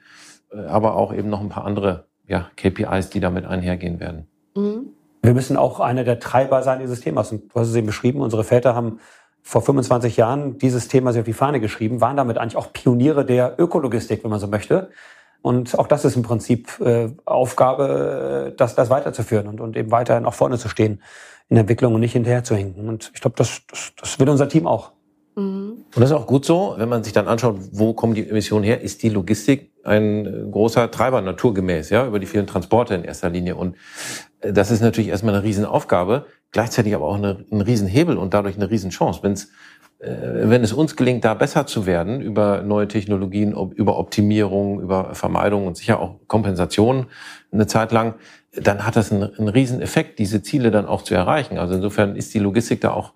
äh, 0.52 0.66
aber 0.66 0.96
auch 0.96 1.14
eben 1.14 1.30
noch 1.30 1.42
ein 1.42 1.50
paar 1.50 1.66
andere 1.66 2.06
ja, 2.28 2.50
KPIs, 2.56 3.10
die 3.10 3.20
damit 3.20 3.46
einhergehen 3.46 4.00
werden. 4.00 4.28
Mhm. 4.56 4.94
Wir 5.22 5.34
müssen 5.34 5.58
auch 5.58 5.82
einer 5.82 6.06
der 6.06 6.20
Treiber 6.20 6.64
sein 6.64 6.80
dieses 6.80 7.02
Themas. 7.02 7.32
Und 7.32 7.54
du 7.54 7.60
hast 7.60 7.68
es 7.68 7.76
eben 7.76 7.88
beschrieben, 7.88 8.22
unsere 8.22 8.46
Väter 8.46 8.74
haben 8.74 9.00
vor 9.42 9.62
25 9.62 10.16
Jahren 10.16 10.58
dieses 10.58 10.88
Thema 10.88 11.12
sich 11.12 11.20
auf 11.20 11.26
die 11.26 11.34
Fahne 11.34 11.60
geschrieben, 11.60 12.00
waren 12.00 12.16
damit 12.16 12.38
eigentlich 12.38 12.56
auch 12.56 12.72
Pioniere 12.72 13.26
der 13.26 13.56
Ökologistik, 13.58 14.24
wenn 14.24 14.32
man 14.32 14.40
so 14.40 14.48
möchte. 14.48 14.92
Und 15.42 15.78
auch 15.78 15.88
das 15.88 16.06
ist 16.06 16.16
im 16.16 16.24
Prinzip 16.24 16.80
äh, 16.80 17.10
Aufgabe, 17.26 18.54
das, 18.56 18.76
das 18.76 18.90
weiterzuführen 18.90 19.48
und, 19.48 19.60
und 19.60 19.76
eben 19.76 19.92
weiterhin 19.92 20.26
auch 20.26 20.34
vorne 20.34 20.58
zu 20.58 20.70
stehen 20.70 21.02
in 21.50 21.56
der 21.56 21.62
Entwicklung 21.62 21.96
und 21.96 22.02
nicht 22.02 22.14
hinterher 22.14 22.44
zu 22.44 22.56
hinken. 22.56 22.88
Und 22.88 23.12
ich 23.14 23.22
glaube, 23.22 23.36
das, 23.38 23.62
das, 23.68 23.92
das 24.00 24.20
will 24.20 24.30
unser 24.30 24.48
Team 24.48 24.68
auch. 24.68 24.92
Mhm. 25.36 25.86
Und 25.96 26.00
das 26.00 26.12
ist 26.12 26.16
auch 26.16 26.28
gut 26.28 26.46
so, 26.46 26.76
wenn 26.78 26.90
man 26.90 27.04
sich 27.04 27.14
dann 27.14 27.28
anschaut, 27.28 27.58
wo 27.72 27.94
kommen 27.94 28.14
die 28.14 28.28
Emissionen 28.30 28.64
her, 28.64 28.82
ist 28.82 29.02
die 29.04 29.10
Logistik 29.10 29.72
ein 29.84 30.52
großer 30.52 30.92
Treiber 30.92 31.22
naturgemäß, 31.22 31.90
ja, 31.90 32.06
über 32.06 32.20
die 32.20 32.28
vielen 32.28 32.46
Transporte 32.46 32.94
in 32.94 33.04
erster 33.04 33.30
Linie. 33.30 33.56
Und 33.56 33.76
äh, 34.42 34.54
das 34.54 34.72
ist 34.72 34.82
natürlich 34.82 35.10
erstmal 35.10 35.34
eine 35.34 35.44
Riesenaufgabe, 35.44 36.26
gleichzeitig 36.52 36.94
aber 36.94 37.08
auch 37.08 37.16
eine, 37.16 37.46
ein 37.52 37.62
Riesenhebel 37.62 38.18
und 38.18 38.34
dadurch 38.34 38.56
eine 38.56 38.70
Riesenchance. 38.70 39.24
Wenn's, 39.24 39.46
äh, 39.46 39.48
wenn 40.02 40.64
es 40.64 40.72
uns 40.72 40.96
gelingt, 40.96 41.26
da 41.26 41.34
besser 41.34 41.68
zu 41.68 41.86
werden 41.86 42.22
über 42.22 42.62
neue 42.62 42.88
Technologien, 42.88 43.52
über 43.76 43.98
Optimierung, 43.98 44.80
über 44.80 45.14
Vermeidung 45.14 45.68
und 45.68 45.76
sicher 45.76 46.00
auch 46.00 46.16
Kompensation 46.28 47.08
eine 47.52 47.68
Zeit 47.68 47.92
lang, 47.92 48.16
dann 48.54 48.86
hat 48.86 48.96
das 48.96 49.12
einen, 49.12 49.36
einen 49.36 49.50
Rieseneffekt, 49.50 50.18
diese 50.18 50.42
Ziele 50.42 50.72
dann 50.72 50.86
auch 50.86 51.02
zu 51.02 51.16
erreichen. 51.16 51.58
Also 51.58 51.76
insofern 51.76 52.16
ist 52.16 52.34
die 52.34 52.40
Logistik 52.40 52.82
da 52.82 52.92
auch 52.92 53.14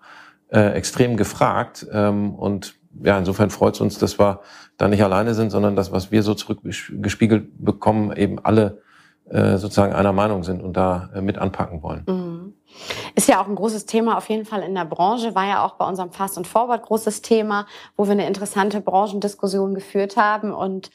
äh, 0.50 0.72
extrem 0.72 1.16
gefragt. 1.16 1.86
Ähm, 1.90 2.34
und 2.34 2.74
ja, 3.02 3.18
insofern 3.18 3.50
freut 3.50 3.74
es 3.74 3.80
uns, 3.80 3.98
dass 3.98 4.18
wir 4.20 4.40
da 4.76 4.88
nicht 4.88 5.02
alleine 5.02 5.34
sind, 5.34 5.50
sondern 5.50 5.76
dass, 5.76 5.90
was 5.90 6.12
wir 6.12 6.22
so 6.22 6.34
zurückgespiegelt 6.34 7.64
bekommen, 7.64 8.14
eben 8.14 8.38
alle 8.38 8.82
äh, 9.30 9.56
sozusagen 9.56 9.94
einer 9.94 10.12
Meinung 10.12 10.44
sind 10.44 10.62
und 10.62 10.76
da 10.76 11.10
äh, 11.14 11.20
mit 11.20 11.38
anpacken 11.38 11.82
wollen. 11.82 12.04
Mhm. 12.06 12.52
Ist 13.14 13.28
ja 13.28 13.40
auch 13.40 13.48
ein 13.48 13.54
großes 13.54 13.86
Thema 13.86 14.16
auf 14.16 14.28
jeden 14.28 14.44
Fall 14.44 14.62
in 14.62 14.74
der 14.74 14.84
Branche, 14.84 15.34
war 15.34 15.46
ja 15.46 15.64
auch 15.64 15.74
bei 15.74 15.86
unserem 15.86 16.10
Fast 16.10 16.36
und 16.36 16.46
Forward 16.46 16.82
großes 16.82 17.22
Thema, 17.22 17.66
wo 17.96 18.04
wir 18.04 18.12
eine 18.12 18.26
interessante 18.26 18.80
Branchendiskussion 18.80 19.74
geführt 19.74 20.16
haben. 20.16 20.52
Und 20.52 20.90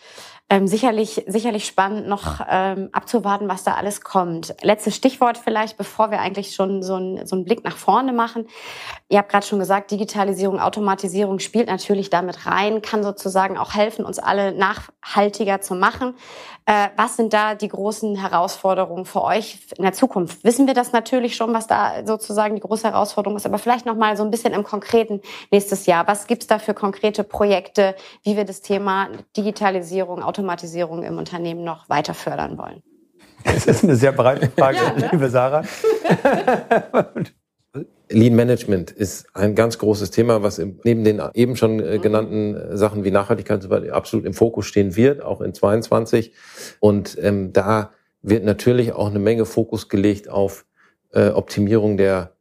ähm, 0.51 0.67
sicherlich, 0.67 1.23
sicherlich 1.27 1.67
spannend 1.67 2.07
noch 2.07 2.41
ähm, 2.49 2.89
abzuwarten, 2.91 3.47
was 3.47 3.63
da 3.63 3.75
alles 3.75 4.01
kommt. 4.01 4.55
Letztes 4.63 4.95
Stichwort 4.95 5.37
vielleicht, 5.37 5.77
bevor 5.77 6.09
wir 6.09 6.19
eigentlich 6.19 6.55
schon 6.55 6.81
so, 6.81 6.95
ein, 6.95 7.27
so 7.27 7.35
einen 7.35 7.45
Blick 7.45 7.63
nach 7.63 7.77
vorne 7.77 8.13
machen. 8.13 8.47
Ihr 9.09 9.19
habt 9.19 9.29
gerade 9.29 9.45
schon 9.45 9.59
gesagt, 9.59 9.91
Digitalisierung, 9.91 10.59
Automatisierung 10.59 11.37
spielt 11.37 11.67
natürlich 11.67 12.09
damit 12.09 12.47
rein, 12.47 12.81
kann 12.81 13.03
sozusagen 13.03 13.59
auch 13.59 13.75
helfen, 13.75 14.05
uns 14.05 14.17
alle 14.17 14.51
nachhaltiger 14.51 15.61
zu 15.61 15.75
machen. 15.75 16.15
Äh, 16.65 16.89
was 16.97 17.15
sind 17.15 17.33
da 17.33 17.53
die 17.53 17.67
großen 17.67 18.15
Herausforderungen 18.15 19.05
für 19.05 19.23
euch 19.23 19.59
in 19.77 19.83
der 19.83 19.93
Zukunft? 19.93 20.43
Wissen 20.43 20.65
wir 20.65 20.73
das 20.73 20.93
natürlich 20.93 21.35
schon, 21.35 21.53
was 21.53 21.67
da 21.67 22.05
sozusagen 22.05 22.55
die 22.55 22.61
große 22.61 22.87
Herausforderung 22.87 23.37
ist, 23.37 23.45
aber 23.45 23.59
vielleicht 23.59 23.85
noch 23.85 23.95
mal 23.95 24.17
so 24.17 24.23
ein 24.23 24.31
bisschen 24.31 24.53
im 24.53 24.63
Konkreten 24.63 25.21
nächstes 25.51 25.85
Jahr. 25.85 26.07
Was 26.07 26.25
gibt's 26.25 26.47
da 26.47 26.57
für 26.57 26.73
konkrete 26.73 27.23
Projekte, 27.23 27.95
wie 28.23 28.35
wir 28.35 28.45
das 28.45 28.61
Thema 28.61 29.09
Digitalisierung, 29.37 30.23
Automatisierung 30.23 30.38
Automatisierung 30.39 31.03
im 31.03 31.17
Unternehmen 31.17 31.65
noch 31.65 31.89
weiter 31.89 32.13
fördern 32.13 32.57
wollen? 32.57 32.81
Das 33.43 33.67
ist 33.67 33.83
eine 33.83 33.95
sehr 33.95 34.13
breite 34.13 34.49
Frage, 34.57 34.77
ja, 34.77 34.93
ne? 34.93 35.09
liebe 35.11 35.29
Sarah. 35.29 35.63
Lean 38.11 38.35
Management 38.35 38.89
ist 38.89 39.27
ein 39.35 39.53
ganz 39.53 39.77
großes 39.77 40.09
Thema, 40.11 40.41
was 40.41 40.57
neben 40.57 41.03
den 41.03 41.21
eben 41.33 41.55
schon 41.55 41.79
äh, 41.79 41.97
mhm. 41.97 42.01
genannten 42.01 42.77
Sachen 42.77 43.03
wie 43.03 43.11
Nachhaltigkeit 43.11 43.69
absolut 43.91 44.25
im 44.25 44.33
Fokus 44.33 44.65
stehen 44.65 44.95
wird, 44.95 45.21
auch 45.21 45.41
in 45.41 45.53
22. 45.53 46.33
Und 46.79 47.17
ähm, 47.21 47.53
da 47.53 47.91
wird 48.21 48.45
natürlich 48.45 48.93
auch 48.93 49.09
eine 49.09 49.19
Menge 49.19 49.45
Fokus 49.45 49.89
gelegt 49.89 50.29
auf 50.29 50.65
äh, 51.11 51.29
Optimierung 51.29 51.97
der 51.97 52.31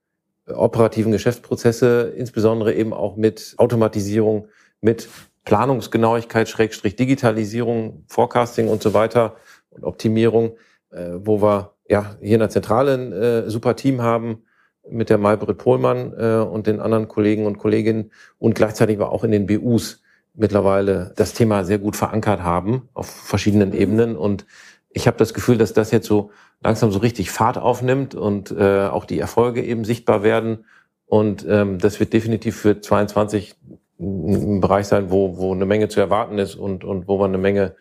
äh, 0.46 0.52
operativen 0.52 1.12
Geschäftsprozesse, 1.12 2.14
insbesondere 2.16 2.72
eben 2.74 2.92
auch 2.92 3.16
mit 3.16 3.54
Automatisierung, 3.58 4.46
mit 4.80 5.08
Planungsgenauigkeit, 5.48 6.46
Schrägstrich 6.46 6.94
Digitalisierung, 6.94 8.04
Forecasting 8.06 8.68
und 8.68 8.82
so 8.82 8.92
weiter 8.92 9.36
und 9.70 9.82
Optimierung, 9.82 10.58
äh, 10.90 11.12
wo 11.14 11.40
wir 11.40 11.72
ja 11.88 12.16
hier 12.20 12.34
in 12.34 12.40
der 12.40 12.50
Zentrale 12.50 12.92
ein 12.92 13.12
äh, 13.12 13.48
super 13.48 13.74
Team 13.74 14.02
haben 14.02 14.42
mit 14.90 15.08
der 15.08 15.16
Maybrit 15.16 15.56
Pohlmann 15.56 16.12
äh, 16.18 16.44
und 16.44 16.66
den 16.66 16.80
anderen 16.80 17.08
Kollegen 17.08 17.46
und 17.46 17.56
Kolleginnen 17.56 18.12
und 18.38 18.56
gleichzeitig 18.56 18.98
aber 18.98 19.10
auch 19.10 19.24
in 19.24 19.30
den 19.30 19.46
BUs 19.46 20.02
mittlerweile 20.34 21.14
das 21.16 21.32
Thema 21.32 21.64
sehr 21.64 21.78
gut 21.78 21.96
verankert 21.96 22.42
haben 22.42 22.90
auf 22.92 23.08
verschiedenen 23.08 23.72
Ebenen. 23.72 24.18
Und 24.18 24.44
ich 24.90 25.06
habe 25.06 25.16
das 25.16 25.32
Gefühl, 25.32 25.56
dass 25.56 25.72
das 25.72 25.92
jetzt 25.92 26.06
so 26.06 26.30
langsam 26.60 26.90
so 26.90 26.98
richtig 26.98 27.30
Fahrt 27.30 27.56
aufnimmt 27.56 28.14
und 28.14 28.50
äh, 28.50 28.86
auch 28.86 29.06
die 29.06 29.18
Erfolge 29.18 29.64
eben 29.64 29.86
sichtbar 29.86 30.22
werden. 30.22 30.66
Und 31.06 31.46
ähm, 31.48 31.78
das 31.78 32.00
wird 32.00 32.12
definitiv 32.12 32.54
für 32.54 32.82
22 32.82 33.56
ein 33.98 34.60
Bereich 34.60 34.86
sein, 34.86 35.10
wo, 35.10 35.36
wo 35.36 35.52
eine 35.52 35.66
Menge 35.66 35.88
zu 35.88 36.00
erwarten 36.00 36.38
ist 36.38 36.54
und, 36.54 36.84
und 36.84 37.08
wo 37.08 37.18
wir 37.18 37.24
eine 37.24 37.38
Menge 37.38 37.74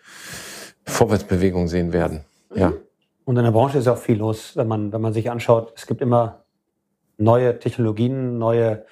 Vorwärtsbewegung 0.85 1.67
sehen 1.67 1.93
werden. 1.93 2.21
Ja. 2.55 2.73
Und 3.25 3.37
in 3.37 3.43
der 3.43 3.51
Branche 3.51 3.77
ist 3.77 3.87
auch 3.87 3.97
viel 3.97 4.17
los, 4.17 4.55
wenn 4.55 4.67
man, 4.67 4.93
wenn 4.93 5.01
man 5.01 5.13
sich 5.13 5.29
anschaut, 5.29 5.73
es 5.75 5.85
gibt 5.85 6.01
immer 6.01 6.45
neue 7.17 7.59
Technologien, 7.59 8.37
neue 8.37 8.85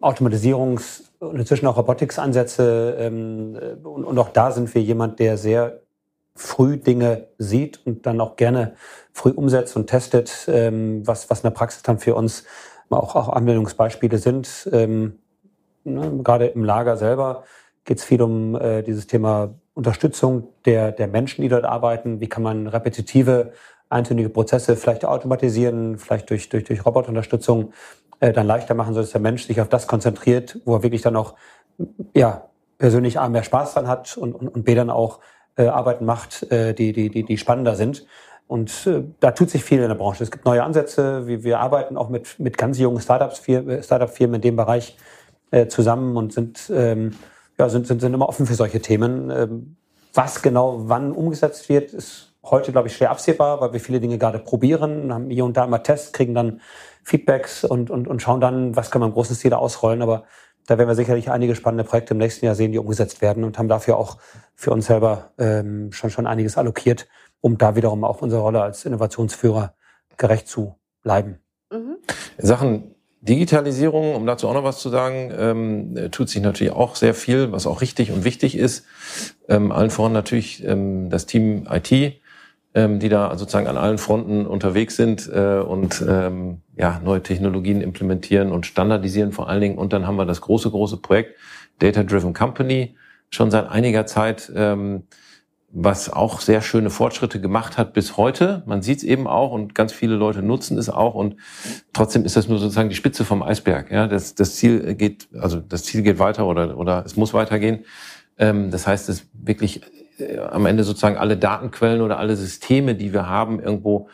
Automatisierungs- 0.00 1.02
und 1.20 1.38
inzwischen 1.38 1.66
auch 1.66 1.76
Robotics-Ansätze. 1.76 2.96
Ähm, 2.98 3.58
und, 3.82 4.04
und 4.04 4.18
auch 4.18 4.30
da 4.30 4.50
sind 4.50 4.74
wir 4.74 4.82
jemand, 4.82 5.18
der 5.18 5.36
sehr 5.36 5.80
früh 6.34 6.78
Dinge 6.78 7.28
sieht 7.38 7.84
und 7.86 8.06
dann 8.06 8.20
auch 8.20 8.36
gerne 8.36 8.74
früh 9.12 9.30
umsetzt 9.30 9.76
und 9.76 9.88
testet, 9.88 10.46
ähm, 10.48 11.06
was, 11.06 11.28
was 11.30 11.40
in 11.40 11.44
der 11.44 11.50
Praxis 11.50 11.82
dann 11.82 11.98
für 11.98 12.14
uns 12.14 12.44
auch, 12.88 13.14
auch 13.14 13.28
Anwendungsbeispiele 13.28 14.18
sind. 14.18 14.68
Ähm, 14.72 15.18
Ne? 15.84 16.20
Gerade 16.22 16.46
im 16.46 16.64
Lager 16.64 16.96
selber 16.96 17.44
geht 17.84 17.98
es 17.98 18.04
viel 18.04 18.22
um 18.22 18.54
äh, 18.54 18.82
dieses 18.82 19.06
Thema 19.06 19.54
Unterstützung 19.74 20.48
der, 20.64 20.92
der 20.92 21.08
Menschen, 21.08 21.42
die 21.42 21.48
dort 21.48 21.64
arbeiten. 21.64 22.20
Wie 22.20 22.28
kann 22.28 22.42
man 22.42 22.66
repetitive, 22.66 23.52
eintönige 23.88 24.28
Prozesse 24.28 24.76
vielleicht 24.76 25.04
automatisieren, 25.04 25.98
vielleicht 25.98 26.30
durch, 26.30 26.48
durch, 26.48 26.64
durch 26.64 26.84
Roboterunterstützung 26.84 27.72
äh, 28.20 28.32
dann 28.32 28.46
leichter 28.46 28.74
machen, 28.74 28.94
sodass 28.94 29.10
der 29.10 29.20
Mensch 29.20 29.46
sich 29.46 29.60
auf 29.60 29.68
das 29.68 29.86
konzentriert, 29.86 30.60
wo 30.64 30.76
er 30.76 30.82
wirklich 30.82 31.02
dann 31.02 31.16
auch 31.16 31.34
ja, 32.14 32.48
persönlich 32.78 33.18
A, 33.18 33.28
mehr 33.28 33.42
Spaß 33.42 33.74
dran 33.74 33.88
hat 33.88 34.16
und, 34.16 34.34
und, 34.34 34.48
und 34.48 34.64
B, 34.64 34.74
dann 34.74 34.90
auch 34.90 35.20
äh, 35.56 35.66
Arbeiten 35.66 36.04
macht, 36.04 36.50
äh, 36.50 36.74
die, 36.74 36.92
die, 36.92 37.10
die, 37.10 37.24
die 37.24 37.38
spannender 37.38 37.74
sind. 37.74 38.06
Und 38.46 38.86
äh, 38.86 39.02
da 39.20 39.32
tut 39.32 39.50
sich 39.50 39.64
viel 39.64 39.80
in 39.80 39.88
der 39.88 39.94
Branche. 39.94 40.22
Es 40.22 40.30
gibt 40.30 40.44
neue 40.44 40.62
Ansätze. 40.62 41.26
Wir, 41.26 41.44
wir 41.44 41.60
arbeiten 41.60 41.96
auch 41.96 42.08
mit, 42.08 42.38
mit 42.38 42.58
ganz 42.58 42.78
jungen 42.78 43.00
Startups, 43.00 43.42
Startup-Firmen 43.84 44.36
in 44.36 44.40
dem 44.40 44.56
Bereich, 44.56 44.96
äh, 45.52 45.68
zusammen 45.68 46.16
und 46.16 46.32
sind, 46.32 46.70
ähm, 46.74 47.12
ja, 47.58 47.68
sind, 47.68 47.86
sind, 47.86 48.00
sind 48.00 48.12
immer 48.12 48.28
offen 48.28 48.46
für 48.46 48.54
solche 48.54 48.80
Themen. 48.80 49.30
Ähm, 49.30 49.76
was 50.14 50.42
genau 50.42 50.88
wann 50.88 51.12
umgesetzt 51.12 51.68
wird, 51.68 51.92
ist 51.92 52.32
heute, 52.42 52.72
glaube 52.72 52.88
ich, 52.88 52.96
schwer 52.96 53.10
absehbar, 53.10 53.60
weil 53.60 53.72
wir 53.72 53.80
viele 53.80 54.00
Dinge 54.00 54.18
gerade 54.18 54.38
probieren, 54.38 55.12
haben 55.12 55.30
hier 55.30 55.44
und 55.44 55.56
da 55.56 55.64
immer 55.64 55.82
Tests, 55.82 56.12
kriegen 56.12 56.34
dann 56.34 56.60
Feedbacks 57.04 57.64
und, 57.64 57.90
und, 57.90 58.08
und 58.08 58.20
schauen 58.20 58.40
dann, 58.40 58.74
was 58.74 58.90
können 58.90 59.02
wir 59.02 59.06
im 59.06 59.12
großen 59.12 59.36
Stil 59.36 59.54
ausrollen. 59.54 60.02
Aber 60.02 60.24
da 60.66 60.78
werden 60.78 60.88
wir 60.88 60.94
sicherlich 60.94 61.30
einige 61.30 61.54
spannende 61.54 61.84
Projekte 61.84 62.14
im 62.14 62.18
nächsten 62.18 62.44
Jahr 62.46 62.54
sehen, 62.54 62.72
die 62.72 62.78
umgesetzt 62.78 63.20
werden 63.20 63.44
und 63.44 63.58
haben 63.58 63.68
dafür 63.68 63.96
auch 63.96 64.18
für 64.54 64.70
uns 64.70 64.86
selber 64.86 65.32
ähm, 65.38 65.92
schon, 65.92 66.10
schon 66.10 66.26
einiges 66.26 66.58
allokiert, 66.58 67.08
um 67.40 67.58
da 67.58 67.76
wiederum 67.76 68.04
auch 68.04 68.22
unsere 68.22 68.42
Rolle 68.42 68.62
als 68.62 68.84
Innovationsführer 68.84 69.74
gerecht 70.16 70.48
zu 70.48 70.76
bleiben. 71.02 71.38
Mhm. 71.70 71.96
Sachen 72.38 72.94
Digitalisierung, 73.22 74.16
um 74.16 74.26
dazu 74.26 74.48
auch 74.48 74.54
noch 74.54 74.64
was 74.64 74.80
zu 74.80 74.88
sagen, 74.88 75.32
ähm, 75.38 76.10
tut 76.10 76.28
sich 76.28 76.42
natürlich 76.42 76.72
auch 76.72 76.96
sehr 76.96 77.14
viel, 77.14 77.52
was 77.52 77.68
auch 77.68 77.80
richtig 77.80 78.10
und 78.10 78.24
wichtig 78.24 78.58
ist. 78.58 78.84
Ähm, 79.48 79.70
allen 79.70 79.90
voran 79.90 80.12
natürlich 80.12 80.64
ähm, 80.64 81.08
das 81.08 81.26
Team 81.26 81.68
IT, 81.70 82.20
ähm, 82.74 82.98
die 82.98 83.08
da 83.08 83.38
sozusagen 83.38 83.68
an 83.68 83.76
allen 83.76 83.98
Fronten 83.98 84.44
unterwegs 84.44 84.96
sind 84.96 85.30
äh, 85.32 85.60
und 85.60 86.04
ähm, 86.06 86.62
ja, 86.76 87.00
neue 87.04 87.22
Technologien 87.22 87.80
implementieren 87.80 88.50
und 88.50 88.66
standardisieren 88.66 89.30
vor 89.30 89.48
allen 89.48 89.60
Dingen. 89.60 89.78
Und 89.78 89.92
dann 89.92 90.04
haben 90.04 90.16
wir 90.16 90.26
das 90.26 90.40
große, 90.40 90.70
große 90.70 90.96
Projekt 90.96 91.36
Data 91.78 92.02
Driven 92.02 92.34
Company 92.34 92.96
schon 93.30 93.52
seit 93.52 93.70
einiger 93.70 94.04
Zeit. 94.04 94.50
Ähm, 94.54 95.04
was 95.74 96.12
auch 96.12 96.40
sehr 96.40 96.60
schöne 96.60 96.90
Fortschritte 96.90 97.40
gemacht 97.40 97.78
hat 97.78 97.94
bis 97.94 98.18
heute. 98.18 98.62
Man 98.66 98.82
sieht 98.82 98.98
es 98.98 99.04
eben 99.04 99.26
auch 99.26 99.52
und 99.52 99.74
ganz 99.74 99.92
viele 99.92 100.16
Leute 100.16 100.42
nutzen 100.42 100.76
es 100.76 100.90
auch 100.90 101.14
und 101.14 101.36
trotzdem 101.94 102.26
ist 102.26 102.36
das 102.36 102.46
nur 102.46 102.58
sozusagen 102.58 102.90
die 102.90 102.94
Spitze 102.94 103.24
vom 103.24 103.42
Eisberg. 103.42 103.90
Ja, 103.90 104.06
das, 104.06 104.34
das 104.34 104.56
Ziel 104.56 104.94
geht, 104.94 105.28
also 105.38 105.60
das 105.60 105.84
Ziel 105.84 106.02
geht 106.02 106.18
weiter 106.18 106.46
oder 106.46 106.76
oder 106.76 107.04
es 107.06 107.16
muss 107.16 107.32
weitergehen. 107.32 107.84
Ähm, 108.38 108.70
das 108.70 108.86
heißt, 108.86 109.08
dass 109.08 109.24
wirklich 109.32 109.80
äh, 110.18 110.38
am 110.38 110.66
Ende 110.66 110.84
sozusagen 110.84 111.16
alle 111.16 111.38
Datenquellen 111.38 112.02
oder 112.02 112.18
alle 112.18 112.36
Systeme, 112.36 112.94
die 112.94 113.14
wir 113.14 113.26
haben, 113.26 113.58
irgendwo 113.58 114.08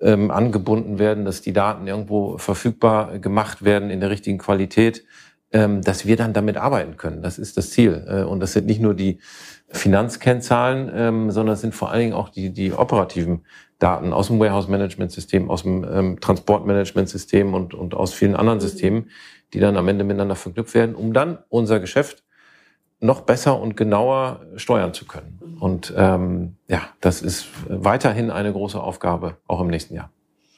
ähm, 0.00 0.30
angebunden 0.30 1.00
werden, 1.00 1.24
dass 1.24 1.42
die 1.42 1.52
Daten 1.52 1.88
irgendwo 1.88 2.38
verfügbar 2.38 3.18
gemacht 3.18 3.64
werden 3.64 3.90
in 3.90 4.00
der 4.00 4.10
richtigen 4.10 4.38
Qualität, 4.38 5.04
ähm, 5.52 5.82
dass 5.82 6.06
wir 6.06 6.16
dann 6.16 6.32
damit 6.32 6.56
arbeiten 6.56 6.96
können. 6.96 7.22
Das 7.22 7.38
ist 7.38 7.56
das 7.56 7.70
Ziel. 7.70 8.04
Äh, 8.08 8.22
und 8.22 8.40
das 8.40 8.52
sind 8.52 8.66
nicht 8.66 8.80
nur 8.80 8.94
die 8.94 9.18
Finanzkennzahlen, 9.72 10.90
ähm, 10.94 11.30
sondern 11.30 11.54
es 11.54 11.60
sind 11.60 11.74
vor 11.74 11.90
allen 11.90 12.00
Dingen 12.00 12.12
auch 12.12 12.28
die, 12.28 12.52
die 12.52 12.72
operativen 12.72 13.44
Daten 13.78 14.12
aus 14.12 14.28
dem 14.28 14.38
Warehouse-Management-System, 14.38 15.50
aus 15.50 15.62
dem 15.62 15.84
ähm, 15.84 16.20
Transport-Management-System 16.20 17.54
und, 17.54 17.74
und 17.74 17.94
aus 17.94 18.12
vielen 18.12 18.36
anderen 18.36 18.58
mhm. 18.58 18.62
Systemen, 18.62 19.10
die 19.52 19.60
dann 19.60 19.76
am 19.76 19.88
Ende 19.88 20.04
miteinander 20.04 20.36
verknüpft 20.36 20.74
werden, 20.74 20.94
um 20.94 21.12
dann 21.12 21.38
unser 21.48 21.80
Geschäft 21.80 22.22
noch 23.00 23.22
besser 23.22 23.60
und 23.60 23.76
genauer 23.76 24.46
steuern 24.56 24.94
zu 24.94 25.06
können. 25.06 25.40
Mhm. 25.44 25.62
Und 25.62 25.94
ähm, 25.96 26.56
ja, 26.68 26.82
das 27.00 27.22
ist 27.22 27.48
weiterhin 27.68 28.30
eine 28.30 28.52
große 28.52 28.80
Aufgabe, 28.80 29.38
auch 29.48 29.60
im 29.60 29.68
nächsten 29.68 29.94
Jahr. 29.94 30.10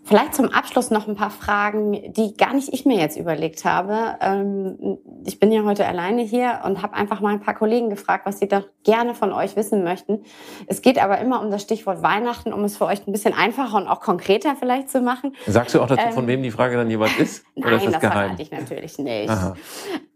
Vielleicht 0.07 0.35
zum 0.35 0.51
Abschluss 0.51 0.91
noch 0.91 1.09
ein 1.09 1.17
paar 1.17 1.31
Fragen, 1.31 2.13
die 2.13 2.37
gar 2.37 2.53
nicht 2.53 2.73
ich 2.73 2.85
mir 2.85 2.99
jetzt 2.99 3.17
überlegt 3.17 3.65
habe. 3.65 4.17
Ähm, 4.21 4.99
ich 5.25 5.41
bin 5.41 5.51
ja 5.51 5.65
heute 5.65 5.87
alleine 5.87 6.21
hier 6.21 6.61
und 6.65 6.83
habe 6.83 6.93
einfach 6.93 7.21
mal 7.21 7.33
ein 7.33 7.41
paar 7.41 7.55
Kollegen 7.55 7.89
gefragt, 7.89 8.27
was 8.27 8.39
sie 8.39 8.47
doch 8.47 8.65
gerne 8.85 9.15
von 9.15 9.33
euch 9.33 9.57
wissen 9.57 9.83
möchten. 9.83 10.23
Es 10.67 10.83
geht 10.83 11.03
aber 11.03 11.19
immer 11.19 11.41
um 11.41 11.51
das 11.51 11.63
Stichwort 11.63 12.03
Weihnachten, 12.03 12.53
um 12.53 12.65
es 12.65 12.77
für 12.77 12.85
euch 12.85 13.07
ein 13.07 13.13
bisschen 13.13 13.33
einfacher 13.33 13.79
und 13.79 13.89
auch 13.89 14.01
konkreter 14.01 14.57
vielleicht 14.57 14.91
zu 14.91 15.01
machen. 15.01 15.35
Sagst 15.47 15.75
du 15.75 15.81
auch 15.81 15.87
dazu, 15.87 16.07
ähm, 16.07 16.13
von 16.13 16.27
wem 16.27 16.43
die 16.43 16.51
Frage 16.51 16.77
dann 16.77 16.91
jeweils 16.91 17.17
ist? 17.19 17.47
Nein, 17.55 17.73
ist 17.73 17.87
das, 17.87 17.93
das 17.93 18.01
verrate 18.03 18.43
ich 18.43 18.51
natürlich 18.51 18.99
nicht. 18.99 19.31
Aha. 19.31 19.55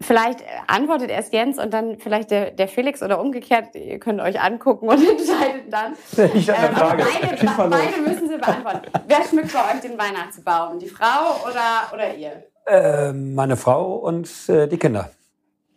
Vielleicht 0.00 0.40
antwortet 0.66 1.10
erst 1.10 1.32
Jens 1.32 1.58
und 1.58 1.72
dann 1.72 1.98
vielleicht 1.98 2.30
der, 2.30 2.50
der 2.50 2.68
Felix 2.68 3.02
oder 3.02 3.20
umgekehrt. 3.20 3.74
Ihr 3.74 3.98
könnt 3.98 4.20
euch 4.20 4.40
angucken 4.40 4.88
und 4.88 4.96
entscheidet 5.08 5.72
dann. 5.72 5.94
Ich 6.34 6.48
ähm, 6.48 6.54
Frage. 6.54 7.04
Beide, 7.20 7.70
beide 7.70 8.00
müssen 8.02 8.28
sie 8.28 8.36
beantworten. 8.36 8.82
Wer 9.06 9.24
schmückt 9.24 9.52
bei 9.52 9.74
euch 9.74 9.77
euch 9.78 9.90
den 9.90 9.98
Weihnachtsbaum? 9.98 10.78
Die 10.78 10.88
Frau 10.88 11.48
oder, 11.48 11.92
oder 11.92 12.14
ihr? 12.14 12.44
Äh, 12.66 13.12
meine 13.12 13.56
Frau 13.56 13.96
und 13.96 14.28
äh, 14.48 14.66
die 14.68 14.76
Kinder. 14.76 15.10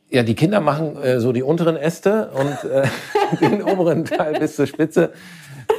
Ja, 0.10 0.24
die 0.24 0.36
Kinder 0.36 0.60
machen 0.60 0.98
äh, 1.02 1.20
so 1.20 1.32
die 1.32 1.44
unteren 1.44 1.78
Äste 1.78 2.32
und 2.32 2.70
äh, 2.70 2.88
den 3.42 3.64
oberen 3.64 4.06
Teil 4.06 4.40
bis 4.40 4.56
zur 4.56 4.68
Spitze 4.68 5.14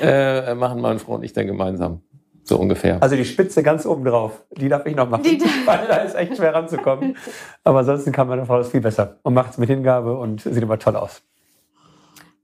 äh, 0.01 0.55
machen 0.55 0.81
meine 0.81 0.99
Frau 0.99 1.15
und 1.15 1.23
ich 1.23 1.33
dann 1.33 1.47
gemeinsam. 1.47 2.01
So 2.45 2.59
ungefähr. 2.59 3.01
Also 3.01 3.15
die 3.15 3.25
Spitze 3.25 3.63
ganz 3.63 3.87
oben 3.87 4.05
drauf, 4.05 4.45
die 4.51 4.69
darf 4.69 4.85
ich 4.87 4.97
noch 4.97 5.09
machen, 5.09 5.23
die 5.23 5.41
weil 5.65 5.87
da 5.87 5.97
ist 5.97 6.17
echt 6.17 6.37
schwer 6.37 6.55
ranzukommen. 6.55 7.17
Aber 7.63 7.81
ansonsten 7.81 8.11
kann 8.11 8.27
meine 8.27 8.47
Frau 8.47 8.59
das 8.59 8.71
viel 8.71 8.81
besser 8.81 9.19
und 9.23 9.35
macht 9.35 9.53
es 9.53 9.59
mit 9.59 9.69
Hingabe 9.69 10.19
und 10.19 10.41
sieht 10.41 10.57
immer 10.57 10.79
toll 10.79 10.97
aus. 10.97 11.23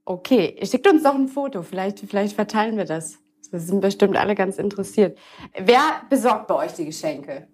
Okay, 0.05 0.57
schickt 0.63 0.87
uns 0.87 1.03
doch 1.03 1.15
ein 1.15 1.27
Foto, 1.27 1.63
vielleicht, 1.63 1.99
vielleicht 1.99 2.35
verteilen 2.35 2.77
wir 2.77 2.85
das. 2.85 3.19
Wir 3.51 3.59
sind 3.59 3.81
bestimmt 3.81 4.17
alle 4.17 4.35
ganz 4.35 4.57
interessiert. 4.57 5.17
Wer 5.57 5.81
besorgt 6.09 6.47
bei 6.47 6.55
euch 6.55 6.73
die 6.73 6.85
Geschenke? 6.85 7.47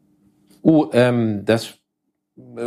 Uh, 0.64 0.90
ähm, 0.94 1.44
das 1.46 1.78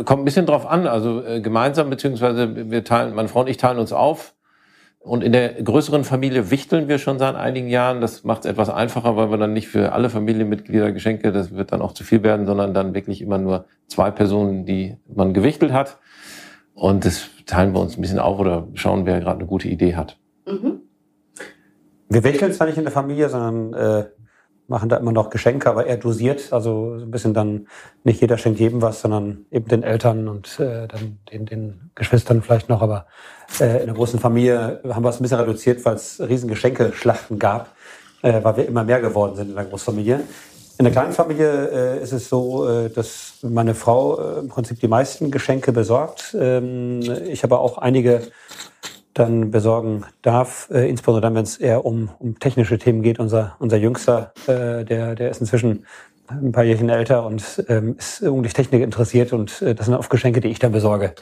kommt 0.05 0.21
ein 0.21 0.25
bisschen 0.25 0.45
drauf 0.45 0.65
an. 0.65 0.87
Also 0.87 1.23
äh, 1.23 1.41
gemeinsam, 1.41 1.89
beziehungsweise 1.89 2.71
wir 2.71 2.83
teilen, 2.83 3.13
meine 3.13 3.27
Frau 3.27 3.41
und 3.41 3.49
ich 3.49 3.57
teilen 3.57 3.79
uns 3.79 3.93
auf. 3.93 4.35
Und 5.01 5.23
in 5.23 5.31
der 5.31 5.53
größeren 5.63 6.03
Familie 6.03 6.51
wichteln 6.51 6.89
wir 6.89 6.97
schon 6.97 7.19
seit 7.19 7.35
einigen 7.35 7.69
Jahren. 7.69 8.01
Das 8.01 8.25
macht 8.25 8.43
es 8.43 8.51
etwas 8.51 8.69
einfacher, 8.69 9.15
weil 9.15 9.31
wir 9.31 9.37
dann 9.37 9.53
nicht 9.53 9.69
für 9.69 9.93
alle 9.93 10.09
Familienmitglieder 10.09 10.91
Geschenke, 10.91 11.31
das 11.31 11.55
wird 11.55 11.71
dann 11.71 11.81
auch 11.81 11.93
zu 11.93 12.03
viel 12.03 12.21
werden, 12.21 12.45
sondern 12.45 12.73
dann 12.73 12.93
wirklich 12.93 13.21
immer 13.21 13.37
nur 13.37 13.65
zwei 13.87 14.11
Personen, 14.11 14.65
die 14.65 14.97
man 15.07 15.33
gewichtelt 15.33 15.71
hat. 15.71 15.99
Und 16.73 17.05
das 17.05 17.29
teilen 17.45 17.73
wir 17.73 17.79
uns 17.79 17.97
ein 17.97 18.01
bisschen 18.01 18.19
auf 18.19 18.39
oder 18.39 18.67
schauen, 18.73 19.05
wer 19.05 19.19
gerade 19.19 19.39
eine 19.39 19.47
gute 19.47 19.69
Idee 19.69 19.95
hat. 19.95 20.18
Wir 22.09 22.23
wickeln 22.23 22.51
zwar 22.53 22.67
nicht 22.67 22.77
in 22.77 22.83
der 22.83 22.91
Familie, 22.91 23.29
sondern 23.29 23.73
äh, 23.73 24.05
machen 24.67 24.89
da 24.89 24.97
immer 24.97 25.11
noch 25.11 25.29
Geschenke, 25.29 25.69
aber 25.69 25.85
eher 25.85 25.97
dosiert. 25.97 26.51
Also 26.51 26.97
so 26.97 27.05
ein 27.05 27.11
bisschen 27.11 27.33
dann 27.33 27.67
nicht 28.03 28.21
jeder 28.21 28.37
schenkt 28.37 28.59
jedem 28.59 28.81
was, 28.81 29.01
sondern 29.01 29.45
eben 29.51 29.67
den 29.67 29.83
Eltern 29.83 30.27
und 30.27 30.59
äh, 30.59 30.87
dann 30.87 31.19
den, 31.31 31.45
den 31.45 31.91
Geschwistern 31.95 32.41
vielleicht 32.41 32.67
noch. 32.67 32.81
Aber 32.81 33.05
äh, 33.59 33.79
in 33.81 33.85
der 33.85 33.95
großen 33.95 34.19
Familie 34.19 34.81
haben 34.89 35.03
wir 35.03 35.09
es 35.09 35.19
ein 35.19 35.23
bisschen 35.23 35.39
reduziert, 35.39 35.85
weil 35.85 35.95
es 35.95 36.19
riesen 36.19 36.49
Geschenkeschlachten 36.49 37.37
gab, 37.37 37.75
äh, 38.21 38.43
weil 38.43 38.57
wir 38.57 38.67
immer 38.67 38.83
mehr 38.83 39.01
geworden 39.01 39.35
sind 39.35 39.49
in 39.49 39.55
der 39.55 39.65
Großfamilie. 39.65 40.21
In 40.79 40.85
der 40.85 40.93
kleinen 40.93 41.11
Familie 41.11 41.97
äh, 41.99 42.03
ist 42.03 42.13
es 42.13 42.29
so, 42.29 42.67
äh, 42.67 42.89
dass 42.89 43.33
meine 43.41 43.75
Frau 43.75 44.17
äh, 44.17 44.39
im 44.39 44.47
Prinzip 44.47 44.79
die 44.79 44.87
meisten 44.87 45.29
Geschenke 45.29 45.73
besorgt. 45.73 46.33
Ähm, 46.39 47.01
ich 47.27 47.43
habe 47.43 47.59
auch 47.59 47.79
einige 47.79 48.21
dann 49.13 49.51
besorgen 49.51 50.05
darf, 50.21 50.69
äh, 50.71 50.89
insbesondere 50.89 51.21
dann, 51.21 51.35
wenn 51.35 51.43
es 51.43 51.57
eher 51.57 51.85
um, 51.85 52.09
um 52.19 52.39
technische 52.39 52.77
Themen 52.77 53.01
geht. 53.01 53.19
Unser, 53.19 53.55
unser 53.59 53.77
Jüngster, 53.77 54.33
äh, 54.47 54.85
der, 54.85 55.15
der 55.15 55.29
ist 55.29 55.41
inzwischen 55.41 55.85
ein 56.29 56.51
paar 56.51 56.63
Jährchen 56.63 56.89
älter 56.89 57.25
und 57.25 57.63
ähm, 57.67 57.95
ist 57.97 58.21
irgendwie 58.21 58.49
Technik 58.49 58.83
interessiert 58.83 59.33
und 59.33 59.61
äh, 59.61 59.73
das 59.73 59.87
sind 59.87 59.95
oft 59.95 60.09
Geschenke, 60.09 60.41
die 60.41 60.49
ich 60.49 60.59
dann 60.59 60.71
besorge. 60.71 61.15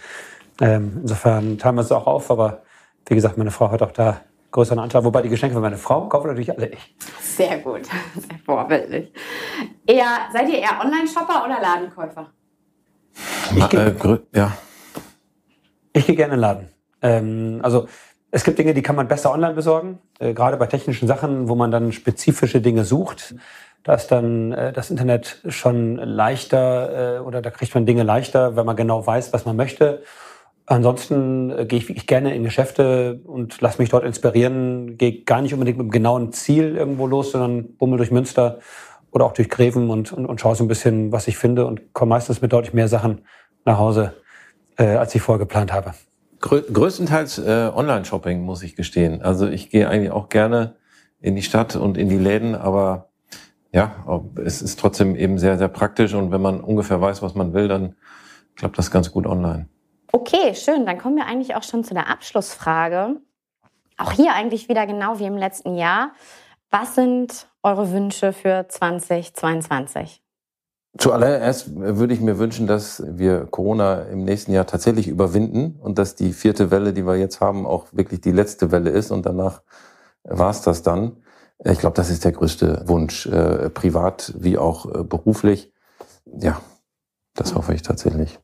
Ähm, 0.59 0.99
insofern 1.01 1.57
teilen 1.57 1.75
wir 1.75 1.81
es 1.81 1.91
auch 1.91 2.07
auf, 2.07 2.29
aber 2.29 2.63
wie 3.07 3.15
gesagt, 3.15 3.37
meine 3.37 3.51
Frau 3.51 3.71
hat 3.71 3.81
auch 3.81 3.91
da 3.91 4.21
größeren 4.51 4.79
Anteil, 4.79 5.03
wobei 5.03 5.21
die 5.21 5.29
Geschenke 5.29 5.55
für 5.55 5.61
meine 5.61 5.77
Frau 5.77 6.07
kaufen 6.07 6.27
natürlich 6.27 6.51
alle 6.51 6.67
ich. 6.67 6.95
Sehr 7.21 7.59
gut, 7.59 7.85
sehr 7.85 8.39
vorbildlich. 8.45 9.13
Eher, 9.85 10.27
seid 10.33 10.49
ihr 10.49 10.59
eher 10.59 10.79
Online-Shopper 10.83 11.45
oder 11.45 11.61
Ladenkäufer? 11.61 12.27
Ich 13.55 13.69
gehe, 13.69 13.87
äh, 13.87 14.37
ja. 14.37 14.57
Ich 15.93 16.05
gehe 16.05 16.15
gerne 16.15 16.33
in 16.33 16.37
den 16.37 16.41
Laden. 16.41 16.76
Ähm, 17.01 17.59
also 17.63 17.87
es 18.31 18.43
gibt 18.43 18.59
Dinge, 18.59 18.73
die 18.73 18.81
kann 18.81 18.95
man 18.95 19.07
besser 19.07 19.31
online 19.31 19.53
besorgen, 19.53 19.99
äh, 20.19 20.33
gerade 20.33 20.57
bei 20.57 20.67
technischen 20.67 21.07
Sachen, 21.07 21.47
wo 21.47 21.55
man 21.55 21.71
dann 21.71 21.91
spezifische 21.91 22.61
Dinge 22.61 22.83
sucht. 22.83 23.35
Da 23.83 23.93
ist 23.93 24.07
dann 24.07 24.51
äh, 24.51 24.73
das 24.73 24.91
Internet 24.91 25.41
schon 25.47 25.95
leichter 25.95 27.17
äh, 27.17 27.19
oder 27.19 27.41
da 27.41 27.51
kriegt 27.51 27.73
man 27.73 27.85
Dinge 27.85 28.03
leichter, 28.03 28.55
wenn 28.55 28.65
man 28.65 28.75
genau 28.75 29.05
weiß, 29.05 29.31
was 29.31 29.45
man 29.45 29.55
möchte. 29.55 30.03
Ansonsten 30.65 31.49
äh, 31.51 31.65
gehe 31.65 31.79
ich 31.79 31.87
wirklich 31.87 32.07
gerne 32.07 32.35
in 32.35 32.43
Geschäfte 32.43 33.21
und 33.25 33.61
lasse 33.61 33.81
mich 33.81 33.89
dort 33.89 34.03
inspirieren. 34.03 34.97
Gehe 34.97 35.23
gar 35.23 35.41
nicht 35.41 35.53
unbedingt 35.53 35.77
mit 35.77 35.85
einem 35.85 35.91
genauen 35.91 36.33
Ziel 36.33 36.75
irgendwo 36.75 37.07
los, 37.07 37.31
sondern 37.31 37.77
bummel 37.77 37.97
durch 37.97 38.11
Münster 38.11 38.59
oder 39.11 39.25
auch 39.25 39.31
durch 39.31 39.49
Greven 39.49 39.89
und, 39.89 40.11
und, 40.11 40.25
und 40.25 40.41
schaue 40.41 40.55
so 40.55 40.65
ein 40.65 40.67
bisschen, 40.67 41.13
was 41.13 41.29
ich 41.29 41.37
finde 41.37 41.65
und 41.65 41.93
komme 41.93 42.09
meistens 42.09 42.41
mit 42.41 42.51
deutlich 42.51 42.73
mehr 42.73 42.89
Sachen 42.89 43.21
nach 43.63 43.77
Hause, 43.77 44.15
äh, 44.77 44.95
als 44.95 45.15
ich 45.15 45.21
vorher 45.21 45.39
geplant 45.39 45.71
habe. 45.71 45.93
Größtenteils 46.39 47.39
äh, 47.39 47.71
Online-Shopping, 47.73 48.41
muss 48.41 48.63
ich 48.63 48.75
gestehen. 48.75 49.21
Also 49.21 49.47
ich 49.47 49.69
gehe 49.69 49.89
eigentlich 49.89 50.11
auch 50.11 50.29
gerne 50.29 50.75
in 51.19 51.35
die 51.35 51.41
Stadt 51.41 51.75
und 51.75 51.97
in 51.97 52.09
die 52.09 52.17
Läden, 52.17 52.55
aber 52.55 53.09
ja, 53.73 54.23
es 54.43 54.61
ist 54.61 54.79
trotzdem 54.79 55.15
eben 55.15 55.37
sehr, 55.39 55.57
sehr 55.57 55.67
praktisch 55.67 56.13
und 56.13 56.31
wenn 56.31 56.41
man 56.41 56.61
ungefähr 56.61 57.01
weiß, 57.01 57.21
was 57.21 57.35
man 57.35 57.53
will, 57.53 57.67
dann 57.67 57.95
klappt 58.55 58.77
das 58.77 58.91
ganz 58.91 59.11
gut 59.11 59.25
online. 59.25 59.67
Okay, 60.11 60.55
schön. 60.55 60.85
Dann 60.85 60.97
kommen 60.97 61.17
wir 61.17 61.25
eigentlich 61.25 61.55
auch 61.55 61.63
schon 61.63 61.83
zu 61.83 61.93
der 61.93 62.09
Abschlussfrage. 62.09 63.17
Auch 63.97 64.11
hier 64.11 64.33
eigentlich 64.33 64.69
wieder 64.69 64.87
genau 64.87 65.19
wie 65.19 65.25
im 65.25 65.37
letzten 65.37 65.75
Jahr. 65.75 66.11
Was 66.71 66.95
sind 66.95 67.47
eure 67.63 67.91
Wünsche 67.91 68.33
für 68.33 68.67
2022? 68.67 70.21
Zuallererst 70.97 71.75
würde 71.75 72.13
ich 72.13 72.21
mir 72.21 72.39
wünschen, 72.39 72.65
dass 72.65 73.03
wir 73.05 73.45
Corona 73.45 74.03
im 74.03 74.23
nächsten 74.23 74.51
Jahr 74.51 74.65
tatsächlich 74.65 75.07
überwinden 75.07 75.77
und 75.79 75.99
dass 75.99 76.15
die 76.15 76.33
vierte 76.33 76.71
Welle, 76.71 76.93
die 76.93 77.05
wir 77.05 77.15
jetzt 77.15 77.39
haben, 77.39 77.65
auch 77.65 77.87
wirklich 77.91 78.21
die 78.21 78.31
letzte 78.31 78.71
Welle 78.71 78.89
ist 78.89 79.11
und 79.11 79.25
danach 79.25 79.61
war 80.23 80.49
es 80.49 80.61
das 80.61 80.81
dann. 80.81 81.17
Ich 81.63 81.79
glaube, 81.79 81.95
das 81.95 82.09
ist 82.09 82.23
der 82.23 82.31
größte 82.31 82.83
Wunsch, 82.87 83.25
äh, 83.25 83.69
privat 83.69 84.33
wie 84.37 84.57
auch 84.57 84.85
äh, 84.85 85.03
beruflich. 85.03 85.71
Ja, 86.25 86.61
das 87.33 87.55
hoffe 87.55 87.73
ich 87.73 87.81
tatsächlich. 87.81 88.39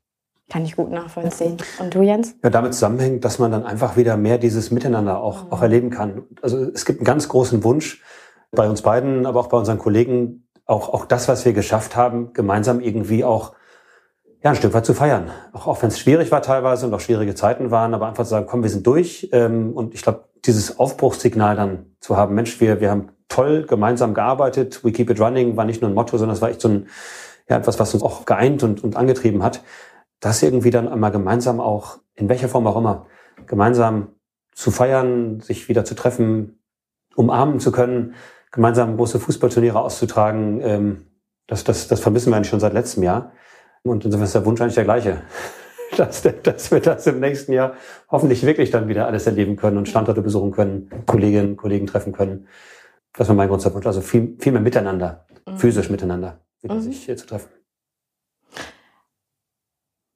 Kann 0.49 0.65
ich 0.65 0.75
gut 0.75 0.91
nachvollziehen. 0.91 1.57
Und 1.79 1.95
du, 1.95 2.01
Jens? 2.01 2.35
Ja, 2.43 2.49
damit 2.49 2.73
zusammenhängt, 2.73 3.23
dass 3.23 3.39
man 3.39 3.51
dann 3.51 3.65
einfach 3.65 3.97
wieder 3.97 4.17
mehr 4.17 4.37
dieses 4.37 4.71
Miteinander 4.71 5.21
auch, 5.21 5.51
auch 5.51 5.61
erleben 5.61 5.89
kann. 5.89 6.23
Also 6.41 6.57
es 6.57 6.85
gibt 6.85 6.99
einen 6.99 7.05
ganz 7.05 7.27
großen 7.27 7.63
Wunsch 7.63 8.03
bei 8.51 8.69
uns 8.69 8.81
beiden, 8.81 9.25
aber 9.25 9.39
auch 9.39 9.47
bei 9.47 9.57
unseren 9.57 9.79
Kollegen, 9.79 10.47
auch, 10.65 10.89
auch 10.89 11.05
das, 11.05 11.27
was 11.27 11.45
wir 11.45 11.53
geschafft 11.53 11.95
haben, 11.95 12.33
gemeinsam 12.33 12.79
irgendwie 12.79 13.23
auch 13.23 13.53
ja, 14.43 14.49
ein 14.49 14.55
Stück 14.55 14.73
weit 14.73 14.85
zu 14.85 14.93
feiern. 14.93 15.31
Auch, 15.53 15.67
auch 15.67 15.81
wenn 15.81 15.89
es 15.89 15.99
schwierig 15.99 16.31
war 16.31 16.41
teilweise 16.41 16.85
und 16.85 16.93
auch 16.93 16.99
schwierige 16.99 17.33
Zeiten 17.33 17.71
waren, 17.71 17.93
aber 17.93 18.07
einfach 18.07 18.25
zu 18.25 18.31
sagen, 18.31 18.45
komm, 18.47 18.61
wir 18.61 18.69
sind 18.69 18.85
durch. 18.85 19.29
Ähm, 19.31 19.71
und 19.73 19.93
ich 19.93 20.01
glaube, 20.01 20.25
dieses 20.45 20.79
Aufbruchssignal 20.79 21.55
dann 21.55 21.95
zu 22.01 22.17
haben, 22.17 22.35
Mensch, 22.35 22.59
wir, 22.59 22.81
wir 22.81 22.91
haben 22.91 23.09
toll 23.29 23.65
gemeinsam 23.65 24.13
gearbeitet, 24.13 24.83
we 24.83 24.91
keep 24.91 25.09
it 25.09 25.19
running, 25.19 25.55
war 25.55 25.65
nicht 25.65 25.81
nur 25.81 25.89
ein 25.89 25.93
Motto, 25.93 26.17
sondern 26.17 26.35
es 26.35 26.41
war 26.41 26.49
echt 26.49 26.61
so 26.61 26.67
ein, 26.67 26.87
ja, 27.49 27.57
etwas, 27.57 27.79
was 27.79 27.93
uns 27.93 28.03
auch 28.03 28.25
geeint 28.25 28.63
und, 28.63 28.83
und 28.83 28.97
angetrieben 28.97 29.43
hat. 29.43 29.63
Das 30.19 30.43
irgendwie 30.43 30.69
dann 30.69 30.87
einmal 30.87 31.11
gemeinsam 31.11 31.59
auch, 31.59 31.99
in 32.15 32.29
welcher 32.29 32.49
Form 32.49 32.67
auch 32.67 32.77
immer, 32.77 33.07
gemeinsam 33.47 34.09
zu 34.53 34.71
feiern, 34.71 35.39
sich 35.39 35.69
wieder 35.69 35.85
zu 35.85 35.95
treffen, 35.95 36.59
umarmen 37.15 37.59
zu 37.59 37.71
können, 37.71 38.13
gemeinsam 38.53 38.95
große 38.95 39.19
Fußballturniere 39.19 39.79
auszutragen, 39.79 40.61
ähm, 40.61 41.05
das, 41.47 41.65
das, 41.65 41.87
das 41.89 41.99
vermissen 41.99 42.31
wir 42.31 42.37
eigentlich 42.37 42.49
schon 42.49 42.61
seit 42.61 42.73
letztem 42.73 43.03
Jahr. 43.03 43.33
Und 43.83 44.05
insofern 44.05 44.25
ist 44.25 44.35
der 44.35 44.45
Wunsch 44.45 44.61
eigentlich 44.61 44.75
der 44.75 44.85
gleiche, 44.85 45.21
dass, 45.97 46.21
dass 46.21 46.71
wir 46.71 46.79
das 46.79 47.05
im 47.07 47.19
nächsten 47.19 47.51
Jahr 47.51 47.73
hoffentlich 48.09 48.45
wirklich 48.45 48.71
dann 48.71 48.87
wieder 48.87 49.07
alles 49.07 49.27
erleben 49.27 49.57
können 49.57 49.77
und 49.77 49.89
Standorte 49.89 50.21
besuchen 50.21 50.51
können, 50.51 50.89
Kolleginnen, 51.05 51.57
Kollegen 51.57 51.87
treffen 51.87 52.13
können. 52.13 52.47
Das 53.13 53.27
war 53.27 53.35
mein 53.35 53.49
großer 53.49 53.73
Wunsch. 53.73 53.85
Also 53.85 54.01
viel, 54.01 54.37
viel 54.39 54.53
mehr 54.53 54.61
miteinander, 54.61 55.25
mhm. 55.47 55.57
physisch 55.57 55.89
miteinander, 55.89 56.39
wieder 56.61 56.75
mhm. 56.75 56.81
sich 56.81 57.03
hier 57.03 57.17
zu 57.17 57.25
treffen. 57.25 57.49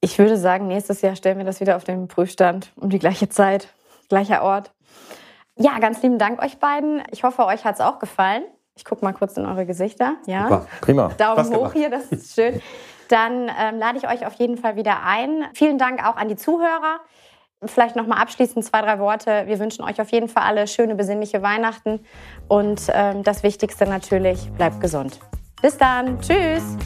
Ich 0.00 0.18
würde 0.18 0.36
sagen, 0.36 0.68
nächstes 0.68 1.02
Jahr 1.02 1.16
stellen 1.16 1.38
wir 1.38 1.44
das 1.44 1.60
wieder 1.60 1.76
auf 1.76 1.84
den 1.84 2.06
Prüfstand 2.06 2.72
um 2.76 2.88
die 2.88 3.00
gleiche 3.00 3.28
Zeit, 3.28 3.74
gleicher 4.08 4.42
Ort. 4.42 4.72
Ja, 5.58 5.78
ganz 5.80 6.02
lieben 6.02 6.18
Dank 6.18 6.42
euch 6.42 6.58
beiden. 6.58 7.02
Ich 7.10 7.24
hoffe, 7.24 7.44
euch 7.44 7.64
hat 7.64 7.74
es 7.74 7.80
auch 7.80 7.98
gefallen. 7.98 8.44
Ich 8.76 8.84
gucke 8.84 9.04
mal 9.04 9.12
kurz 9.12 9.36
in 9.36 9.44
eure 9.44 9.66
Gesichter. 9.66 10.14
Ja. 10.26 10.44
Super. 10.44 10.66
Prima. 10.80 11.08
Daumen 11.18 11.34
Spaß 11.34 11.50
hoch 11.50 11.54
gemacht. 11.54 11.72
hier, 11.74 11.90
das 11.90 12.06
ist 12.06 12.34
schön. 12.34 12.62
Dann 13.08 13.50
ähm, 13.58 13.78
lade 13.78 13.98
ich 13.98 14.08
euch 14.08 14.24
auf 14.24 14.34
jeden 14.34 14.56
Fall 14.56 14.76
wieder 14.76 15.02
ein. 15.02 15.44
Vielen 15.54 15.78
Dank 15.78 16.06
auch 16.06 16.16
an 16.16 16.28
die 16.28 16.36
Zuhörer. 16.36 17.00
Vielleicht 17.64 17.96
noch 17.96 18.06
mal 18.06 18.18
abschließend 18.18 18.64
zwei, 18.64 18.82
drei 18.82 19.00
Worte. 19.00 19.44
Wir 19.46 19.58
wünschen 19.58 19.82
euch 19.82 20.00
auf 20.00 20.10
jeden 20.10 20.28
Fall 20.28 20.44
alle 20.44 20.68
schöne, 20.68 20.94
besinnliche 20.94 21.42
Weihnachten. 21.42 22.04
Und 22.46 22.82
ähm, 22.92 23.24
das 23.24 23.42
Wichtigste 23.42 23.84
natürlich, 23.84 24.48
bleibt 24.52 24.80
gesund. 24.80 25.18
Bis 25.60 25.76
dann. 25.76 26.20
Tschüss. 26.20 26.76